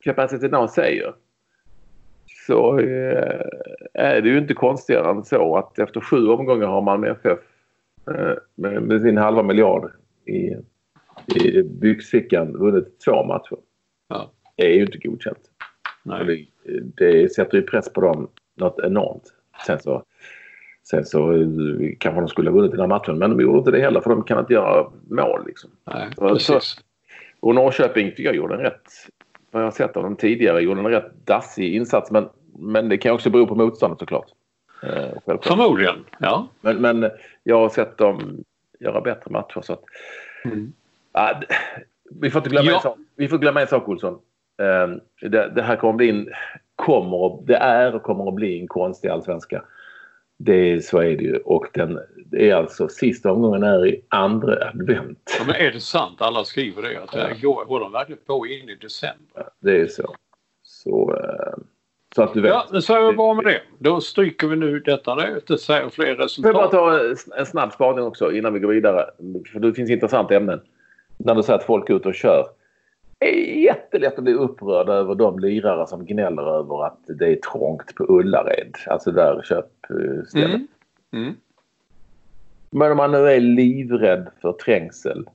Capacity 0.00 0.48
Now 0.48 0.66
säger. 0.66 1.14
Så 2.46 2.78
eh, 2.78 3.46
är 3.94 4.20
det 4.20 4.28
ju 4.28 4.38
inte 4.38 4.54
konstigare 4.54 5.10
än 5.10 5.24
så 5.24 5.56
att 5.56 5.78
efter 5.78 6.00
sju 6.00 6.28
omgångar 6.28 6.66
har 6.66 6.82
man 6.82 7.00
med 7.00 7.10
FF 7.10 7.38
eh, 8.10 8.34
med, 8.54 8.82
med 8.82 9.00
sin 9.00 9.16
halva 9.16 9.42
miljard 9.42 9.92
i, 10.24 10.56
i 11.40 11.62
byxfickan 11.62 12.52
vunnit 12.52 13.00
två 13.04 13.24
matcher. 13.24 13.56
Ja. 14.08 14.30
Det 14.56 14.66
är 14.66 14.74
ju 14.74 14.80
inte 14.80 14.98
godkänt. 14.98 15.50
Nej. 16.02 16.50
det, 16.64 16.80
det 16.96 17.34
sätter 17.34 17.58
ju 17.58 17.62
press 17.62 17.92
på 17.92 18.00
dem 18.00 18.28
något 18.54 18.78
enormt. 18.78 19.32
Sen 19.66 19.78
så, 19.78 20.04
sen 20.90 21.04
så 21.04 21.32
eh, 21.32 21.46
kanske 21.98 22.20
de 22.20 22.28
skulle 22.28 22.50
ha 22.50 22.56
vunnit 22.56 22.70
den 22.70 22.80
här 22.80 22.86
matchen 22.86 23.18
men 23.18 23.30
de 23.30 23.40
gjorde 23.42 23.58
inte 23.58 23.70
det 23.70 23.80
heller 23.80 24.00
för 24.00 24.10
de 24.10 24.22
kan 24.22 24.38
inte 24.38 24.52
göra 24.52 24.86
mål. 25.10 25.46
Liksom. 25.46 25.70
Nej, 25.84 26.08
precis. 26.18 26.76
Och 27.40 27.54
Norrköping 27.54 28.10
tycker 28.10 28.24
jag 28.24 28.34
gjorde 28.36 28.54
en 28.54 28.60
rätt, 28.60 28.82
vad 29.50 29.62
jag 29.62 29.66
har 29.66 29.70
sett 29.72 29.96
av 29.96 30.02
dem 30.02 30.16
tidigare, 30.16 30.60
gjorde 30.60 30.80
en 30.80 30.86
rätt 30.88 31.12
dassig 31.24 31.74
insats. 31.74 32.10
Men, 32.10 32.28
men 32.58 32.88
det 32.88 32.96
kan 32.98 33.14
också 33.14 33.30
bero 33.30 33.46
på 33.46 33.54
motståndet 33.54 33.98
såklart. 33.98 34.26
Eh. 34.82 35.38
Förmodligen, 35.42 35.94
ja. 36.18 36.48
Men, 36.60 36.76
men 36.76 37.10
jag 37.42 37.58
har 37.60 37.68
sett 37.68 37.98
dem 37.98 38.44
göra 38.80 39.00
bättre 39.00 39.30
matcher. 39.30 39.60
Så 39.62 39.72
att, 39.72 39.82
Mm. 40.44 40.72
d- 41.40 41.46
vi 42.20 42.30
får 42.30 42.38
inte 42.40 42.50
glömma 42.50 42.70
Ja. 42.70 42.76
en 42.76 42.82
sak. 42.82 42.98
Vi 43.16 43.28
får 43.28 43.38
glömma 43.38 43.60
en 43.60 43.66
sak 43.66 43.88
Olsson. 43.88 44.18
Eh, 44.62 45.28
det, 45.28 45.52
det 45.54 45.62
här 45.62 45.76
kommer 45.76 45.92
bli 45.94 46.10
en, 46.10 46.28
kommer, 46.76 47.42
det 47.46 47.56
är 47.56 47.94
och 47.94 48.02
kommer 48.02 48.28
att 48.28 48.34
bli 48.34 48.60
en 48.60 48.68
konstig 48.68 49.08
allsvenska. 49.08 49.62
Det, 50.38 50.84
så 50.84 50.98
är 50.98 51.16
det 51.16 51.24
ju. 51.24 51.36
Och 51.36 51.66
den, 51.74 51.98
är 52.32 52.54
alltså 52.54 52.88
sista 52.88 53.32
omgången 53.32 53.62
är 53.62 53.86
i 53.86 54.02
andra 54.08 54.68
advent. 54.68 55.36
ja. 55.38 55.44
Men 55.46 55.56
är 55.56 55.70
det 55.72 55.80
sant? 55.80 56.20
Alla 56.22 56.44
skriver 56.44 56.82
det. 56.82 57.02
Att 57.02 57.12
det 57.12 57.20
här 57.20 57.40
går, 57.42 57.64
håller 57.64 57.84
de 57.84 57.92
verkligen 57.92 58.20
på 58.26 58.46
in 58.46 58.68
i 58.68 58.74
december? 58.74 59.48
Det 59.60 59.80
är 59.80 59.86
så. 59.86 60.14
Så, 60.62 61.16
eh, 61.16 61.62
så 62.14 62.22
att 62.22 62.34
du 62.34 62.40
vet. 62.40 62.50
Ja, 62.50 62.66
men 62.72 62.82
så 62.82 62.94
är 62.94 63.06
det 63.06 63.12
bra 63.12 63.34
med 63.34 63.44
det. 63.44 63.60
Då 63.78 64.00
stryker 64.00 64.46
vi 64.46 64.56
nu 64.56 64.80
detta 64.80 65.14
nu. 65.14 65.40
Det 65.46 65.58
säger 65.58 65.88
fler 65.88 66.04
Får 66.04 66.04
jag 66.06 66.54
bara 66.54 66.64
resultat. 66.64 66.70
ta 66.70 67.38
en 67.38 67.46
snabb 67.46 67.72
spaning 67.72 68.04
också 68.04 68.32
innan 68.32 68.52
vi 68.52 68.60
går 68.60 68.68
vidare? 68.68 69.04
För 69.52 69.60
det 69.60 69.74
finns 69.74 69.90
intressanta 69.90 70.36
ämnen. 70.36 70.60
När 71.18 71.34
du 71.34 71.42
säger 71.42 71.58
att 71.58 71.64
folk 71.66 71.90
är 71.90 71.94
ute 71.94 72.08
och 72.08 72.14
kör. 72.14 72.46
Det 73.18 73.26
är 73.26 73.62
jättelätt 73.62 74.18
att 74.18 74.24
bli 74.24 74.32
upprörd 74.32 74.88
över 74.88 75.14
de 75.14 75.38
lirare 75.38 75.86
som 75.86 76.06
gnäller 76.06 76.42
över 76.42 76.86
att 76.86 76.98
det 77.06 77.26
är 77.26 77.36
trångt 77.36 77.94
på 77.94 78.04
Ullared. 78.04 78.74
Alltså 78.86 79.10
där 79.10 79.42
köpstället. 79.42 80.34
Mm. 80.34 80.68
Mm. 81.12 81.34
Men 82.70 82.90
om 82.90 82.96
man 82.96 83.12
nu 83.12 83.28
är 83.28 83.40
livrädd 83.40 84.28
för 84.40 84.52
trängsel. 84.52 85.26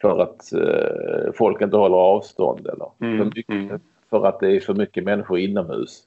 För 0.00 0.18
att 0.18 0.52
eh, 0.52 1.32
folk 1.34 1.62
inte 1.62 1.76
håller 1.76 1.96
avstånd 1.96 2.66
eller 2.66 2.90
Mm, 3.00 3.18
för, 3.18 3.24
mycket, 3.24 3.48
mm. 3.48 3.80
för 4.10 4.26
att 4.26 4.40
det 4.40 4.56
är 4.56 4.60
för 4.60 4.74
mycket 4.74 5.04
människor 5.04 5.38
inomhus. 5.38 6.02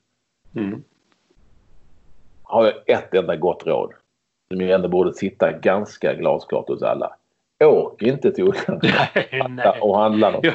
Mm. 0.55 0.83
har 2.43 2.65
jag 2.65 2.73
ett 2.85 3.13
enda 3.13 3.35
gott 3.35 3.65
råd. 3.65 3.93
Som 4.51 4.61
ju 4.61 4.71
ändå 4.71 4.87
borde 4.87 5.13
sitta 5.13 5.51
ganska 5.51 6.13
glasklart 6.13 6.67
hos 6.67 6.81
alla. 6.83 7.15
Åk 7.59 8.01
inte 8.01 8.31
till 8.31 8.43
Ullared 8.43 9.77
och 9.81 9.97
handla 9.97 10.29
något. 10.31 10.45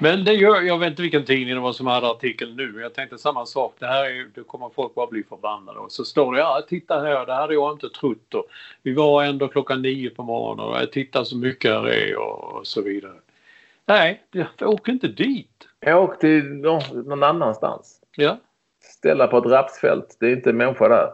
Men 0.00 0.24
det 0.24 0.32
gör, 0.32 0.60
jag 0.60 0.78
vet 0.78 0.90
inte 0.90 1.02
vilken 1.02 1.24
tidning 1.24 1.54
det 1.54 1.60
var 1.60 1.72
som 1.72 1.86
hade 1.86 2.06
artikeln 2.10 2.56
nu. 2.56 2.80
Jag 2.80 2.94
tänkte 2.94 3.18
samma 3.18 3.46
sak. 3.46 3.74
Det 3.78 3.86
här 3.86 4.04
är, 4.04 4.28
då 4.34 4.44
kommer 4.44 4.68
folk 4.74 4.94
bara 4.94 5.06
bli 5.06 5.22
förbannade. 5.22 5.78
Och 5.78 5.92
så 5.92 6.04
står 6.04 6.32
det, 6.32 6.38
ja 6.38 6.62
titta 6.68 7.00
här, 7.00 7.26
det 7.26 7.34
hade 7.34 7.54
jag 7.54 7.72
inte 7.72 7.88
trott. 7.88 8.34
Och 8.34 8.46
vi 8.82 8.94
var 8.94 9.24
ändå 9.24 9.48
klockan 9.48 9.82
nio 9.82 10.10
på 10.10 10.22
morgonen 10.22 10.64
och 10.64 10.76
jag 10.76 10.92
tittar 10.92 11.24
så 11.24 11.36
mycket 11.36 11.70
här 11.70 11.88
är 11.88 12.16
och, 12.18 12.44
och 12.54 12.66
så 12.66 12.82
vidare. 12.82 13.12
Nej, 13.86 14.22
åk 14.60 14.88
inte 14.88 15.08
dit. 15.08 15.68
Åk 15.86 16.18
till 16.20 16.44
nå- 16.44 16.82
någon 17.04 17.22
annanstans. 17.22 18.00
Ja, 18.16 18.38
Ställa 18.80 19.26
på 19.26 19.38
ett 19.38 19.46
rapsfält. 19.46 20.16
Det 20.20 20.26
är 20.26 20.32
inte 20.32 20.50
en 20.50 20.56
människa 20.56 20.88
där. 20.88 21.08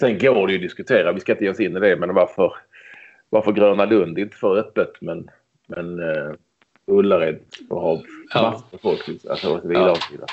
Sen 0.00 0.18
går 0.18 0.46
det 0.46 0.52
ju 0.52 0.58
att 0.58 0.62
diskutera. 0.62 1.12
Vi 1.12 1.20
ska 1.20 1.32
inte 1.32 1.44
ge 1.44 1.50
oss 1.50 1.60
in 1.60 1.76
i 1.76 1.80
det. 1.80 1.96
Men 1.96 2.14
varför, 2.14 2.52
varför 3.32 3.52
Gröna 3.52 3.84
Lund 3.84 4.18
inte 4.18 4.36
för 4.36 4.56
öppet 4.56 4.92
men, 5.00 5.30
men 5.66 6.00
uh, 6.00 6.34
Ullared 6.86 7.38
får 7.68 7.80
ha 7.80 8.02
Ja. 8.34 8.42
massor 8.50 8.66
med 8.70 8.80
folk. 8.80 9.08
Alltså, 9.30 9.54
och 9.54 9.62
så 9.62 9.68
vidare. 9.68 9.96
Ja. 10.18 10.26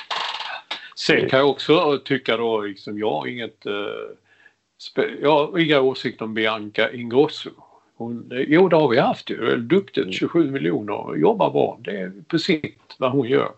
Sen 0.96 1.28
kan 1.28 1.38
jag 1.38 1.50
också 1.50 1.98
tycka 2.04 2.36
då, 2.36 2.60
liksom, 2.60 2.98
jag 2.98 3.10
har 3.10 3.26
inget, 3.26 3.66
eh, 3.66 5.04
jag 5.20 5.30
har 5.30 5.58
inga 5.58 5.80
åsikter 5.80 6.24
om 6.24 6.34
Bianca 6.34 6.92
Ingrosso. 6.92 7.50
Hon, 7.96 8.30
jo, 8.48 8.68
det 8.68 8.76
har 8.76 8.88
vi 8.88 8.98
haft 8.98 9.30
ju. 9.30 9.56
Duktigt, 9.56 10.14
27 10.14 10.50
miljoner, 10.50 11.16
jobbar 11.16 11.50
bra. 11.50 11.78
Det 11.80 11.90
är 11.90 12.38
sitt 12.38 12.94
vad 12.98 13.12
hon 13.12 13.28
gör. 13.28 13.50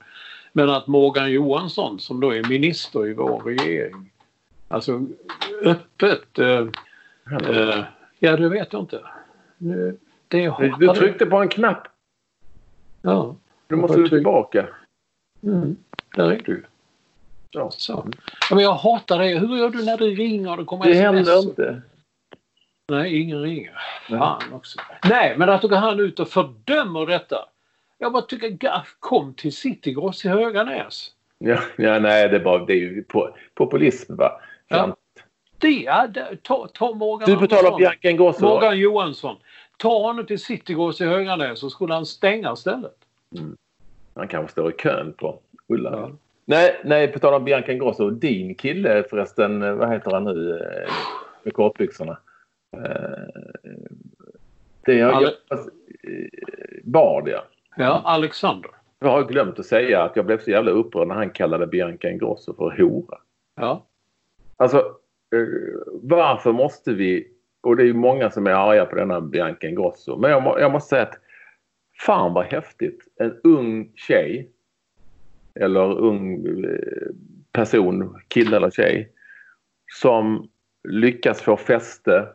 Men 0.53 0.71
att 0.71 0.87
Morgan 0.87 1.33
Johansson 1.33 1.99
som 1.99 2.21
då 2.21 2.35
är 2.35 2.49
minister 2.49 3.07
i 3.07 3.15
vår 3.15 3.41
regering, 3.41 4.11
alltså 4.69 5.07
öppet, 5.63 6.39
eh, 6.39 6.67
eh, 7.49 7.85
ja 8.19 8.37
det 8.37 8.49
vet 8.49 8.73
jag 8.73 8.83
inte. 8.83 9.01
Nu, 9.63 9.97
det 10.29 10.39
Du, 10.59 10.75
du 10.79 10.87
det. 10.87 10.95
tryckte 10.95 11.27
på 11.27 11.37
en 11.37 11.49
knapp. 11.49 11.89
Ja, 13.03 13.37
Du 13.67 13.77
måste 13.77 13.97
tryck- 13.99 14.09
tillbaka. 14.09 14.67
mm, 15.43 15.77
där 16.17 16.31
är 16.33 16.43
du. 16.45 16.65
Ja. 17.51 17.71
Så. 17.71 18.09
Ja, 18.51 18.55
men 18.57 18.65
jag 18.65 18.73
hatar 18.75 19.19
det. 19.19 19.39
Hur 19.39 19.57
gör 19.57 19.71
du 19.71 19.85
när 19.85 19.99
det 19.99 20.05
ringer 20.05 20.51
och 20.51 20.57
det 20.57 20.65
kommer 20.65 20.85
Det 20.85 20.91
sms? 20.91 21.05
händer 21.29 21.43
inte. 21.43 21.83
Nej, 22.89 23.21
ingen 23.21 23.43
ringer. 23.43 23.79
Fan 24.09 24.43
också. 24.53 24.81
Nej, 25.09 25.35
men 25.39 25.49
att 25.51 25.63
då 25.63 25.69
går 25.69 25.77
han 25.77 26.01
ut 26.01 26.21
och 26.21 26.29
fördömer 26.29 27.07
detta. 27.07 27.37
Jag 27.99 28.13
bara 28.13 28.23
tycker, 28.23 28.87
kom 29.01 29.35
till 29.35 29.57
Citygross 29.57 30.25
i 30.25 30.29
Höganäs. 30.29 31.11
Ja, 31.39 31.59
ja, 31.77 31.99
nej, 31.99 32.29
det 32.29 32.37
är, 32.37 32.45
bara, 32.45 32.65
det 32.65 32.73
är 32.73 32.77
ju 32.77 33.03
po- 33.09 33.33
populism 33.55 34.17
va. 34.17 34.41
Ja. 34.69 34.97
Det, 35.63 36.43
ta, 36.43 36.69
ta 36.75 36.95
Morgan 36.95 37.31
Du 37.31 37.37
betalar 37.37 37.59
Andersson. 37.61 37.79
Bianca 37.79 38.11
Ingrosso. 38.11 38.45
Morgan 38.45 38.79
Johansson. 38.79 39.37
Ta 39.77 40.03
honom 40.03 40.27
till 40.27 40.39
Citygross 40.39 41.01
i 41.01 41.05
Höganäs 41.05 41.59
så 41.59 41.71
skulle 41.71 41.95
han 41.95 42.07
stänga 42.07 42.57
stället. 42.57 42.97
Han 44.15 44.29
kanske 44.29 44.53
står 44.53 44.71
i 44.71 44.75
kön 44.77 45.13
på 45.13 45.39
Ulla. 45.69 45.91
Ja. 45.93 46.11
Nej, 46.45 46.81
nej, 46.85 47.09
på 47.09 47.19
tal 47.19 47.35
om 47.35 47.45
Bianca 47.45 47.73
Ingrosso. 47.73 48.11
Din 48.11 48.55
kille 48.55 49.05
förresten, 49.11 49.63
eh, 49.63 49.75
vad 49.75 49.93
heter 49.93 50.11
han 50.11 50.25
nu 50.25 50.51
eh, 50.59 50.93
med 51.43 51.55
kortbyxorna? 51.55 52.19
Eh, 52.77 52.83
Det 54.85 55.01
är 55.01 55.05
Ale- 55.07 55.33
Bard 56.85 57.29
ja. 57.29 57.45
Ja, 57.77 58.03
Alexander. 58.05 58.71
Jag 58.99 59.09
har 59.11 59.25
glömt 59.25 59.59
att 59.59 59.67
säga 59.67 60.03
att 60.03 60.17
jag 60.17 60.27
blev 60.27 60.39
så 60.39 60.51
jävla 60.51 60.71
upprörd 60.71 61.09
när 61.09 61.15
han 61.15 61.31
kallade 61.31 61.67
Bianca 61.67 62.11
Ingrosso 62.11 62.55
för 62.55 62.71
hora. 62.83 63.19
Ja. 63.57 63.87
Alltså, 64.57 64.85
varför 66.03 66.53
måste 66.53 66.93
vi... 66.93 67.29
Och 67.61 67.77
det 67.77 67.83
är 67.83 67.87
ju 67.87 67.95
många 67.95 68.31
som 68.31 68.47
är 68.47 68.51
arga 68.51 68.87
på 68.87 68.97
denna 68.97 69.21
Bianca 69.21 69.67
Ingrosso. 69.67 70.17
Men 70.17 70.31
jag, 70.31 70.43
må, 70.43 70.61
jag 70.61 70.73
måste 70.73 70.89
säga 70.89 71.03
att 71.03 71.19
fan 72.01 72.35
vad 72.35 72.45
häftigt. 72.45 73.01
En 73.17 73.41
ung 73.43 73.93
tjej 73.95 74.51
eller 75.55 75.99
ung 75.99 76.47
eh, 76.65 77.15
person, 77.53 78.21
kille 78.29 78.57
eller 78.57 78.71
tjej 78.71 79.13
som 80.01 80.49
lyckas 80.89 81.41
få 81.41 81.57
fäste 81.57 82.29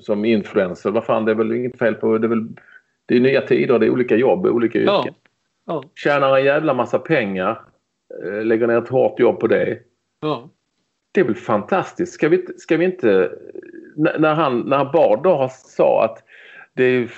som 0.00 0.24
influencer. 0.24 0.90
Vad 0.90 1.04
fan, 1.04 1.24
det 1.24 1.30
är 1.30 1.36
väl 1.36 1.52
inget 1.52 1.78
fel 1.78 1.94
på... 1.94 2.18
Det 2.18 2.26
är, 2.26 2.28
väl, 2.28 2.48
det 3.06 3.16
är 3.16 3.20
nya 3.20 3.40
tider, 3.40 3.78
det 3.78 3.86
är 3.86 3.90
olika 3.90 4.16
jobb, 4.16 4.46
olika 4.46 4.78
yrken 4.78 4.90
Ja. 4.94 5.14
ja. 5.66 5.82
tjänar 5.94 6.38
en 6.38 6.44
jävla 6.44 6.74
massa 6.74 6.98
pengar 6.98 7.60
eh, 8.24 8.44
lägger 8.44 8.66
ner 8.66 8.78
ett 8.78 8.88
hårt 8.88 9.20
jobb 9.20 9.40
på 9.40 9.46
det. 9.46 9.78
Ja. 10.20 10.50
Det 11.18 11.22
är 11.22 11.26
väl 11.26 11.34
fantastiskt. 11.34 12.12
Ska 12.12 12.28
vi, 12.28 12.36
inte- 12.36 12.58
ska 12.58 12.76
vi 12.76 12.84
inte... 12.84 13.30
När 13.96 14.18
när 14.18 14.34
han, 14.34 14.92
Bard 14.92 15.22
då 15.22 15.48
sa 15.50 16.04
att 16.04 16.22
det 16.74 16.84
är 16.84 17.10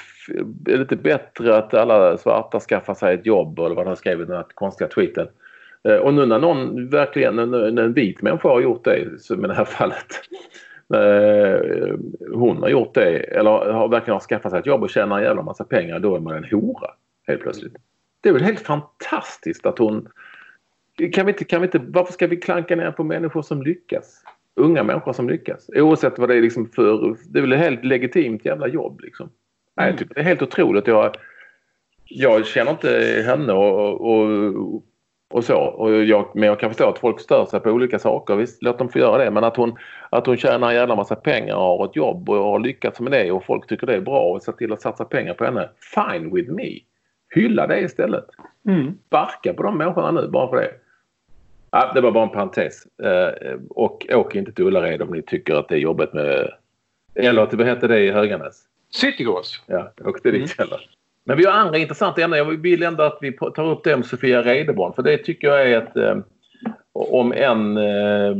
är 0.67 0.77
lite 0.77 0.97
bättre 0.97 1.57
att 1.57 1.75
alla 1.75 2.17
svarta 2.17 2.61
skaffar 2.61 2.95
sig 2.95 3.15
ett 3.15 3.27
jobb 3.27 3.59
eller 3.59 3.75
vad 3.75 3.87
han 3.87 3.97
skrev 3.97 4.21
i 4.21 4.25
den 4.25 4.37
här 4.37 4.45
konstiga 4.55 4.89
tweeten. 4.89 5.29
Eh, 5.89 5.97
och 5.97 6.15
nu 6.15 6.27
när 6.27 6.39
någon 6.39 6.89
verkligen, 6.89 7.39
en, 7.39 7.79
en, 7.79 7.93
vit 7.93 8.23
människa 8.23 8.49
har 8.49 8.61
gjort 8.61 8.85
det, 8.85 9.23
som 9.23 9.45
i 9.45 9.49
det 9.49 9.55
här 9.55 9.65
fallet, 9.65 10.21
eh, 10.95 11.95
hon 12.35 12.57
har 12.63 12.69
gjort 12.69 12.95
det 12.95 13.19
eller 13.19 13.51
har 13.51 13.89
verkligen 13.89 14.15
har 14.15 14.21
skaffat 14.21 14.51
sig 14.51 14.61
ett 14.61 14.67
jobb 14.67 14.83
och 14.83 14.91
tjänar 14.91 15.19
en 15.19 15.25
jävla 15.25 15.43
massa 15.43 15.65
pengar, 15.65 15.99
då 15.99 16.17
är 16.17 16.21
man 16.21 16.37
en 16.37 16.51
hora 16.51 16.91
helt 17.27 17.43
plötsligt. 17.43 17.77
Det 18.21 18.29
är 18.29 18.33
väl 18.33 18.43
helt 18.43 18.61
fantastiskt 18.61 19.67
att 19.67 19.79
hon... 19.79 20.09
Kan 21.09 21.27
vi 21.27 21.33
inte, 21.33 21.45
kan 21.45 21.61
vi 21.61 21.67
inte, 21.67 21.79
varför 21.79 22.13
ska 22.13 22.27
vi 22.27 22.37
klanka 22.37 22.77
ner 22.77 22.91
på 22.91 23.05
människor 23.05 23.43
som 23.43 23.63
lyckas? 23.63 24.23
Unga 24.57 24.83
människor 24.83 25.13
som 25.13 25.29
lyckas. 25.29 25.71
Oavsett 25.77 26.19
vad 26.19 26.29
det 26.29 26.37
är 26.37 26.43
liksom 26.43 26.69
för... 26.69 27.17
Det 27.33 27.39
är 27.39 27.41
väl 27.41 27.53
ett 27.53 27.59
helt 27.59 27.85
legitimt 27.85 28.45
jävla 28.45 28.69
jobb 28.69 29.01
liksom. 29.01 29.31
Nej, 29.77 29.91
jag 29.91 29.99
tycker 29.99 30.15
det 30.15 30.21
är 30.21 30.25
helt 30.25 30.43
otroligt. 30.43 30.87
Jag, 30.87 31.17
jag 32.05 32.47
känner 32.47 32.71
inte 32.71 33.23
henne 33.27 33.53
och, 33.53 34.01
och, 34.01 34.83
och 35.31 35.45
så. 35.45 35.59
Och 35.59 36.05
jag, 36.05 36.31
men 36.35 36.49
jag 36.49 36.61
kan 36.61 36.71
förstå 36.71 36.89
att 36.89 36.99
folk 36.99 37.21
stör 37.21 37.45
sig 37.45 37.61
på 37.61 37.71
olika 37.71 37.99
saker. 37.99 38.37
Visst, 38.37 38.63
låt 38.63 38.79
dem 38.79 38.89
få 38.89 38.99
göra 38.99 39.25
det. 39.25 39.31
Men 39.31 39.45
att 39.45 39.57
hon, 39.57 39.79
att 40.11 40.27
hon 40.27 40.37
tjänar 40.37 40.69
en 40.69 40.75
jävla 40.75 40.97
massa 40.97 41.17
pengar 41.17 41.55
och 41.55 41.63
har 41.63 41.85
ett 41.85 41.97
jobb 41.97 42.29
och 42.29 42.37
har 42.37 42.59
lyckats 42.59 43.01
med 43.01 43.13
det 43.13 43.33
och 43.33 43.45
folk 43.45 43.67
tycker 43.67 43.87
det 43.87 43.97
är 43.97 44.01
bra 44.01 44.21
och 44.21 44.43
ser 44.43 44.53
till 44.53 44.73
att 44.73 44.83
satsa 44.83 45.05
pengar 45.05 45.35
på 45.35 45.45
henne. 45.45 45.71
Fine 45.95 46.35
with 46.35 46.53
me. 46.53 46.79
Hylla 47.35 47.67
det 47.67 47.81
istället. 47.81 48.27
Mm. 48.69 48.99
Sparka 49.07 49.55
på 49.55 49.63
de 49.63 49.79
människorna 49.79 50.11
nu 50.11 50.29
bara 50.29 50.49
för 50.49 50.57
det. 50.57 50.71
Ja, 51.71 51.91
det 51.95 52.01
var 52.01 52.13
bara 52.13 52.25
en 52.25 52.31
parentes. 52.31 52.87
Eh, 53.03 53.59
och 53.71 54.07
åk 54.11 54.35
inte 54.35 54.53
till 54.53 54.65
Ullared 54.65 55.03
om 55.03 55.11
ni 55.11 55.23
tycker 55.23 55.55
att 55.55 55.69
det 55.69 55.75
är 55.75 55.79
jobbigt 55.79 56.13
med... 56.13 56.53
Eller 57.15 57.57
vad 57.57 57.67
heter 57.67 57.89
det 57.89 58.01
i 58.01 58.11
Höganäs? 58.11 58.63
Citygross. 58.91 59.63
Ja, 59.67 59.93
åk 60.05 60.23
till 60.23 60.33
dit 60.33 60.59
heller. 60.59 60.91
Men 61.25 61.37
vi 61.37 61.45
har 61.45 61.53
andra 61.53 61.79
intressanta 61.79 62.23
ämnen. 62.23 62.39
Jag 62.39 62.63
vill 62.63 62.83
ändå 62.83 63.03
att 63.03 63.19
vi 63.21 63.33
tar 63.33 63.67
upp 63.67 63.85
det 63.85 63.95
om 63.95 64.03
Sofia 64.03 64.43
Reideborn. 64.43 64.93
För 64.93 65.03
det 65.03 65.19
tycker 65.19 65.49
jag 65.49 65.71
är 65.71 65.79
ett... 65.79 65.97
Eh, 65.97 66.17
om 66.93 67.33
en 67.33 67.77
eh, 67.77 68.37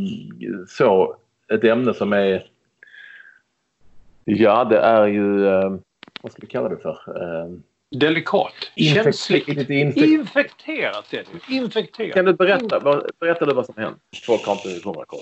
så... 0.69 1.17
Ett 1.53 1.65
ämne 1.65 1.95
som 1.95 2.13
är... 2.13 2.43
Ja, 4.25 4.65
det 4.65 4.79
är 4.79 5.07
ju... 5.07 5.41
Vad 6.23 6.33
ska 6.33 6.41
vi 6.41 6.47
kalla 6.47 6.69
det 6.69 6.77
för? 6.77 6.99
Delikat. 7.91 8.53
infek- 8.77 8.95
Känsligt. 8.95 9.49
lite 9.49 9.73
infek- 9.73 10.05
Infekterat 10.05 11.15
är 11.15 11.25
det. 11.49 11.55
Infekterat. 11.55 12.15
kan 12.15 12.25
du 12.25 12.33
berätta, 12.33 12.79
vad, 12.79 13.11
berätta 13.21 13.47
du 13.47 13.55
vad 13.55 13.67
som 13.67 13.75
hänt? 13.77 13.97
Inte 14.29 14.69
hundrakoll. 14.85 15.21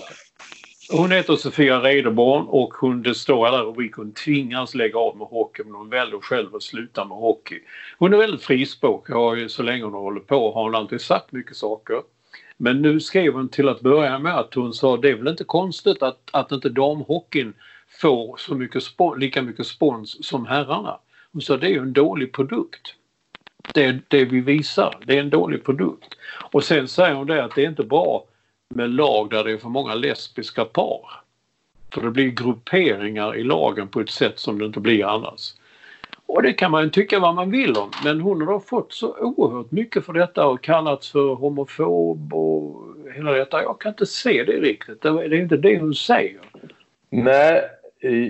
Hon 0.91 1.11
heter 1.11 1.35
Sofia 1.35 1.79
Reideborn 1.83 2.45
och 2.47 2.73
hon, 2.73 3.01
det 3.03 3.15
står 3.15 3.47
alla 3.47 3.63
rubriker, 3.63 3.95
hon 3.97 4.13
tvingas 4.13 4.75
lägga 4.75 4.99
av 4.99 5.17
med 5.17 5.27
hockey 5.27 5.63
men 5.63 5.73
hon 5.75 5.89
väljer 5.89 6.19
själv 6.19 6.55
att 6.55 6.63
sluta 6.63 7.05
med 7.05 7.17
hockey. 7.17 7.59
Hon 7.97 8.13
är 8.13 8.17
väldigt 8.17 8.43
frispråkig 8.43 9.15
och 9.15 9.51
så 9.51 9.63
länge 9.63 9.83
hon 9.83 9.93
hållit 9.93 10.27
på 10.27 10.51
har 10.53 10.63
hon 10.63 10.75
alltid 10.75 11.01
sagt 11.01 11.31
mycket 11.31 11.55
saker. 11.55 12.01
Men 12.57 12.81
nu 12.81 12.99
skrev 12.99 13.33
hon 13.33 13.49
till 13.49 13.69
att 13.69 13.81
börja 13.81 14.19
med 14.19 14.37
att 14.39 14.53
hon 14.53 14.73
sa 14.73 14.97
det 14.97 15.09
är 15.09 15.15
väl 15.15 15.27
inte 15.27 15.43
konstigt 15.43 16.03
att, 16.03 16.19
att 16.31 16.51
inte 16.51 16.69
damhockeyn 16.69 17.53
får 18.01 18.37
så 18.37 18.55
mycket 18.55 18.83
lika 19.17 19.41
mycket 19.41 19.65
spons 19.65 20.27
som 20.27 20.45
herrarna. 20.45 20.99
Hon 21.33 21.41
sa 21.41 21.57
det 21.57 21.67
är 21.67 21.71
ju 21.71 21.79
en 21.79 21.93
dålig 21.93 22.33
produkt. 22.33 22.95
Det, 23.73 23.99
det 24.07 24.25
vi 24.25 24.41
visar, 24.41 24.97
det 25.05 25.15
är 25.15 25.19
en 25.19 25.29
dålig 25.29 25.63
produkt. 25.63 26.15
Och 26.51 26.63
sen 26.63 26.87
säger 26.87 27.15
hon 27.15 27.27
det 27.27 27.43
att 27.43 27.55
det 27.55 27.63
är 27.63 27.69
inte 27.69 27.83
bra 27.83 28.25
med 28.75 28.89
lag 28.89 29.29
där 29.29 29.43
det 29.43 29.51
är 29.51 29.57
för 29.57 29.69
många 29.69 29.95
lesbiska 29.95 30.65
par. 30.65 31.01
För 31.93 32.01
det 32.01 32.11
blir 32.11 32.29
grupperingar 32.29 33.35
i 33.35 33.43
lagen 33.43 33.87
på 33.87 33.99
ett 33.99 34.09
sätt 34.09 34.39
som 34.39 34.59
det 34.59 34.65
inte 34.65 34.79
blir 34.79 35.05
annars. 35.05 35.53
Och 36.25 36.43
det 36.43 36.53
kan 36.53 36.71
man 36.71 36.83
ju 36.83 36.89
tycka 36.89 37.19
vad 37.19 37.35
man 37.35 37.51
vill 37.51 37.77
om 37.77 37.91
men 38.03 38.21
hon 38.21 38.47
har 38.47 38.59
fått 38.59 38.93
så 38.93 39.15
oerhört 39.17 39.71
mycket 39.71 40.05
för 40.05 40.13
detta 40.13 40.47
och 40.47 40.63
kallats 40.63 41.11
för 41.11 41.35
homofob 41.35 42.33
och 42.33 42.95
hela 43.15 43.31
detta. 43.31 43.61
Jag 43.61 43.81
kan 43.81 43.89
inte 43.89 44.05
se 44.05 44.43
det 44.43 44.61
riktigt. 44.61 45.01
Det 45.01 45.09
är 45.09 45.33
inte 45.33 45.57
det 45.57 45.79
hon 45.79 45.95
säger. 45.95 46.39
Nej, 47.09 47.61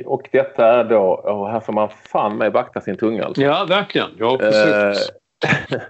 och 0.05 0.29
detta 0.31 0.67
är 0.67 0.83
då... 0.83 1.01
Och 1.03 1.49
här 1.49 1.59
får 1.59 1.73
man 1.73 1.89
fan 1.89 2.37
med 2.37 2.53
vakta 2.53 2.81
sin 2.81 2.97
tunga 2.97 3.23
alltså. 3.25 3.41
Ja, 3.41 3.65
verkligen. 3.69 4.09
Har 4.19 4.37
precis... 4.37 5.11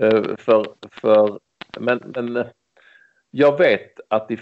Eh, 0.00 0.36
för, 0.38 0.66
för, 0.90 1.38
men, 1.80 2.02
men 2.14 2.36
eh, 2.36 2.46
jag 3.30 3.58
vet 3.58 4.00
att 4.08 4.30
i 4.30 4.38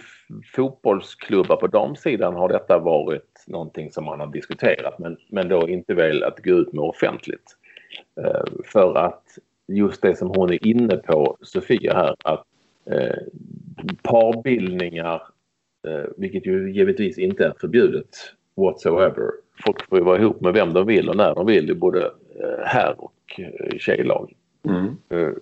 fotbollsklubbar 0.55 1.57
på 1.57 1.67
damsidan 1.67 2.35
har 2.35 2.49
detta 2.49 2.79
varit 2.79 3.45
någonting 3.47 3.93
som 3.93 4.05
man 4.05 4.21
har 4.21 4.27
diskuterat 4.27 4.99
men, 4.99 5.17
men 5.29 5.49
då 5.49 5.69
inte 5.69 5.95
väl 5.95 6.23
att 6.23 6.45
gå 6.45 6.51
ut 6.51 6.73
med 6.73 6.85
offentligt. 6.85 7.57
Eh, 8.21 8.45
för 8.65 8.95
att 8.95 9.39
just 9.69 10.03
det 10.03 10.17
som 10.17 10.29
hon 10.29 10.53
är 10.53 10.67
inne 10.67 10.97
på, 10.97 11.37
Sofia 11.41 11.95
här, 11.95 12.17
att 12.25 12.45
eh, 12.91 13.17
parbildningar, 14.03 15.23
eh, 15.89 16.05
vilket 16.17 16.47
ju 16.47 16.73
givetvis 16.73 17.19
inte 17.19 17.47
är 17.47 17.55
förbjudet 17.61 18.09
whatsoever. 18.57 19.31
Folk 19.65 19.89
får 19.89 19.99
ju 19.99 20.05
vara 20.05 20.19
ihop 20.19 20.41
med 20.41 20.53
vem 20.53 20.73
de 20.73 20.87
vill 20.87 21.09
och 21.09 21.17
när 21.17 21.35
de 21.35 21.47
vill 21.47 21.71
i 21.71 21.75
både 21.75 22.01
eh, 22.41 22.65
här 22.65 22.95
och 22.99 23.15
eh, 23.39 23.79
tjejlag. 23.79 24.33
Mm. 24.69 24.97
Eh, 25.09 25.33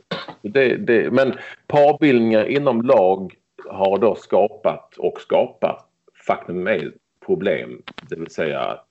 Det, 0.43 0.77
det, 0.77 1.11
men 1.11 1.33
parbildningar 1.67 2.45
inom 2.45 2.83
lag 2.83 3.35
har 3.69 3.99
då 3.99 4.15
skapat 4.15 4.97
och 4.99 5.21
skapar 5.21 5.81
faktum 6.27 6.67
är 6.67 6.93
problem. 7.27 7.83
Det 8.09 8.17
vill 8.17 8.31
säga 8.31 8.61
att 8.61 8.89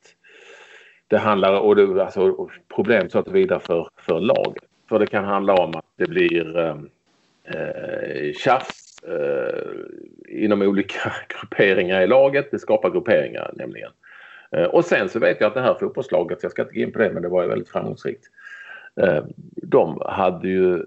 det 1.08 1.18
handlar 1.18 1.60
och 1.60 1.76
det, 1.76 2.04
alltså, 2.04 2.50
problem 2.76 3.10
så 3.10 3.20
att 3.20 3.28
vidare 3.28 3.60
för, 3.60 3.88
för 3.98 4.20
laget. 4.20 4.64
För 4.90 5.00
det 5.00 5.08
kan 5.08 5.24
handla 5.24 5.54
om 5.54 5.76
att 5.76 5.86
det 5.98 6.10
blir 6.10 6.60
eh, 7.44 8.34
tjafs 8.38 9.04
eh, 9.04 10.44
inom 10.44 10.62
olika 10.62 11.14
grupperingar 11.30 12.02
i 12.02 12.08
laget. 12.08 12.52
Det 12.52 12.60
skapar 12.60 12.90
grupperingar 12.90 13.52
nämligen. 13.56 13.92
Eh, 14.56 14.64
och 14.64 14.86
sen 14.86 15.10
så 15.10 15.20
vet 15.20 15.42
jag 15.42 15.48
att 15.48 15.54
det 15.54 15.62
här 15.62 15.74
fotbollslaget, 15.80 16.40
jag 16.42 16.52
ska 16.52 16.62
inte 16.62 16.74
gå 16.74 16.80
in 16.80 16.92
på 16.92 17.00
det 17.00 17.10
men 17.14 17.24
det 17.24 17.30
var 17.30 17.44
ju 17.44 17.50
väldigt 17.50 17.70
framgångsrikt. 17.70 18.24
Eh, 19.02 19.24
de 19.56 20.02
hade 20.06 20.48
ju, 20.48 20.86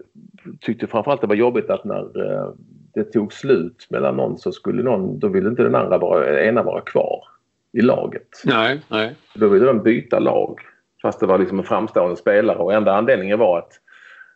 tyckte 0.61 0.87
framförallt 0.87 1.21
det 1.21 1.27
var 1.27 1.35
jobbigt 1.35 1.71
att 1.71 1.85
när 1.85 2.33
eh, 2.33 2.51
det 2.95 3.05
tog 3.05 3.33
slut 3.33 3.87
mellan 3.91 4.17
någon 4.17 4.39
så 4.39 4.53
skulle 4.53 4.83
någon, 4.83 5.19
då 5.19 5.29
ville 5.29 5.49
inte 5.49 5.63
den 5.63 5.75
andra 5.75 5.99
vara, 5.99 6.45
ena 6.45 6.63
vara 6.63 6.81
kvar 6.81 7.25
i 7.73 7.81
laget. 7.81 8.43
Nej, 8.45 8.81
nej. 8.89 9.15
Då 9.35 9.49
ville 9.49 9.67
de 9.67 9.83
byta 9.83 10.19
lag. 10.19 10.61
Fast 11.03 11.21
det 11.21 11.27
var 11.27 11.39
liksom 11.39 11.59
en 11.59 11.65
framstående 11.65 12.17
spelare 12.17 12.59
och 12.59 12.73
enda 12.73 12.95
anledningen 12.95 13.39
var 13.39 13.59
att 13.59 13.73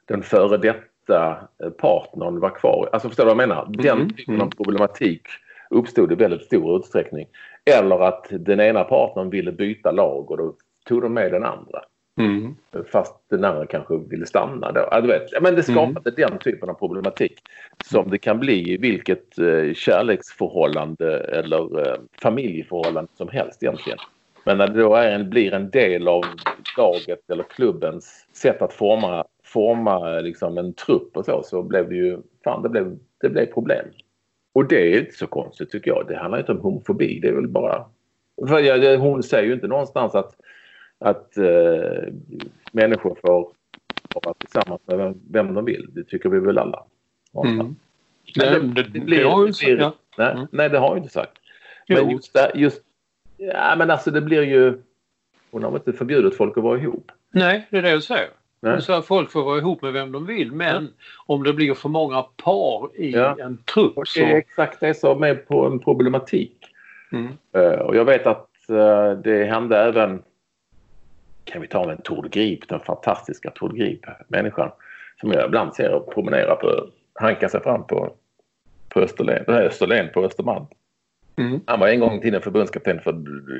den 0.05 0.23
före 0.23 0.57
detta 0.57 1.39
partnern 1.79 2.41
var 2.41 2.51
kvar. 2.51 2.89
Alltså 2.93 3.09
förstår 3.09 3.25
du 3.25 3.35
vad 3.35 3.43
jag 3.43 3.49
menar? 3.49 3.67
Den 3.69 3.99
Mm, 3.99 4.11
typen 4.11 4.35
mm. 4.35 4.47
av 4.47 4.51
problematik 4.51 5.23
uppstod 5.71 6.13
i 6.13 6.15
väldigt 6.15 6.43
stor 6.43 6.77
utsträckning. 6.77 7.27
Eller 7.65 8.01
att 8.01 8.27
den 8.31 8.61
ena 8.61 8.85
partnern 8.85 9.31
ville 9.31 9.53
byta 9.53 9.91
lag 9.91 10.31
och 10.31 10.37
då 10.37 10.55
tog 10.89 11.03
de 11.03 11.15
med 11.15 11.33
den 11.33 11.45
andra. 11.45 11.81
Mm. 12.19 12.55
Fast 12.93 13.15
den 13.31 13.45
andra 13.45 13.67
kanske 13.67 13.99
ville 13.99 14.27
stanna 14.27 14.73
då. 14.73 14.89
Ja, 14.91 15.01
du 15.01 15.09
vet. 15.09 15.43
Men 15.43 15.55
det 15.55 15.63
skapade 15.63 16.11
den 16.11 16.39
typen 16.39 16.71
av 16.71 16.75
problematik 16.75 17.43
som 17.85 18.11
det 18.11 18.19
kan 18.19 18.41
bli 18.41 18.73
i 18.73 18.77
vilket 18.77 19.39
eh, 19.39 19.75
kärleksförhållande 19.75 21.19
eller 21.19 21.89
eh, 21.89 21.95
familjeförhållande 22.23 23.11
som 23.17 23.29
helst 23.29 23.63
egentligen. 23.63 23.99
Men 24.45 24.59
när 24.59 24.69
det 24.69 24.81
då 24.81 24.95
är 24.95 25.11
en, 25.11 25.31
blir 25.31 25.55
en 25.55 25.71
del 25.71 26.09
av 26.09 26.25
laget 26.77 27.31
eller 27.31 27.43
klubbens 27.43 28.27
sätt 28.33 28.63
att 28.63 28.73
forma, 28.73 29.25
forma 29.45 30.21
liksom 30.21 30.59
en 30.59 30.73
trupp 30.75 31.17
och 31.17 31.25
så, 31.25 31.43
så 31.43 31.63
blev 31.63 31.89
det 31.89 31.97
ju 31.97 32.19
fan, 32.45 32.63
det 32.63 32.69
blev, 32.69 32.99
det 33.21 33.29
blev 33.29 33.47
problem. 33.47 33.87
Och 34.61 34.69
det 34.69 34.95
är 34.95 35.01
inte 35.01 35.13
så 35.17 35.27
konstigt 35.27 35.71
tycker 35.71 35.91
jag. 35.91 36.05
Det 36.09 36.17
handlar 36.17 36.39
inte 36.39 36.53
om 36.53 36.59
homofobi. 36.59 37.21
Det 37.21 37.29
är 37.29 37.33
väl 37.33 37.49
bara... 37.49 37.85
För 38.49 38.59
jag, 38.59 38.99
hon 38.99 39.23
säger 39.23 39.45
ju 39.49 39.53
inte 39.55 39.67
någonstans 39.67 40.15
att 40.15 40.35
att 40.99 41.37
eh, 41.37 42.13
människor 42.73 43.19
får 43.21 43.53
vara 44.15 44.35
tillsammans 44.35 44.81
med 44.87 44.99
vem, 44.99 45.15
vem 45.31 45.55
de 45.55 45.65
vill. 45.65 45.89
Det 45.93 46.05
tycker 46.05 46.29
vi 46.29 46.39
väl 46.41 46.59
alla. 46.59 46.85
Mm. 47.45 47.57
Nej, 48.37 48.51
det, 48.51 48.61
det- 48.83 48.83
det, 48.89 49.01
blir, 49.01 49.25
har 49.25 49.47
det 49.47 49.53
sagt, 49.53 49.65
blir, 49.67 49.79
ja. 49.79 49.95
nej, 50.19 50.33
Mm. 50.33 50.47
nej, 50.53 50.69
det 50.71 50.79
har 50.79 50.89
hon 50.89 50.99
inte 50.99 51.11
sagt. 51.13 51.33
Jo. 51.87 51.97
Men 51.97 52.11
just, 52.11 52.33
där, 52.35 52.51
just 52.55 52.83
Ja, 53.37 53.75
men 53.79 53.91
alltså 53.91 54.11
det 54.11 54.21
blir 54.21 54.43
ju... 54.43 54.79
Hon 55.51 55.63
har 55.63 55.71
väl 55.71 55.81
inte 55.87 55.93
förbjudit 55.93 56.37
folk 56.37 56.57
att 56.59 56.65
vara 56.65 56.79
ihop? 56.79 57.13
Nej, 57.31 57.67
det 57.71 57.79
är 57.79 57.83
det 57.83 57.91
jag 57.91 58.03
säger. 58.03 58.29
Nej. 58.63 58.81
Att 58.89 59.07
folk 59.07 59.31
får 59.31 59.43
vara 59.43 59.59
ihop 59.59 59.83
med 59.83 59.93
vem 59.93 60.13
de 60.13 60.27
vill 60.27 60.53
men 60.53 60.89
om 61.27 61.43
det 61.43 61.53
blir 61.53 61.75
för 61.75 61.89
många 61.89 62.23
par 62.23 63.01
i 63.01 63.11
Ja. 63.11 63.37
en 63.41 63.59
trupp 63.75 63.99
Och 63.99 64.09
så... 64.09 64.21
det 64.21 64.33
är 64.33 64.37
exakt 64.37 64.81
det 64.81 64.95
som 64.95 65.23
är 65.23 65.35
på 65.35 65.67
en 65.67 65.79
problematik. 65.79 66.57
Mm. 67.13 67.29
Eh, 67.55 67.81
och 67.81 67.97
jag 67.97 68.05
vet 68.05 68.27
att 68.27 68.71
eh, 68.71 69.13
det 69.13 69.45
hände 69.45 69.79
även... 69.79 70.23
Kan 71.45 71.63
vi 71.63 71.69
ta 71.69 71.93
en 71.93 72.03
Tour 72.03 72.23
de 72.23 72.29
Grip, 72.29 72.69
den 72.69 72.81
fantastiska 72.81 73.51
Tour 73.51 73.69
de 73.69 73.79
Grip-människan 73.79 74.71
som 75.21 75.33
jag 75.33 75.47
ibland 75.47 75.75
ser 75.75 76.01
promenera 76.01 76.55
på, 76.55 76.87
hanka 77.15 77.49
sig 77.49 77.63
fram 77.63 77.87
på 77.87 78.15
på 78.91 79.01
Österlen, 79.01 79.45
här 79.49 79.63
Österlen 79.63 80.09
på 80.13 80.25
Östermalm. 80.25 80.65
Mm. 81.37 81.61
Han 81.67 81.81
var 81.81 81.89
en 81.89 82.01
gång 82.01 82.19
i 82.19 82.21
tiden 82.21 82.43
förbundskapten 82.43 83.01
för, 83.01 83.13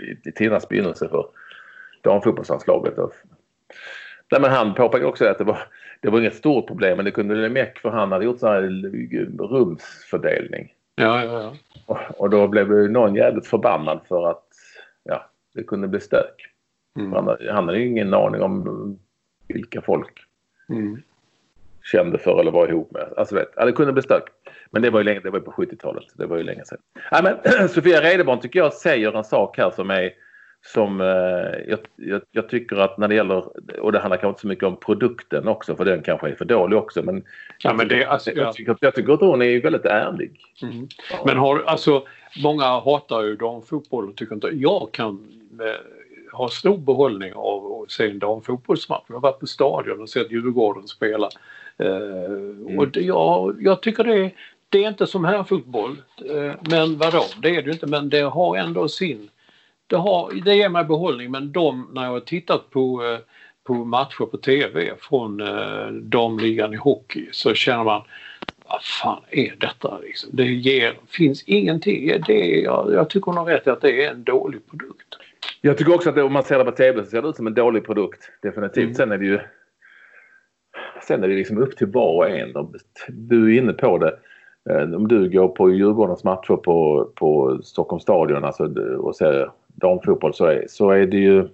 i, 0.05 0.29
i 0.29 0.33
tidernas 0.33 0.69
begynnelse 0.69 1.09
för 1.09 1.27
damfotbollslandslaget. 2.03 2.95
Nej, 4.31 4.41
men 4.41 4.51
han 4.51 4.75
påpekade 4.75 5.07
också 5.07 5.27
att 5.27 5.39
det 5.39 5.45
var, 5.45 5.59
det 6.01 6.11
var 6.11 6.19
inget 6.19 6.35
stort 6.35 6.67
problem 6.67 6.97
men 6.97 7.05
det 7.05 7.11
kunde 7.11 7.35
bli 7.35 7.49
meck 7.49 7.79
för 7.79 7.91
han 7.91 8.13
hade 8.13 8.25
gjort 8.25 8.39
så 8.39 8.47
här 8.47 8.63
rumsfördelning. 9.49 10.73
Ja, 10.95 11.25
ja, 11.25 11.43
ja. 11.43 11.55
Och, 11.87 12.21
och 12.21 12.31
då 12.31 12.49
blev 12.49 12.73
ju 12.73 12.89
någon 12.89 13.15
jävligt 13.15 13.47
förbannad 13.47 14.01
för 14.09 14.31
att 14.31 14.47
ja, 15.05 15.31
det 15.55 15.63
kunde 15.63 15.89
bli 15.89 16.01
stök. 16.01 16.47
Mm. 16.99 17.13
Han, 17.13 17.37
han 17.51 17.67
hade 17.67 17.79
ju 17.79 17.87
ingen 17.87 18.15
aning 18.15 18.43
om 18.43 18.99
vilka 19.49 19.81
folk 19.81 20.27
Mm. 20.69 21.03
kände 21.83 22.19
för 22.19 22.41
eller 22.41 22.51
var 22.51 22.69
ihop 22.69 22.91
med. 22.91 23.13
Alltså 23.17 23.35
vet, 23.35 23.57
det 23.57 23.73
kunde 23.73 23.93
bli 23.93 24.03
stök. 24.03 24.23
Men 24.71 24.83
det 24.83 24.91
var 24.91 25.01
ju, 25.01 25.05
länge, 25.05 25.21
det 25.21 25.31
var 25.31 25.41
på 25.41 25.51
70-talet. 25.53 26.05
Det 26.15 26.27
var 26.27 26.37
ju 26.37 26.43
länge 26.43 26.65
sedan. 26.65 26.79
Ja, 27.11 27.21
men, 27.23 27.69
Sofia 27.69 28.01
Redeborn 28.01 28.41
tycker 28.41 28.59
jag 28.59 28.73
säger 28.73 29.13
en 29.13 29.25
sak 29.25 29.59
här 29.59 29.71
som 29.71 29.91
är 29.91 30.13
som 30.63 31.01
eh, 31.01 31.07
jag, 31.69 31.79
jag, 31.97 32.23
jag 32.31 32.49
tycker 32.49 32.77
att 32.77 32.99
när 32.99 33.09
det 33.09 33.15
gäller, 33.15 33.45
och 33.81 33.93
det 33.93 33.99
handlar 33.99 34.17
kanske 34.17 34.29
inte 34.29 34.41
så 34.41 34.47
mycket 34.47 34.65
om 34.65 34.77
produkten 34.77 35.49
också 35.49 35.77
för 35.77 35.85
den 35.85 36.03
kanske 36.03 36.29
är 36.29 36.35
för 36.35 36.45
dålig 36.45 36.79
också 36.79 37.03
men, 37.03 37.25
Ja, 37.59 37.73
men 37.73 37.89
det, 37.89 38.05
alltså, 38.05 38.31
jag, 38.31 38.47
ja. 38.47 38.53
tycker, 38.53 38.77
jag 38.81 38.95
tycker 38.95 39.13
att 39.13 39.21
hon 39.21 39.43
är 39.43 39.63
väldigt 39.63 39.85
ärlig. 39.85 40.41
Mm. 40.63 40.89
Men 41.25 41.37
har, 41.37 41.63
alltså, 41.67 42.07
många 42.43 42.65
hatar 42.65 43.23
ju 43.23 43.37
damfotboll 43.37 44.09
och 44.09 44.17
tycker 44.17 44.35
inte... 44.35 44.51
Jag 44.53 44.89
kan 44.93 45.27
eh, 45.61 46.37
ha 46.39 46.49
stor 46.49 46.79
behållning 46.79 47.33
av 47.35 47.83
att 47.83 47.91
se 47.91 48.11
en 48.11 48.19
damfotbollsmatch. 48.19 49.05
Jag 49.07 49.15
har 49.15 49.21
varit 49.21 49.41
på 49.41 49.47
stadion 49.47 50.03
och 50.03 50.09
sett 50.09 50.31
Djurgården 50.31 50.89
spela. 50.89 51.29
Eh, 51.79 52.79
och 52.79 52.89
det, 52.89 53.01
jag, 53.01 53.57
jag 53.61 53.83
tycker 53.83 54.05
det 54.05 54.19
är, 54.19 54.31
det 54.69 54.85
är 54.85 54.89
inte 54.89 55.07
som 55.07 55.25
här 55.25 55.45
fotboll. 55.45 55.97
Men 56.71 56.99
vadå, 56.99 57.25
det 57.43 57.49
är 57.49 57.63
det 57.63 57.67
ju 57.67 57.73
inte. 57.73 57.87
Men 57.87 58.09
det 58.09 58.21
har 58.21 58.57
ändå 58.57 58.89
sin... 58.89 59.29
Det, 59.91 59.97
har, 59.97 60.45
det 60.45 60.55
ger 60.55 60.69
mig 60.69 60.85
behållning 60.85 61.31
men 61.31 61.53
de, 61.53 61.91
när 61.93 62.05
jag 62.05 62.11
har 62.11 62.21
tittat 62.21 62.71
på, 62.71 63.05
eh, 63.05 63.19
på 63.65 63.75
matcher 63.75 64.27
på 64.27 64.37
TV 64.37 64.91
från 64.99 65.41
eh, 65.41 65.87
damligan 65.93 66.75
i 66.75 66.77
hockey 66.77 67.29
så 67.33 67.55
känner 67.55 67.85
man 67.85 68.03
vad 68.67 68.83
fan 68.83 69.23
är 69.31 69.55
detta 69.59 69.99
liksom? 69.99 70.31
Det 70.33 70.45
ger, 70.45 70.99
finns 71.09 71.43
ingenting. 71.43 72.23
Det 72.27 72.59
är, 72.59 72.65
jag, 72.65 72.93
jag 72.93 73.11
tycker 73.11 73.27
hon 73.27 73.37
har 73.37 73.45
rätt 73.45 73.67
i 73.67 73.71
att 73.71 73.81
det 73.81 74.05
är 74.05 74.11
en 74.11 74.25
dålig 74.25 74.67
produkt. 74.71 75.17
Jag 75.61 75.79
tycker 75.79 75.95
också 75.95 76.09
att 76.09 76.15
det, 76.15 76.23
om 76.23 76.33
man 76.33 76.45
ser 76.45 76.59
det 76.59 76.65
på 76.65 76.71
tv 76.71 77.05
så 77.05 77.11
ser 77.11 77.23
det 77.23 77.29
ut 77.29 77.37
som 77.37 77.47
en 77.47 77.55
dålig 77.55 77.87
produkt. 77.87 78.31
Definitivt. 78.43 78.85
Mm. 78.85 78.95
Sen 78.95 79.13
är 79.13 79.19
det 79.19 79.27
ju 79.27 79.41
Sen 81.03 81.25
är 81.25 81.29
det 81.29 81.35
liksom 81.35 81.59
upp 81.59 81.77
till 81.77 81.87
var 81.87 82.15
och 82.17 82.31
en. 82.31 82.55
Du 83.09 83.55
är 83.55 83.59
inne 83.59 83.73
på 83.73 83.99
det. 83.99 84.19
Eh, 84.71 84.95
Om 84.95 85.09
du 85.09 85.31
går 85.31 85.49
på 85.49 85.71
Djurgårdens 85.71 86.25
matcher 86.25 86.57
på, 86.57 87.09
på 87.15 87.61
Stockholms 87.63 88.03
stadion 88.03 88.45
alltså, 88.45 88.65
och 88.99 89.17
ser 89.17 89.51
damfotboll 89.75 90.35
så 90.35 90.47
är, 90.47 90.65
så 90.69 90.91
är 90.91 91.07
det 91.07 91.17
ju... 91.17 91.49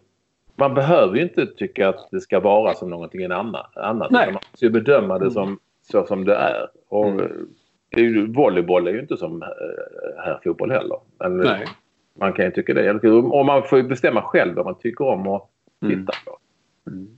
Man 0.58 0.74
behöver 0.74 1.16
ju 1.16 1.22
inte 1.22 1.46
tycka 1.46 1.88
att 1.88 2.08
det 2.10 2.20
ska 2.20 2.40
vara 2.40 2.74
som 2.74 2.90
någonting 2.90 3.24
annat. 3.24 3.76
annat 3.76 4.10
Nej. 4.10 4.26
Man 4.26 4.34
måste 4.34 4.64
ju 4.66 4.70
bedöma 4.70 5.18
det 5.18 5.30
som 5.30 5.58
så 5.92 6.06
som 6.06 6.24
det 6.24 6.34
är. 6.34 6.66
Och 6.88 7.06
Mm. 7.08 7.48
det 7.90 8.00
är 8.00 8.04
ju, 8.04 8.32
volleyboll 8.32 8.86
är 8.88 8.92
ju 8.92 9.00
inte 9.00 9.16
som 9.16 9.42
eh, 9.42 9.48
här 10.24 10.38
fotboll 10.44 10.70
heller. 10.70 10.98
Men 11.18 11.36
Nej. 11.36 11.66
man 12.18 12.32
kan 12.32 12.44
ju 12.44 12.50
tycka 12.50 12.74
det. 12.74 13.08
Och 13.10 13.46
man 13.46 13.62
får 13.62 13.78
ju 13.78 13.84
bestämma 13.84 14.22
själv 14.22 14.54
vad 14.54 14.64
man 14.64 14.78
tycker 14.78 15.04
om 15.04 15.40
titta 15.80 15.94
Mm. 15.94 16.06
på. 16.24 16.38
Mm. 16.90 17.08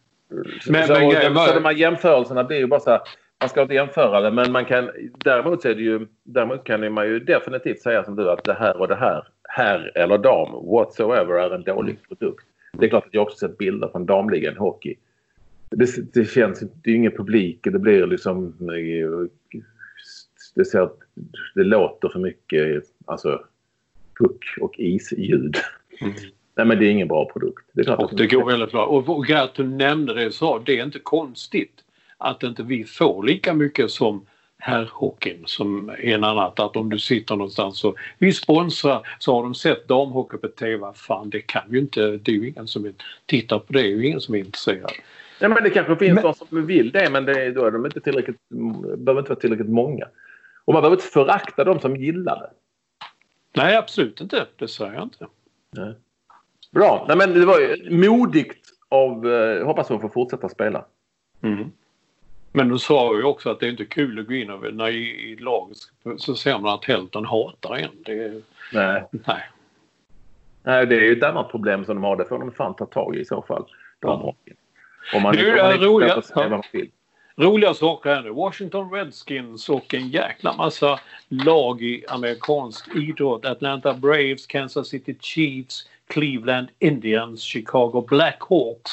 Så, 0.61 0.73
Men- 0.73 0.87
så, 0.87 0.93
men 0.93 1.07
och 1.07 1.13
de, 1.15 1.29
var- 1.35 1.47
så 1.47 1.55
de 1.55 1.65
här 1.65 1.73
jämförelserna 1.73 2.45
blir 2.45 2.59
ju 2.59 2.67
bara 2.67 2.81
så 2.81 2.91
här. 2.91 3.01
Man 3.41 3.49
ska 3.49 3.63
inte 3.63 3.75
jämföra 3.75 4.21
det 4.21 4.31
men 4.31 4.53
man 4.53 4.65
kan 4.65 4.91
däremot 5.25 5.63
så 5.63 5.69
är 5.69 5.75
det 5.75 5.83
ju 5.83 6.07
däremot 6.23 6.65
kan 6.65 6.93
man 6.93 7.07
ju 7.07 7.21
definitivt 7.21 7.81
säga 7.81 8.05
som 8.05 8.17
du 8.17 8.31
att 8.31 8.45
det 8.45 8.55
här 8.55 8.81
och 8.81 8.89
det 8.89 8.95
här 8.97 9.25
herr 9.49 9.93
eller 9.95 10.19
dam 10.19 10.53
whatsoever 10.67 11.35
är 11.35 11.55
en 11.55 11.63
dålig 11.63 11.93
Mm. 11.93 12.03
produkt. 12.09 12.47
Det 12.73 12.87
är 12.87 12.91
klart 12.91 13.07
att 13.07 13.15
jag 13.15 13.23
också 13.23 13.37
sett 13.37 13.59
bilder 13.59 13.89
från 13.89 14.07
damligan 14.07 14.57
hockey. 14.57 14.95
Det, 15.71 16.15
det 16.15 16.25
känns 16.25 16.63
det 16.83 16.91
är 16.91 16.95
ingen 16.95 17.13
publik 17.13 17.67
och 17.67 17.73
det 17.73 17.79
blir 17.79 18.07
liksom 18.07 18.55
det, 20.55 20.65
ser, 20.65 20.89
det 21.55 21.65
låter 21.65 22.09
för 22.09 22.19
mycket 22.19 22.85
alltså 23.05 23.45
puck 24.19 24.45
och 24.61 24.75
isljud. 24.79 25.57
Mm. 26.01 26.15
Nej 26.55 26.67
men 26.67 26.79
det 26.79 26.87
är 26.87 26.91
ingen 26.91 27.09
bra 27.09 27.31
produkt. 27.33 27.67
Det 27.73 27.81
är 27.81 27.85
klart 27.85 28.01
Och 28.01 28.17
det 28.17 28.27
går 28.27 28.47
väldigt 28.47 28.71
bra. 28.71 28.87
Och, 28.87 29.31
att 29.31 29.55
du 29.55 29.65
nämnde 29.65 30.15
det 30.15 30.27
och 30.27 30.35
sa, 30.35 30.63
det 30.67 30.79
är 30.79 30.85
inte 30.85 30.99
konstigt 30.99 31.85
att 32.17 32.43
inte 32.43 32.63
vi 32.63 32.85
får 32.85 33.23
lika 33.23 33.55
mycket 33.55 33.91
som 33.91 34.27
herrhockeyn 34.59 35.43
som 35.47 35.91
en 35.99 36.25
annat. 36.25 36.61
Att 36.61 36.77
om 36.77 36.91
du 36.91 36.99
sitter 36.99 37.37
någonstans 37.37 37.85
och 37.85 37.97
vi 38.19 38.33
sponsrar 38.33 39.07
så 39.19 39.35
har 39.35 39.43
de 39.43 39.55
sett 39.55 39.89
damhockey 39.89 40.37
på 40.37 40.49
TV. 40.49 40.93
Fan 40.95 41.31
det 41.31 41.41
kan 41.41 41.63
ju 41.71 41.79
inte, 41.79 42.17
det 42.17 42.31
är 42.31 42.37
ju 42.37 42.49
ingen 42.49 42.67
som 42.67 42.95
tittar 43.27 43.59
på 43.59 43.73
det, 43.73 43.83
det 43.83 43.89
är 43.89 43.97
ju 43.97 44.07
ingen 44.07 44.21
som 44.21 44.35
är 44.35 44.39
intresserad. 44.39 44.93
Nej, 45.41 45.51
men 45.51 45.63
det 45.63 45.71
kanske 45.71 45.97
finns 45.97 46.23
de 46.23 46.35
som 46.35 46.67
vill 46.67 46.91
det 46.91 47.11
men 47.11 47.25
det, 47.25 47.51
då 47.51 47.65
är 47.65 47.71
de 47.71 47.87
inte 47.87 48.01
tillräckligt, 48.01 48.37
behöver 48.99 49.19
inte 49.19 49.31
vara 49.31 49.41
tillräckligt 49.41 49.71
många. 49.71 50.05
Och 50.65 50.73
man 50.73 50.83
behöver 50.83 50.97
inte 50.97 51.09
förakta 51.09 51.65
de 51.65 51.81
som 51.81 51.97
gillar 51.97 52.37
det. 52.37 52.51
Nej 53.63 53.77
absolut 53.77 54.21
inte, 54.21 54.47
det 54.57 54.69
säger 54.69 54.95
jag 54.95 55.03
inte. 55.03 55.27
Bra. 56.71 57.05
Nej, 57.09 57.17
men 57.17 57.35
det 57.35 57.47
var 57.47 57.61
ju 57.61 57.91
modigt 57.91 58.69
av... 58.89 59.33
Eh, 59.33 59.67
hoppas 59.67 59.89
hon 59.89 60.01
får 60.01 60.09
fortsätta 60.09 60.49
spela. 60.49 60.85
Mm. 61.43 61.73
Men 62.53 62.69
du 62.69 62.79
sa 62.79 63.17
ju 63.17 63.23
också 63.25 63.51
att 63.51 63.61
det 63.61 63.67
är 63.67 63.71
inte 63.71 63.85
kul 63.85 64.19
att 64.19 64.27
gå 64.27 64.35
in 64.35 64.51
och 64.51 64.75
när 64.75 64.89
i, 64.89 65.31
i 65.33 65.37
lag 65.37 65.73
så 66.19 66.35
ser 66.35 66.59
man 66.59 66.75
att 66.75 66.85
hälften 66.85 67.25
hatar 67.25 67.77
en. 67.77 67.91
Det, 68.05 68.43
Nej. 68.73 69.03
nej. 69.11 69.43
Nej, 70.63 70.87
det 70.87 70.97
är 70.97 71.01
ju 71.01 71.17
ett 71.17 71.23
annat 71.23 71.51
problem 71.51 71.85
som 71.85 71.95
de 71.95 72.05
har. 72.05 72.17
Det 72.17 72.25
får 72.25 72.39
de 72.39 72.53
fan 72.53 72.75
ta 72.77 72.87
tag 72.87 73.17
i 73.17 73.21
i 73.21 73.25
så 73.25 73.43
fall. 73.43 73.65
Ja. 74.01 74.35
Om 75.15 75.23
man, 75.23 75.35
Du, 75.37 75.51
om 75.61 75.67
man 75.67 75.73
roliga- 75.79 76.23
vad 76.35 76.51
man 76.51 76.63
vill. 76.73 76.91
Roliga 77.37 77.75
saker 77.75 78.15
här 78.15 78.23
nu. 78.23 78.31
Washington 78.31 78.91
Redskins 78.91 79.69
och 79.69 79.95
en 79.95 80.09
jäkla 80.09 80.53
massa 80.57 81.01
lag 81.29 81.83
i 81.83 82.05
amerikansk 82.09 82.97
idrott. 82.97 83.45
Atlanta 83.45 83.95
Braves, 83.95 84.47
Kansas 84.47 84.89
City 84.89 85.17
Chiefs, 85.21 85.89
Cleveland 86.07 86.69
Indians, 86.79 87.43
Chicago 87.43 88.05
Blackhawks. 88.09 88.93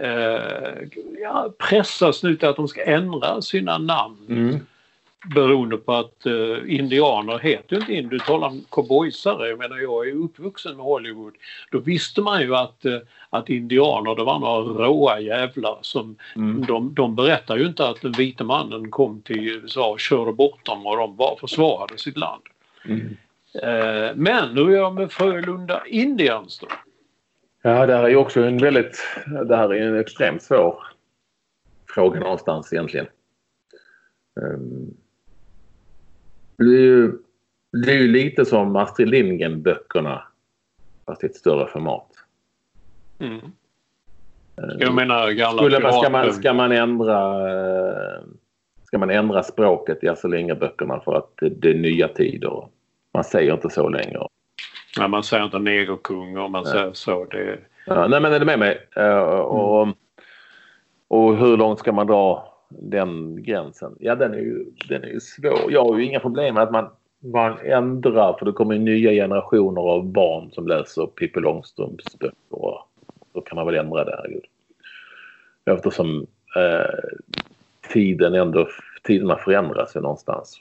Eh, 0.00 0.88
ja, 1.22 1.52
pressas 1.58 2.22
nu 2.22 2.36
till 2.36 2.48
att 2.48 2.56
de 2.56 2.68
ska 2.68 2.84
ändra 2.84 3.42
sina 3.42 3.78
namn. 3.78 4.16
Mm. 4.28 4.60
Beroende 5.34 5.76
på 5.76 5.92
att 5.92 6.26
eh, 6.26 6.74
indianer 6.78 7.38
heter 7.38 7.76
ju 7.76 7.80
inte 7.80 7.94
in. 7.94 8.08
Du 8.08 8.18
talar 8.18 8.48
om 8.48 8.64
cowboysare. 8.68 9.48
Jag 9.48 9.58
menar 9.58 9.78
jag 9.78 10.08
är 10.08 10.24
uppvuxen 10.24 10.76
med 10.76 10.84
Hollywood. 10.84 11.34
Då 11.70 11.78
visste 11.78 12.20
man 12.20 12.40
ju 12.40 12.56
att, 12.56 12.84
eh, 12.84 12.98
att 13.30 13.48
indianer 13.48 14.14
det 14.14 14.24
var 14.24 14.38
några 14.38 14.84
råa 14.86 15.20
jävlar 15.20 15.78
som 15.82 16.16
Mm. 16.36 16.66
de, 16.66 16.94
de 16.94 17.16
berättar 17.16 17.56
ju 17.56 17.66
inte 17.66 17.88
att 17.88 18.02
den 18.02 18.12
vita 18.12 18.44
mannen 18.44 18.90
kom 18.90 19.20
till 19.22 19.48
USA 19.48 19.90
och 19.90 20.00
körde 20.00 20.32
bort 20.32 20.66
dem 20.66 20.86
och 20.86 20.96
de 20.96 21.16
bara 21.16 21.36
försvarade 21.36 21.98
sitt 21.98 22.16
land. 22.16 22.42
Mm. 22.84 23.16
Eh, 23.62 24.10
men 24.14 24.56
hur 24.56 24.70
gör 24.70 24.82
de 24.82 24.94
med 24.94 25.12
Frölunda 25.12 25.82
Indians 25.86 26.58
då? 26.58 26.66
Ja, 27.62 27.86
det 27.86 27.94
här 27.94 28.04
är 28.04 28.08
ju 28.08 28.16
också 28.16 28.42
en 28.42 28.58
väldigt... 28.58 28.98
Det 29.48 29.56
här 29.56 29.74
är 29.74 29.86
en 29.86 29.98
extremt 29.98 30.42
svår 30.42 30.90
fråga 31.94 32.20
någonstans 32.20 32.72
egentligen. 32.72 33.06
Ehm, 34.40 34.94
det, 36.56 36.64
är 36.64 36.80
ju, 36.80 37.12
det 37.72 37.92
är 37.92 37.98
ju 37.98 38.08
lite 38.08 38.44
som 38.44 38.76
Astrid 38.76 39.08
Lindgren-böckerna 39.08 40.22
fast 41.06 41.24
i 41.24 41.26
ett 41.26 41.36
större 41.36 41.66
format. 41.66 42.06
Mm. 43.18 43.40
Jag 44.78 44.94
menar 44.94 45.30
gamla 45.30 45.62
Skulle 45.62 45.80
man, 45.80 45.92
ska, 45.92 46.10
man, 46.10 46.32
ska, 46.32 46.52
man 46.52 46.72
ändra, 46.72 47.50
eh, 47.50 48.20
ska 48.84 48.98
man 48.98 49.10
ändra 49.10 49.42
språket 49.42 50.04
i 50.04 50.08
Astrid 50.08 50.30
Lindgren-böckerna 50.30 51.00
för 51.00 51.14
att 51.14 51.30
det, 51.36 51.48
det 51.48 51.70
är 51.70 51.74
nya 51.74 52.08
tider? 52.08 52.68
Man 53.12 53.24
säger 53.24 53.54
inte 53.54 53.70
så 53.70 53.88
längre. 53.88 54.26
Nej, 54.98 55.08
man 55.08 55.22
säger 55.22 55.44
inte 55.44 55.58
negerkung 55.58 56.36
och 56.38 56.50
man 56.50 56.66
säger 56.66 56.92
så. 56.92 57.24
Det, 57.24 57.58
Ja, 57.86 58.06
nej, 58.08 58.20
men 58.20 58.32
är 58.32 58.40
du 58.40 58.46
med 58.46 58.58
mig? 58.58 58.88
Eh, 58.96 59.18
och, 59.18 59.88
och 61.08 61.36
hur 61.36 61.56
långt 61.56 61.78
ska 61.78 61.92
man 61.92 62.06
dra 62.06 62.54
den 62.68 63.42
gränsen? 63.42 63.96
Ja, 64.00 64.14
den 64.14 64.34
är 64.34 64.38
ju, 64.38 64.64
den 64.88 65.04
är 65.04 65.08
ju 65.08 65.20
svår. 65.20 65.72
Jag 65.72 65.84
har 65.84 65.98
ju 65.98 66.04
inga 66.04 66.20
problem 66.20 66.54
med 66.54 66.62
att 66.62 66.72
man, 66.72 66.88
man 67.18 67.58
ändrar 67.58 68.36
för 68.38 68.46
det 68.46 68.52
kommer 68.52 68.78
nya 68.78 69.10
generationer 69.10 69.80
av 69.80 70.04
barn 70.04 70.50
som 70.52 70.68
läser 70.68 71.06
Pippi 71.06 71.40
Långstrumps 71.40 72.18
böcker. 72.18 72.36
och 72.50 72.88
Då 73.32 73.40
kan 73.40 73.56
man 73.56 73.66
väl 73.66 73.74
ändra 73.74 74.04
det, 74.04 74.16
herregud. 74.16 74.44
Eftersom 75.64 76.26
eh, 76.56 77.10
tiden 77.92 78.34
ändå, 78.34 78.68
tiderna 79.02 79.36
förändras 79.36 79.96
ju 79.96 80.00
någonstans. 80.00 80.60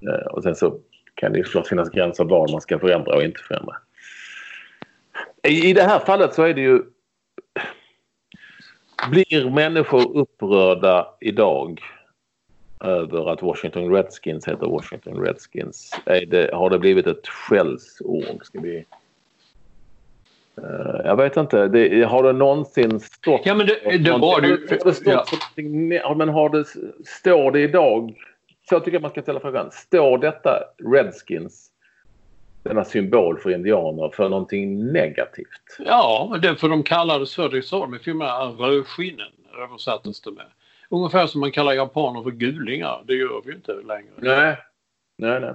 Eh, 0.00 0.26
och 0.26 0.42
sen 0.42 0.54
så 0.54 0.78
kan 1.22 1.32
det 1.32 1.44
såklart 1.44 1.66
finnas 1.66 1.90
gränser 1.90 2.24
vad 2.24 2.50
man 2.50 2.60
ska 2.60 2.78
förändra 2.78 3.16
och 3.16 3.22
inte 3.22 3.40
förändra. 3.40 3.76
I, 5.42 5.70
I 5.70 5.72
det 5.72 5.82
här 5.82 5.98
fallet 5.98 6.34
så 6.34 6.42
är 6.42 6.54
det 6.54 6.60
ju... 6.60 6.82
Blir 9.10 9.50
människor 9.50 10.16
upprörda 10.16 11.08
idag 11.20 11.80
över 12.80 13.32
att 13.32 13.42
Washington 13.42 13.94
Redskins 13.94 14.48
heter 14.48 14.66
Washington 14.66 15.24
Redskins? 15.24 16.00
Det, 16.04 16.54
har 16.54 16.70
det 16.70 16.78
blivit 16.78 17.06
ett 17.06 17.28
skällsord? 17.28 18.44
Ska 18.44 18.60
vi... 18.60 18.84
Uh, 20.58 21.00
jag 21.04 21.16
vet 21.16 21.36
inte. 21.36 21.68
Det, 21.68 22.04
har 22.04 22.22
det 22.22 22.32
någonsin 22.32 23.00
stått... 23.00 23.40
Ja, 23.44 23.54
men 23.54 23.66
det, 23.66 23.98
det 23.98 24.18
var 24.18 24.40
det 24.40 24.48
ju. 24.48 25.96
Ja. 25.96 26.14
men 26.14 26.28
har 26.28 26.48
det, 26.48 26.64
står 27.04 27.52
det 27.52 27.60
idag... 27.60 28.14
Så 28.68 28.80
tycker 28.80 28.92
jag 28.92 29.02
man 29.02 29.10
ska 29.10 29.22
ställa 29.22 29.40
frågan. 29.40 29.70
Står 29.70 30.18
detta 30.18 30.64
Redskins, 30.92 31.70
denna 32.62 32.84
symbol 32.84 33.38
för 33.38 33.50
indianer, 33.50 34.10
för 34.14 34.28
någonting 34.28 34.92
negativt? 34.92 35.76
Ja, 35.78 36.28
men 36.30 36.40
det 36.40 36.56
för 36.56 36.68
de 36.68 36.82
kallades 36.82 37.34
för 37.34 37.48
det 37.48 37.62
så 37.62 37.80
de 37.80 37.94
i 37.94 37.98
filmerna 37.98 38.44
rödskinnen 38.44 39.32
översattes 39.58 40.20
det 40.20 40.30
med. 40.30 40.46
Ungefär 40.88 41.26
som 41.26 41.40
man 41.40 41.52
kallar 41.52 41.72
japaner 41.72 42.22
för 42.22 42.30
gulingar. 42.30 43.02
Det 43.06 43.14
gör 43.14 43.42
vi 43.44 43.50
ju 43.50 43.56
inte 43.56 43.72
längre. 43.72 44.12
Nej, 44.16 44.56
nej, 45.16 45.40
nej. 45.40 45.54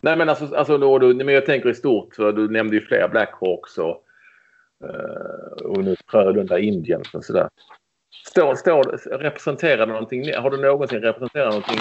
Nej 0.00 0.16
men 0.16 0.28
alltså, 0.28 0.54
alltså 0.56 0.78
då, 0.78 0.98
då, 0.98 1.06
men 1.06 1.28
jag 1.28 1.46
tänker 1.46 1.68
i 1.68 1.74
stort, 1.74 2.14
för 2.14 2.32
du 2.32 2.48
nämnde 2.48 2.76
ju 2.76 2.82
fler 2.82 3.08
Blackhawks 3.08 3.78
och, 3.78 4.04
uh, 4.84 5.66
och 5.66 5.84
nu 5.84 5.96
Frölunda 6.10 6.58
Indians 6.58 7.14
och 7.14 7.24
sådär. 7.24 7.48
Står, 8.26 8.54
står, 8.54 8.82
representerar 9.18 9.86
det 9.86 9.92
någonting, 9.92 10.34
har 10.34 10.50
du 10.50 10.56
någonsin 10.56 11.00
representerat 11.00 11.48
någonting 11.48 11.78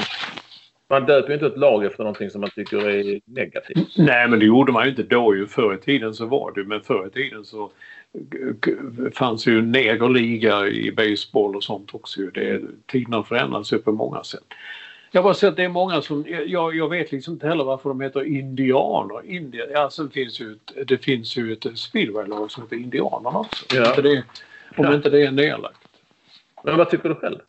man 0.89 1.05
döper 1.05 1.27
ju 1.27 1.33
inte 1.33 1.45
ett 1.45 1.57
lag 1.57 1.85
efter 1.85 2.03
någonting 2.03 2.29
som 2.29 2.41
man 2.41 2.49
tycker 2.49 2.89
är 2.89 3.19
negativt. 3.25 3.97
Nej, 3.97 4.27
men 4.29 4.39
det 4.39 4.45
gjorde 4.45 4.71
man 4.71 4.83
ju 4.83 4.89
inte 4.89 5.03
då 5.03 5.35
ju. 5.35 5.47
Förr 5.47 5.75
i 5.75 5.77
tiden 5.77 6.13
så 6.13 6.25
var 6.25 6.51
det 6.51 6.63
men 6.63 6.81
förr 6.81 7.07
i 7.07 7.09
tiden 7.09 7.45
så 7.45 7.71
fanns 9.13 9.47
ju 9.47 9.61
negerliga 9.61 10.67
i 10.67 10.91
baseball 10.91 11.55
och 11.55 11.63
sånt 11.63 11.93
också. 11.93 12.21
Det, 12.21 12.61
tiderna 12.85 13.23
förändras 13.23 13.73
ju 13.73 13.77
på 13.77 13.91
många 13.91 14.23
sätt. 14.23 14.43
Jag 15.11 15.21
har 15.21 15.23
bara 15.23 15.33
sett 15.33 15.49
att 15.49 15.55
det 15.55 15.63
är 15.63 15.69
många 15.69 16.01
som, 16.01 16.25
jag, 16.47 16.75
jag 16.75 16.89
vet 16.89 17.11
liksom 17.11 17.33
inte 17.33 17.47
heller 17.47 17.63
varför 17.63 17.89
de 17.89 18.01
heter 18.01 18.23
indianer. 18.23 19.25
India, 19.25 19.63
ja, 19.73 19.89
sen 19.89 20.09
finns 20.09 20.41
ju 20.41 20.51
ett, 20.51 20.87
det 20.87 20.97
finns 20.97 21.37
ju 21.37 21.53
ett 21.53 21.77
speedwaylag 21.77 22.51
som 22.51 22.63
heter 22.63 22.75
Indianerna 22.75 23.39
också. 23.39 23.65
Ja. 23.75 23.89
Inte 23.89 24.01
det, 24.01 24.23
om 24.77 24.85
ja. 24.85 24.95
inte 24.95 25.09
det 25.09 25.25
är 25.25 25.31
nedlagt. 25.31 25.77
Men 26.63 26.77
vad 26.77 26.89
tycker 26.89 27.09
du 27.09 27.15
själv? 27.15 27.39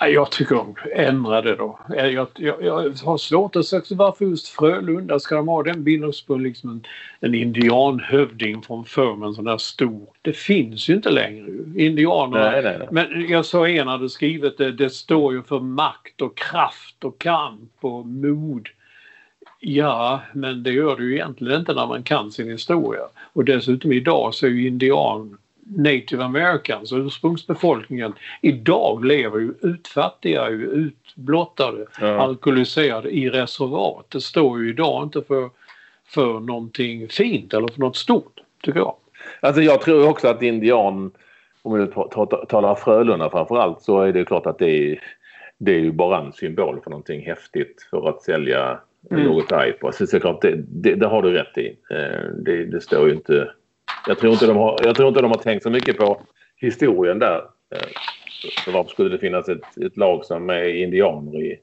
Jag 0.00 0.30
tycker 0.30 0.54
de 0.54 0.74
ändrar 0.94 1.42
det 1.42 1.56
då. 1.56 1.78
Jag, 1.88 2.12
jag, 2.12 2.62
jag 2.62 2.92
har 3.04 3.18
svårt 3.18 3.56
att 3.56 3.66
säga 3.66 3.82
varför 3.90 4.24
just 4.24 4.48
Frölunda 4.48 5.18
ska 5.18 5.34
de 5.34 5.48
ha 5.48 5.62
den 5.62 5.84
bilden 5.84 6.12
på 6.26 6.36
liksom 6.36 6.70
en, 6.70 6.84
en 7.20 7.34
indianhövding 7.34 8.62
från 8.62 8.84
förr 8.84 9.16
med 9.16 9.26
en 9.26 9.34
sån 9.34 9.44
där 9.44 9.58
stor. 9.58 10.06
Det 10.22 10.32
finns 10.32 10.88
ju 10.88 10.94
inte 10.94 11.10
längre. 11.10 11.46
Indianerna. 11.76 12.50
Nej, 12.50 12.62
nej, 12.62 12.76
nej. 12.78 12.88
Men 12.90 13.28
jag 13.28 13.44
sa 13.46 13.68
en 13.68 13.88
hade 13.88 14.08
skrivit 14.08 14.58
det, 14.58 14.72
det 14.72 14.90
står 14.90 15.34
ju 15.34 15.42
för 15.42 15.60
makt 15.60 16.22
och 16.22 16.36
kraft 16.36 17.04
och 17.04 17.18
kamp 17.18 17.72
och 17.80 18.06
mod. 18.06 18.68
Ja, 19.60 20.20
men 20.32 20.62
det 20.62 20.72
gör 20.72 20.96
det 20.96 21.02
ju 21.02 21.14
egentligen 21.14 21.60
inte 21.60 21.74
när 21.74 21.86
man 21.86 22.02
kan 22.02 22.32
sin 22.32 22.50
historia. 22.50 23.02
Och 23.32 23.44
dessutom 23.44 23.92
idag 23.92 24.34
så 24.34 24.46
är 24.46 24.50
ju 24.50 24.68
indian 24.68 25.38
native 25.76 26.24
americans, 26.24 26.92
ursprungsbefolkningen, 26.92 28.14
idag 28.40 29.04
lever 29.04 29.38
ju 29.38 29.54
utfattiga, 29.62 30.50
ju 30.50 30.66
utblottade, 30.70 31.86
ja. 32.00 32.06
alkoholiserade 32.06 33.10
i 33.10 33.30
reservat. 33.30 34.06
Det 34.08 34.20
står 34.20 34.62
ju 34.62 34.70
idag 34.70 35.02
inte 35.02 35.22
för, 35.22 35.50
för 36.06 36.40
någonting 36.40 37.08
fint 37.08 37.54
eller 37.54 37.68
för 37.68 37.80
något 37.80 37.96
stort, 37.96 38.40
tycker 38.62 38.78
jag. 38.80 38.94
Alltså 39.40 39.62
jag 39.62 39.80
tror 39.80 40.08
också 40.08 40.28
att 40.28 40.42
indian, 40.42 41.10
om 41.62 41.78
vi 41.78 41.86
talar 42.48 42.74
Frölunda 42.74 43.30
framförallt, 43.30 43.82
så 43.82 44.00
är 44.00 44.12
det 44.12 44.24
klart 44.24 44.46
att 44.46 44.58
det 44.58 44.92
är, 44.92 45.02
det 45.58 45.72
är 45.74 45.80
ju 45.80 45.92
bara 45.92 46.20
en 46.20 46.32
symbol 46.32 46.80
för 46.82 46.90
någonting 46.90 47.26
häftigt 47.26 47.86
för 47.90 48.08
att 48.08 48.22
sälja 48.22 48.80
mm. 49.10 49.24
något 49.24 49.80
på. 49.80 49.92
Så, 49.92 50.06
så 50.06 50.20
klart, 50.20 50.42
det, 50.42 50.54
det, 50.56 50.94
det, 50.94 51.06
har 51.06 51.22
du 51.22 51.32
rätt 51.32 51.58
i. 51.58 51.76
Eh, 51.90 52.30
det, 52.44 52.64
det 52.64 52.80
står 52.80 53.08
ju 53.08 53.14
inte 53.14 53.50
jag 54.08 54.18
tror 54.18 54.32
inte 54.32 54.46
de 54.46 54.56
har, 54.56 54.80
jag 54.82 54.96
tror 54.96 55.08
inte 55.08 55.20
de 55.20 55.30
har 55.30 55.38
tänkt 55.38 55.62
så 55.62 55.70
mycket 55.70 55.98
på 55.98 56.20
historien 56.56 57.18
där. 57.18 57.36
Eh, 57.74 57.88
så 58.64 58.70
varför 58.70 58.90
skulle 58.90 59.08
det 59.08 59.18
finnas 59.18 59.48
ett, 59.48 59.78
ett 59.86 59.96
lag 59.96 60.24
som 60.24 60.50
är 60.50 60.68
indianer 60.68 61.40
i 61.40 61.60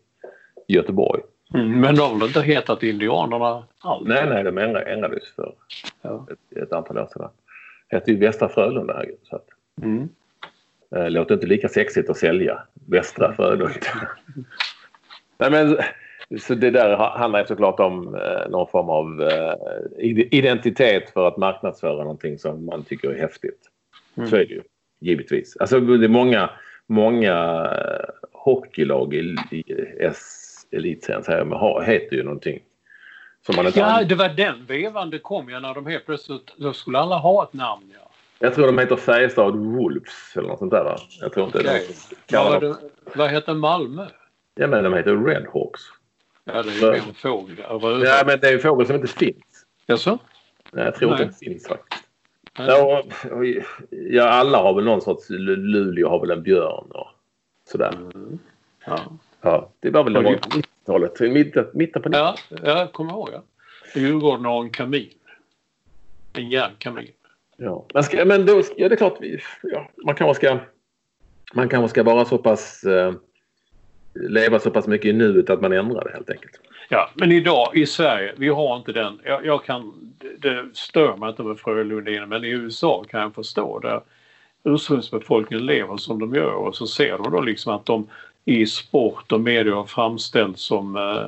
Göteborg? 0.67 1.21
Mm, 1.53 1.79
men 1.79 1.95
de 1.95 2.01
har 2.01 2.19
väl 2.19 2.27
inte 2.27 2.41
hetat 2.41 2.83
Indianerna 2.83 3.63
alls? 3.79 4.07
Nej, 4.07 4.29
nej, 4.29 4.43
de 4.43 4.57
ändrades 4.57 5.35
för 5.35 5.53
ja. 6.01 6.27
ett, 6.31 6.57
ett, 6.57 6.73
antal 6.73 6.97
år 6.97 7.09
sedan. 7.13 7.29
Hette 7.87 8.11
ju 8.11 8.17
Västra 8.17 8.49
Frölunda. 8.49 9.03
Så 9.23 9.35
att, 9.35 9.47
mm. 9.81 10.09
äh, 10.95 11.09
låter 11.09 11.33
inte 11.33 11.47
lika 11.47 11.69
sexigt 11.69 12.09
att 12.09 12.17
sälja 12.17 12.61
Västra 12.87 13.33
Frölunda. 13.33 13.79
nej, 15.37 15.51
men 15.51 15.77
så 16.39 16.55
det 16.55 16.71
där 16.71 16.97
handlar 16.97 17.45
såklart 17.45 17.79
om 17.79 18.15
eh, 18.15 18.49
någon 18.49 18.67
form 18.67 18.89
av 18.89 19.21
eh, 19.21 19.53
identitet 20.31 21.09
för 21.09 21.27
att 21.27 21.37
marknadsföra 21.37 21.97
någonting 21.97 22.39
som 22.39 22.65
man 22.65 22.83
tycker 22.83 23.09
är 23.09 23.19
häftigt. 23.19 23.59
Mm. 24.17 24.29
Så 24.29 24.35
är 24.35 24.45
det 24.45 24.53
ju 24.53 24.61
givetvis. 24.99 25.57
Alltså 25.59 25.79
det 25.79 26.05
är 26.05 26.09
många, 26.09 26.49
många 26.87 27.33
eh, 27.65 28.29
hockeylag 28.31 29.13
i, 29.13 29.35
i 29.51 29.63
S-elitserien 29.99 31.83
heter 31.85 32.15
ju 32.15 32.23
någonting. 32.23 32.59
Som 33.45 33.55
man 33.55 33.65
inte 33.67 33.79
ja, 33.79 34.03
det 34.03 34.15
var 34.15 34.29
den 34.29 34.65
vevan 34.65 35.09
det 35.09 35.19
kom 35.19 35.49
ja 35.49 35.59
när 35.59 35.73
de 35.73 35.85
helt 35.85 36.05
plötsligt, 36.05 36.53
då 36.57 36.73
skulle 36.73 36.99
alla 36.99 37.17
ha 37.17 37.43
ett 37.43 37.53
namn 37.53 37.83
ja. 37.93 38.09
Jag 38.39 38.55
tror 38.55 38.67
de 38.67 38.77
heter 38.77 38.95
Färjestad 38.95 39.55
Wolves 39.55 40.37
eller 40.37 40.47
något 40.47 40.59
sånt 40.59 40.71
där 40.71 40.83
va? 40.83 40.97
Jag 41.21 41.33
tror 41.33 41.45
inte 41.45 41.59
okay. 41.59 41.79
det. 42.27 42.37
Vad, 42.37 42.61
det, 42.61 42.75
vad 43.15 43.29
heter 43.29 43.53
Malmö? 43.53 44.05
Ja 44.55 44.67
men 44.67 44.83
de 44.83 44.93
heter 44.93 45.17
Redhawks. 45.17 45.81
Ja, 46.45 46.63
det 46.63 46.69
är 46.69 46.93
ju 46.93 46.99
en 46.99 47.13
fågel. 47.13 47.55
Ja, 47.59 48.23
men 48.25 48.39
det 48.39 48.49
är 48.49 48.53
en 48.53 48.59
fågel 48.59 48.87
som 48.87 48.95
inte 48.95 49.07
finns. 49.07 49.65
Jaså? 49.87 50.19
Nej, 50.71 50.85
jag 50.85 50.95
tror 50.95 51.11
Nej. 51.11 51.23
inte 51.23 51.25
den 51.25 51.51
finns 51.51 51.67
faktiskt. 51.67 52.03
Ja, 52.57 53.03
ja, 53.89 54.23
alla 54.23 54.57
har 54.57 54.73
väl 54.73 54.83
någon 54.83 55.01
sorts... 55.01 55.29
Luleå 55.29 56.09
har 56.09 56.19
väl 56.19 56.31
en 56.31 56.43
björn 56.43 56.91
och 56.91 57.07
sådär. 57.69 57.93
Mm. 57.93 58.39
Ja. 58.85 58.99
ja. 59.41 59.69
Det 59.79 59.89
var 59.89 60.03
väl 60.03 60.17
90-talet, 60.17 61.19
mitten, 61.19 61.65
mitten 61.73 62.01
på 62.01 62.09
90-talet. 62.09 62.39
Ja, 62.49 62.79
jag 62.79 62.93
kommer 62.93 63.11
ihåg. 63.11 63.29
Ja. 63.33 63.43
Djurgården 63.95 64.45
har 64.45 64.61
en 64.61 64.69
kamin. 64.69 65.09
En 66.33 66.49
järnkamin. 66.49 67.11
Ja, 67.57 67.85
men, 67.93 68.03
ska, 68.03 68.25
men 68.25 68.45
då, 68.45 68.61
ja, 68.77 68.89
det 68.89 68.95
är 68.95 68.97
klart, 68.97 69.17
vi, 69.19 69.39
ja, 69.63 69.89
man 70.05 70.15
kanske 70.15 70.45
ska, 70.45 70.59
man 71.53 71.69
kanske 71.69 71.89
ska 71.89 72.03
vara 72.03 72.25
så 72.25 72.37
pass 72.37 72.83
eh, 72.83 73.13
leva 74.15 74.59
så 74.59 74.71
pass 74.71 74.87
mycket 74.87 75.09
i 75.09 75.13
nuet 75.13 75.49
att 75.49 75.61
man 75.61 75.73
ändrar 75.73 76.03
det 76.03 76.11
helt 76.13 76.29
enkelt. 76.29 76.59
Ja, 76.89 77.09
men 77.13 77.31
idag 77.31 77.77
i 77.77 77.85
Sverige, 77.85 78.33
vi 78.37 78.47
har 78.47 78.77
inte 78.77 78.91
den. 78.91 79.19
Jag, 79.23 79.45
jag 79.45 79.65
kan, 79.65 79.93
det 80.37 80.65
stör 80.73 81.17
mig 81.17 81.29
inte 81.29 81.43
med 81.43 81.59
Frölundin, 81.59 82.29
men 82.29 82.43
i 82.43 82.49
USA 82.49 83.05
kan 83.09 83.21
jag 83.21 83.35
förstå 83.35 83.79
det. 83.79 84.01
ursprungsbefolkningen 84.63 85.65
lever 85.65 85.97
som 85.97 86.19
de 86.19 86.35
gör 86.35 86.53
och 86.53 86.75
så 86.75 86.87
ser 86.87 87.17
de 87.17 87.31
då 87.31 87.41
liksom 87.41 87.73
att 87.73 87.85
de 87.85 88.07
i 88.45 88.65
sport 88.65 89.31
och 89.31 89.41
media 89.41 89.83
framställs 89.83 90.61
som 90.61 90.95
eh, 90.95 91.27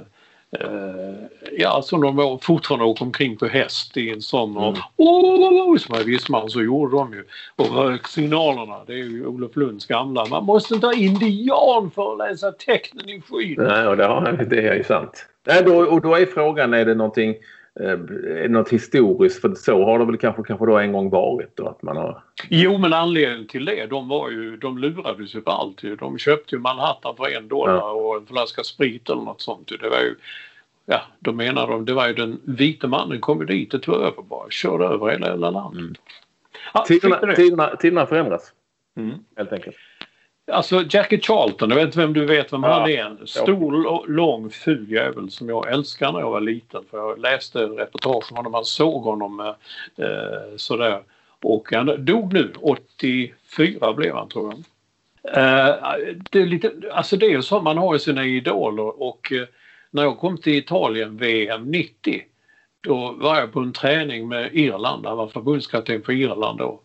ja, 1.57 1.81
som 1.81 2.01
de 2.01 2.39
fortfarande 2.41 2.85
åker 2.85 3.05
omkring 3.05 3.37
på 3.37 3.45
häst 3.45 3.97
i 3.97 4.09
en 4.09 4.21
sån 4.21 4.51
mm. 4.51 4.63
och 4.63 4.77
oh, 4.97 5.77
som 5.77 5.95
här 5.95 6.03
Visman 6.03 6.49
så 6.49 6.61
gjorde 6.61 6.97
de 6.97 7.13
ju. 7.13 7.23
Och 7.55 8.07
signalerna, 8.07 8.83
det 8.87 8.93
är 8.93 8.97
ju 8.97 9.25
Olof 9.25 9.55
Lunds 9.55 9.85
gamla. 9.85 10.25
Man 10.25 10.45
måste 10.45 10.73
inte 10.75 10.87
ha 10.87 10.93
indian 10.93 11.91
för 11.95 12.11
att 12.11 12.17
läsa 12.17 12.51
tecknen 12.51 13.09
i 13.09 13.21
skyn. 13.21 13.55
Nej, 13.57 13.87
och 13.87 13.97
det, 13.97 14.05
har, 14.05 14.45
det 14.49 14.67
är 14.67 14.75
ju 14.75 14.83
sant. 14.83 15.25
Nej, 15.47 15.63
då, 15.63 15.77
och 15.77 16.01
då 16.01 16.15
är 16.15 16.25
frågan, 16.25 16.73
är 16.73 16.85
det 16.85 16.95
någonting 16.95 17.35
eh, 17.80 18.49
något 18.49 18.69
historiskt? 18.69 19.41
För 19.41 19.55
så 19.55 19.86
har 19.86 19.99
det 19.99 20.05
väl 20.05 20.17
kanske, 20.17 20.43
kanske 20.43 20.65
då 20.65 20.78
en 20.78 20.91
gång 20.91 21.09
varit 21.09 21.55
då 21.55 21.67
att 21.67 21.82
man 21.82 21.97
har... 21.97 22.23
Jo, 22.49 22.78
men 22.78 22.93
anledningen 22.93 23.47
till 23.47 23.65
det, 23.65 23.86
de 23.86 24.07
var 24.07 24.30
ju, 24.30 24.57
de 24.57 24.78
lurades 24.78 25.36
ju 25.36 25.41
på 25.41 25.51
allt 25.51 25.82
De 25.99 26.17
köpte 26.17 26.55
ju 26.55 26.61
Manhattan 26.61 27.15
för 27.15 27.38
en 27.38 27.47
dollar 27.47 27.75
ja. 27.75 27.91
och 27.91 28.15
en 28.17 28.25
flaska 28.25 28.63
sprit 28.63 29.09
eller 29.09 29.21
något 29.21 29.41
sånt. 29.41 29.67
Det 29.82 29.89
var 29.89 29.99
ju, 29.99 30.15
ja, 30.86 31.01
då 31.19 31.34
menar 31.34 31.67
de, 31.67 31.86
det 31.86 31.93
var 31.93 32.07
ju 32.07 32.13
den 32.13 32.41
vita 32.43 32.88
mannen 32.88 33.19
kom 33.19 33.45
dit 33.45 33.73
och 33.73 33.82
tog 33.82 33.95
över 33.95 34.21
bara, 34.21 34.49
körde 34.49 34.86
över 34.86 35.09
hela, 35.09 35.32
hela 35.32 35.49
landet. 35.49 35.82
Mm. 35.82 35.95
Ja, 36.73 36.86
tiderna, 36.88 37.36
tiderna, 37.36 37.75
tiderna 37.75 38.05
förändras. 38.05 38.53
Mm. 38.97 39.13
Helt 39.36 39.53
enkelt. 39.53 39.75
Alltså 40.51 40.83
Jackie 40.89 41.21
Charlton, 41.21 41.69
jag 41.69 41.75
vet 41.75 41.85
inte 41.85 41.99
vem 41.99 42.13
du 42.13 42.25
vet 42.25 42.53
vem 42.53 42.63
ja. 42.63 42.79
han 42.79 42.89
är. 42.89 43.05
En 43.05 43.27
stor, 43.27 44.07
lång, 44.07 44.49
ful 44.49 44.91
jävel 44.91 45.31
som 45.31 45.49
jag 45.49 45.71
älskade 45.71 46.11
när 46.11 46.19
jag 46.19 46.29
var 46.29 46.41
liten. 46.41 46.83
För 46.91 46.97
jag 46.97 47.19
läste 47.19 47.59
reportage 47.59 48.31
om 48.31 48.37
honom, 48.37 48.51
man 48.51 48.65
såg 48.65 49.03
honom 49.03 49.39
eh, 49.95 50.55
sådär. 50.55 51.01
Och 51.43 51.71
han 51.71 52.05
dog 52.05 52.33
nu, 52.33 52.53
84 52.61 53.93
blev 53.93 54.15
han 54.15 54.29
tror 54.29 54.53
jag. 54.53 54.63
Eh, 55.37 55.75
det 56.31 56.41
är 56.41 56.45
lite, 56.45 56.71
alltså 56.91 57.17
det 57.17 57.25
är 57.25 57.29
ju 57.29 57.41
så, 57.41 57.61
man 57.61 57.77
har 57.77 57.93
ju 57.93 57.99
sina 57.99 58.25
idoler 58.25 59.01
och 59.01 59.31
eh, 59.31 59.47
när 59.91 60.03
jag 60.03 60.19
kom 60.19 60.37
till 60.37 60.53
Italien 60.53 61.17
VM 61.17 61.71
90 61.71 62.23
då 62.81 63.11
var 63.11 63.39
jag 63.39 63.53
på 63.53 63.59
en 63.59 63.73
träning 63.73 64.27
med 64.27 64.49
Irland, 64.53 65.05
han 65.05 65.17
var 65.17 65.27
förbundskapten 65.27 66.03
för 66.03 66.13
Irland 66.13 66.59
då. 66.59 66.81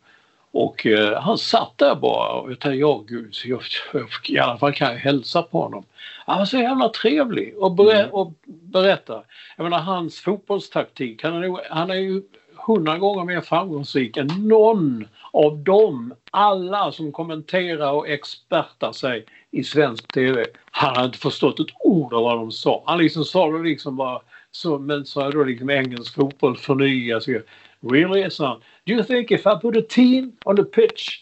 Och 0.53 0.87
eh, 0.87 1.21
han 1.21 1.39
satt 1.39 1.79
där 1.79 1.95
bara 1.95 2.33
och 2.33 2.51
jag 2.51 2.61
tänkte, 2.61 2.79
ja 2.79 3.05
gud, 3.09 3.35
så 3.35 3.49
jag, 3.49 3.61
jag, 3.93 4.09
i 4.29 4.39
alla 4.39 4.59
fall 4.59 4.73
kan 4.73 4.93
jag 4.93 4.99
hälsa 4.99 5.43
på 5.43 5.63
honom. 5.63 5.85
Han 6.27 6.39
var 6.39 6.45
så 6.45 6.57
jävla 6.59 6.89
trevlig 6.89 7.55
och, 7.59 7.73
ber, 7.73 7.95
Mm. 8.01 8.11
och 8.11 8.33
berätta. 8.47 9.23
Jag 9.57 9.65
menar 9.65 9.79
hans 9.79 10.21
fotbollstaktik, 10.21 11.23
han 11.23 11.45
är, 11.45 11.75
han 11.75 11.91
är 11.91 11.95
ju 11.95 12.23
hundra 12.67 12.99
gånger 12.99 13.25
mer 13.25 13.41
framgångsrik 13.41 14.17
än 14.17 14.27
någon 14.27 15.09
av 15.33 15.57
dem, 15.59 16.15
alla 16.31 16.93
som 16.93 17.13
kommenterar 17.13 17.93
och 17.93 18.09
expertar 18.09 18.93
sig 18.93 19.25
i 19.51 19.65
svensk 19.65 20.13
TV. 20.13 20.45
Han 20.71 20.95
hade 20.95 21.07
inte 21.07 21.19
förstått 21.19 21.61
ett 21.61 21.75
ord 21.81 22.15
av 22.15 22.23
vad 22.23 22.37
de 22.37 22.53
sa. 22.53 22.83
Han 22.87 22.99
liksom 22.99 23.25
sa 23.25 23.51
det 23.51 23.63
liksom 23.63 23.97
bara 23.97 24.21
så, 24.51 24.79
men 24.79 25.07
så 25.07 25.31
då 25.31 25.45
liksom 25.45 25.71
engelsk 25.71 26.15
fotboll 26.15 26.57
förnyas. 26.57 27.29
Really? 27.91 28.31
sa 28.31 28.47
han. 28.47 28.61
Do 28.87 28.93
you 28.93 29.05
think 29.05 29.31
if 29.31 29.47
I 29.47 29.55
put 29.63 29.77
a 29.77 29.83
team 29.89 30.33
on 30.45 30.57
the 30.57 30.65
pitch 30.65 31.21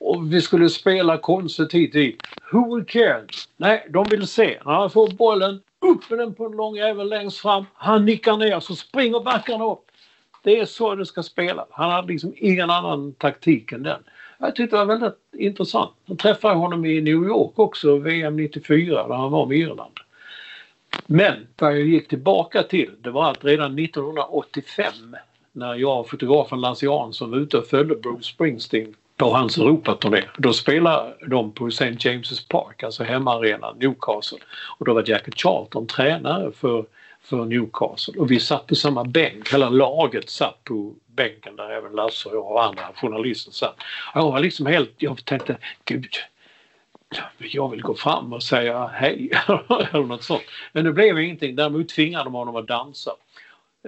och 0.00 0.32
vi 0.32 0.40
skulle 0.40 0.68
spela 0.68 1.16
konstigt 1.16 1.74
hit 1.74 1.92
dit. 1.92 2.22
Who 2.52 2.68
would 2.68 2.88
care? 2.88 3.24
Nej, 3.56 3.86
de 3.90 4.04
vill 4.10 4.26
se. 4.26 4.58
När 4.64 4.72
han 4.72 4.90
får 4.90 5.08
bollen, 5.08 5.60
upp 5.80 6.10
med 6.10 6.18
den 6.18 6.34
på 6.34 6.46
en 6.46 6.52
lång 6.52 6.76
jävel 6.76 7.08
längst 7.08 7.38
fram. 7.38 7.64
Han 7.74 8.04
nickar 8.04 8.36
ner 8.36 8.60
så 8.60 8.74
springer 8.74 9.20
backarna 9.20 9.64
upp. 9.64 9.84
Det 10.42 10.60
är 10.60 10.64
så 10.64 10.94
det 10.94 11.06
ska 11.06 11.22
spela. 11.22 11.66
Han 11.70 11.90
hade 11.90 12.08
liksom 12.08 12.34
ingen 12.36 12.70
annan 12.70 13.12
taktik 13.12 13.72
än 13.72 13.82
den. 13.82 14.02
Jag 14.38 14.56
tyckte 14.56 14.76
det 14.76 14.84
var 14.84 14.98
väldigt 14.98 15.18
intressant. 15.32 15.90
Jag 16.06 16.18
träffade 16.18 16.54
honom 16.54 16.84
i 16.84 17.00
New 17.00 17.24
York 17.24 17.58
också, 17.58 17.96
VM 17.96 18.36
94, 18.36 19.08
där 19.08 19.14
han 19.14 19.30
var 19.30 19.46
med 19.46 19.58
Irland. 19.58 19.98
Men 21.06 21.46
vad 21.58 21.72
jag 21.72 21.80
gick 21.80 22.08
tillbaka 22.08 22.62
till, 22.62 22.90
det 23.00 23.10
var 23.10 23.30
att 23.30 23.44
redan 23.44 23.78
1985 23.78 25.16
när 25.52 25.74
jag 25.74 26.00
och 26.00 26.10
fotografen 26.10 26.60
Lasse 26.60 26.86
Jansson 26.86 27.30
var 27.30 27.38
ute 27.38 27.58
och 27.58 27.66
följde 27.66 27.94
Bruce 27.94 28.22
Springsteen 28.22 28.94
på 29.16 29.30
hans 29.30 29.58
Europaturné. 29.58 30.22
Då 30.38 30.52
spelade 30.52 31.14
de 31.26 31.52
på 31.52 31.66
St. 31.68 31.90
James' 31.90 32.48
Park, 32.48 32.82
alltså 32.82 33.04
hemmaarenan 33.04 33.78
Newcastle. 33.78 34.38
Och 34.78 34.86
då 34.86 34.94
var 34.94 35.04
Jackie 35.06 35.34
Charlton 35.36 35.86
tränare 35.86 36.52
för, 36.52 36.84
för 37.22 37.44
Newcastle. 37.44 38.20
Och 38.20 38.30
vi 38.30 38.40
satt 38.40 38.66
på 38.66 38.74
samma 38.74 39.04
bänk, 39.04 39.52
hela 39.52 39.68
laget 39.68 40.30
satt 40.30 40.64
på 40.64 40.94
bänken 41.06 41.56
där 41.56 41.70
även 41.70 41.92
Lasse 41.92 42.28
och 42.28 42.36
jag 42.36 42.50
och 42.50 42.64
andra 42.64 42.82
journalister 42.94 43.52
satt. 43.52 43.76
Och 44.14 44.20
jag 44.20 44.32
var 44.32 44.40
liksom 44.40 44.66
helt, 44.66 44.94
jag 44.98 45.24
tänkte, 45.24 45.56
gud, 45.84 46.14
jag 47.38 47.70
vill 47.70 47.82
gå 47.82 47.94
fram 47.94 48.32
och 48.32 48.42
säga 48.42 48.86
hej 48.86 49.30
eller 49.92 50.06
något 50.06 50.24
sånt. 50.24 50.42
Men 50.72 50.84
det 50.84 50.92
blev 50.92 51.18
ingenting. 51.18 51.56
Däremot 51.56 51.88
tvingade 51.88 52.24
de 52.24 52.34
honom 52.34 52.56
att 52.56 52.68
dansa. 52.68 53.10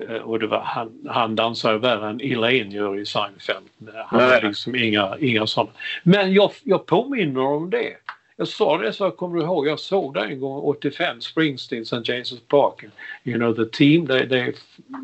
Eh, 0.01 0.17
Och 0.17 0.39
det 0.39 0.47
var, 0.47 0.61
han, 0.61 1.07
han 1.09 1.37
dansar 1.37 1.73
ju 1.73 1.79
värre 1.79 2.11
än 2.11 2.21
Elaine 2.21 2.71
gör 2.71 2.99
i 2.99 3.07
Seinfeld. 3.07 3.69
Han 4.07 4.21
Nej. 4.21 4.41
liksom 4.43 4.77
inga, 4.77 5.17
inga 5.21 5.47
sådana. 5.47 5.73
Men 6.03 6.33
jag, 6.33 6.51
jag 6.65 6.87
påminner 6.87 7.41
om 7.41 7.71
det. 7.71 7.97
Jag 8.37 8.49
sa 8.49 8.79
det 8.79 8.93
så 8.93 9.11
kommer 9.11 9.37
du 9.37 9.43
ihåg, 9.43 9.67
jag 9.67 9.81
såg 9.81 10.15
det 10.15 10.21
en 10.21 10.41
gång 10.41 10.59
85, 10.59 11.21
Springsteen, 11.21 11.83
St. 11.83 11.97
James' 11.97 12.41
Park. 12.49 12.85
You 13.25 13.39
know 13.39 13.53
the 13.55 13.65
team, 13.67 14.07
they, 14.07 14.29
they 14.29 14.55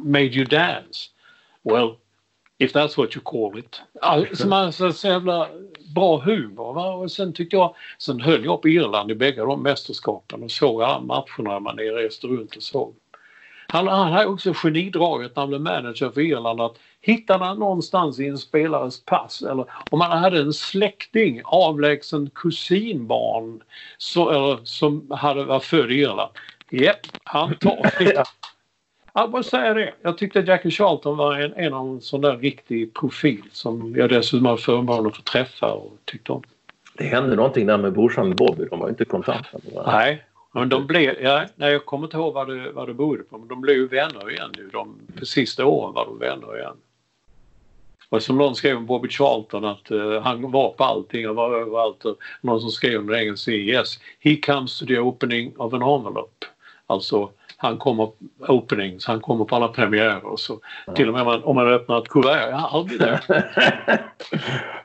made 0.05 0.25
you 0.37 0.45
dance. 0.45 1.11
Well, 1.63 1.97
if 2.59 2.73
that's 2.73 2.97
what 2.99 3.17
you 3.17 3.23
call 3.25 3.59
it. 3.59 3.83
Alltså, 4.01 4.49
man, 4.49 4.73
så, 4.73 4.93
så 4.93 5.09
jävla 5.09 5.49
bra 5.95 6.19
humor. 6.19 6.73
Va? 6.73 6.95
Och 6.95 7.13
sen 7.13 7.33
tyckte 7.33 7.57
jag, 7.57 7.75
sen 7.99 8.21
höll 8.21 8.45
jag 8.45 8.63
på 8.63 8.69
Irland 8.69 9.11
i 9.11 9.15
bägge 9.15 9.41
de 9.41 9.63
mästerskapen 9.63 10.43
och 10.43 10.51
såg 10.51 10.83
alla 10.83 11.01
matcherna 11.01 11.61
man 11.61 11.77
reste 11.79 12.27
runt 12.27 12.57
och 12.57 12.63
såg. 12.63 12.95
Han, 13.73 13.87
han 13.87 14.13
har 14.13 14.27
också 14.27 14.53
genidraget 14.55 15.37
när 15.37 15.43
han 15.43 15.49
blev 15.49 15.61
manager 15.61 16.11
för 16.11 16.21
Irland 16.21 16.61
att 16.61 16.77
hittar 17.01 17.39
man 17.39 17.59
någonstans 17.59 18.21
i 18.21 18.29
en 18.29 18.39
spelares 18.39 19.05
pass 19.05 19.43
eller 19.43 19.67
om 19.91 19.99
man 19.99 20.19
hade 20.19 20.41
en 20.41 20.53
släkting, 20.53 21.41
avlägsen 21.45 22.31
kusinbarn 22.35 23.63
så, 23.99 24.31
eller, 24.31 24.65
som 24.65 25.11
hade 25.11 25.45
var 25.45 25.61
född 25.61 25.93
i 25.93 25.95
Irland. 25.95 26.31
Japp, 26.71 27.07
han 27.25 27.55
tar 27.55 27.99
det. 28.05 28.25
Jag 29.13 29.31
bara 29.31 29.43
säga 29.43 29.75
det. 29.75 29.95
Jag 30.03 30.19
tyckte 30.19 30.41
Jackie 30.41 30.71
Charlton 30.71 31.17
var 31.17 31.37
en, 31.37 31.53
en 31.55 31.75
av 31.75 31.87
en 31.87 32.01
sån 32.01 32.21
där 32.21 32.37
riktig 32.37 32.95
profil 32.95 33.43
som 33.53 33.95
jag 33.97 34.11
dessutom 34.11 34.47
hade 34.47 34.59
förmånen 34.59 35.07
att 35.07 35.17
få 35.17 35.23
träffa 35.23 35.73
och 35.73 35.93
tyckte 36.05 36.33
om. 36.33 36.43
Det 36.95 37.05
hände 37.05 37.37
någonting 37.37 37.67
där 37.67 37.79
med 37.79 37.93
brorsan 37.93 38.37
Bobby. 38.37 38.65
De 38.71 38.81
var 38.81 38.89
inte 38.89 39.05
kontanta. 39.05 39.59
Nej, 39.87 40.25
men 40.53 40.69
de 40.69 40.87
blev, 40.87 41.23
ja, 41.23 41.47
nej, 41.57 41.73
jag 41.73 41.87
kommer 41.87 42.07
inte 42.07 42.17
ihåg 42.17 42.35
vad 42.35 42.49
det, 42.49 42.73
vad 42.73 42.89
det 42.89 42.95
berodde 42.95 43.23
på, 43.23 43.39
men 43.39 43.49
de 43.49 43.61
blev 43.61 43.77
ju 43.77 43.89
vänner 43.89 44.31
igen 44.31 44.51
nu. 44.57 44.69
De, 44.73 45.01
på 45.19 45.27
sista 45.27 45.67
åren 45.67 45.95
var 45.95 46.05
de 46.05 46.19
vänner 46.19 46.59
igen. 46.59 46.77
Och 48.09 48.23
som 48.23 48.39
någon 48.39 48.55
skrev 48.55 48.77
om 48.77 48.87
Bobby 48.87 49.09
Charlton 49.09 49.65
att 49.65 49.91
uh, 49.91 50.21
han 50.21 50.51
var 50.51 50.71
på 50.71 50.85
allting 50.85 51.29
och 51.29 51.37
var 51.37 51.55
överallt. 51.55 52.05
Och 52.05 52.19
någon 52.41 52.61
som 52.61 52.71
skrev 52.71 53.01
om 53.01 53.07
det 53.07 53.23
engelska 53.23 53.51
yes, 53.51 53.99
he 54.21 54.37
comes 54.37 54.79
to 54.79 54.87
the 54.87 54.99
opening 54.99 55.57
of 55.57 55.75
an 55.75 55.83
envelope. 55.83 56.47
Alltså 56.87 57.31
han 57.61 57.79
kommer 57.79 58.11
openings, 58.39 59.07
han 59.07 59.21
kommer 59.21 59.45
på 59.45 59.57
alla 59.57 59.69
premiärer 59.69 60.37
så. 60.37 60.61
Till 60.95 61.09
och 61.09 61.15
med 61.15 61.23
om 61.23 61.27
man, 61.27 61.45
om 61.45 61.57
man 61.57 61.69
öppnar 61.69 61.99
ett 61.99 62.09
kuvert, 62.09 62.51
ja, 62.51 62.71
I'll 62.73 62.89
be 62.89 62.99
there. 62.99 63.39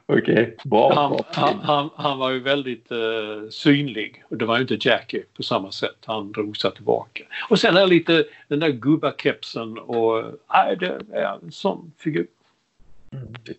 Okej, 0.05 0.57
bra. 0.63 0.93
Han, 0.95 1.19
han, 1.31 1.59
han, 1.59 1.89
han 1.95 2.17
var 2.17 2.29
ju 2.29 2.39
väldigt 2.39 2.91
eh, 2.91 3.49
synlig 3.49 4.23
och 4.29 4.37
det 4.37 4.45
var 4.45 4.55
ju 4.55 4.61
inte 4.61 4.89
Jackie 4.89 5.23
på 5.37 5.43
samma 5.43 5.71
sätt. 5.71 5.97
Han 6.05 6.31
drog 6.31 6.57
sig 6.57 6.73
tillbaka. 6.73 7.23
Och 7.49 7.59
sen 7.59 7.77
är 7.77 7.87
lite 7.87 8.25
den 8.47 8.59
där 8.59 8.69
gubbakepsen 8.69 9.77
och 9.77 10.23
nej, 10.53 10.77
det 10.79 10.99
är 11.13 11.39
en 11.43 11.51
sån 11.51 11.91
figur. 11.97 12.27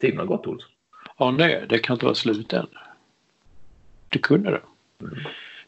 Tiden 0.01 0.19
har 0.19 0.27
gått 0.27 0.47
Olsson. 0.47 0.71
Ja, 1.19 1.31
nej, 1.31 1.67
det 1.69 1.79
kan 1.79 1.95
inte 1.95 2.05
vara 2.05 2.15
slut 2.15 2.53
än. 2.53 2.67
Det 4.09 4.19
kunde 4.19 4.51
det. 4.51 4.61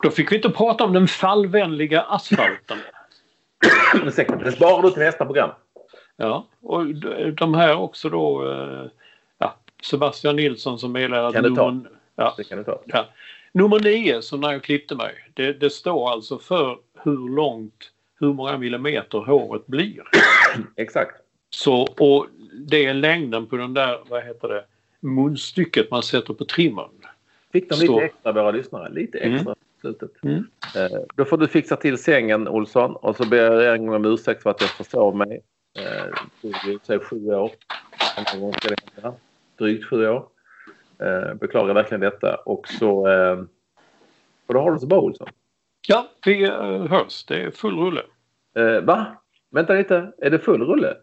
Då 0.03 0.11
fick 0.11 0.33
vi 0.33 0.37
inte 0.37 0.51
prata 0.51 0.85
om 0.85 0.93
den 0.93 1.09
fallvänliga 1.09 2.03
asfalten. 2.03 2.79
Sparar 4.53 4.83
du 4.83 4.91
till 4.91 5.03
nästa 5.03 5.25
program. 5.25 5.51
Ja, 6.17 6.47
och 6.61 6.87
de 7.35 7.55
här 7.55 7.77
också 7.77 8.09
då. 8.09 8.51
eh, 8.53 8.87
Ja, 9.39 9.55
Sebastian 9.83 10.37
Nilsson 10.37 10.79
som 10.79 10.93
meddelar 10.93 11.25
att 11.25 11.35
Kan 11.35 11.43
du 11.45 11.55
ta? 11.55 11.71
nummer, 11.71 11.91
ja, 12.17 12.35
Det 12.37 12.45
kan 12.45 12.59
du 12.59 12.65
ta. 12.65 12.81
Ja. 12.87 13.07
Nummer 13.53 13.81
nio, 13.81 14.23
som 14.23 14.41
när 14.41 14.53
jag 14.53 14.63
klippte 14.63 14.95
mig, 14.95 15.15
det, 15.35 15.53
det 15.53 15.71
står 15.71 16.11
alltså 16.11 16.39
för 16.39 16.79
hur 17.03 17.29
långt, 17.37 17.91
hur 18.21 18.33
många 18.33 18.59
millimeter 18.59 19.19
håret 19.19 19.67
blir. 19.67 20.03
Exakt. 20.77 21.17
Så, 21.51 21.83
och 21.83 22.27
det 22.53 22.87
är 22.87 22.95
längden 22.95 23.47
på 23.47 23.57
den 23.57 23.75
där, 23.75 23.99
vad 24.09 24.25
heter 24.25 24.49
det, 24.49 24.65
munstycket 25.01 25.91
man 25.91 26.03
sätter 26.03 26.35
på 26.35 26.45
trimmern. 26.45 26.91
Fick 27.53 27.71
de 27.71 27.81
lite 27.81 27.95
extra 28.05 28.33
våra 28.33 28.51
lyssnare. 28.51 28.89
Lite 28.91 29.19
extra 29.19 29.55
på 29.55 29.61
slutet. 29.87 30.25
Mm. 30.25 30.47
Eh, 30.77 31.01
då 31.15 31.25
får 31.25 31.37
du 31.39 31.49
fixa 31.49 31.77
till 31.77 31.99
sängen 31.99 32.49
Olsson 32.49 32.97
och 32.97 33.17
så 33.17 33.27
ber 33.27 33.37
jag 33.37 33.75
en 33.75 33.87
gång 33.87 33.97
om 33.97 34.05
ursäkt 34.05 34.43
för 34.43 34.51
att 34.51 34.61
jag 34.61 34.71
försov 34.71 35.17
mig. 35.17 35.41
Eh, 35.79 36.05
det 36.43 36.79
tog 36.79 36.97
och 36.97 37.07
sju 37.07 37.35
år. 37.35 37.51
Drygt 39.59 39.85
sju 39.85 40.09
år. 40.09 40.29
Eh, 40.99 41.35
beklagar 41.35 41.75
verkligen 41.75 42.01
detta. 42.01 42.35
Och 42.35 42.69
så 42.69 43.09
eh, 43.09 43.37
får 44.47 44.55
du 44.55 44.61
ha 44.61 44.71
det 44.71 44.81
så 44.81 44.87
bra 44.87 45.01
Olsson. 45.01 45.29
Ja, 45.89 46.09
vi 46.25 46.47
hörs. 46.89 47.25
Det 47.25 47.43
är 47.43 47.51
full 47.51 47.79
rulle. 47.79 48.03
Va? 48.83 49.07
Vänta 49.51 49.73
lite. 49.73 50.13
Är 50.19 50.31
det 50.31 50.39
full 50.39 50.63
rulle? 50.63 50.97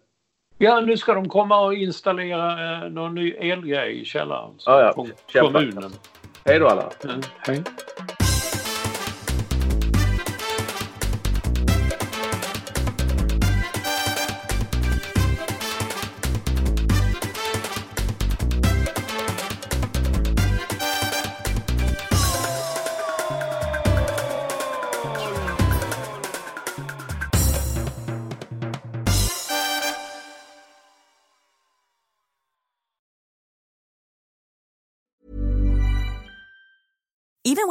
Ja, 0.57 0.81
nu 0.81 0.97
ska 0.97 1.13
de 1.13 1.29
komma 1.29 1.65
och 1.65 1.73
installera 1.73 2.83
eh, 2.83 2.91
någon 2.91 3.15
ny 3.15 3.31
elgrej 3.31 4.01
i 4.01 4.05
källaren. 4.05 4.51
Ja, 4.65 4.81
ja. 4.81 4.93
från 4.93 5.11
Kämpa. 5.27 5.59
kommunen. 5.59 5.91
Hej 6.45 6.59
då 6.59 6.67
alla. 6.67 6.89
Mm, 7.03 7.21
hej. 7.37 7.63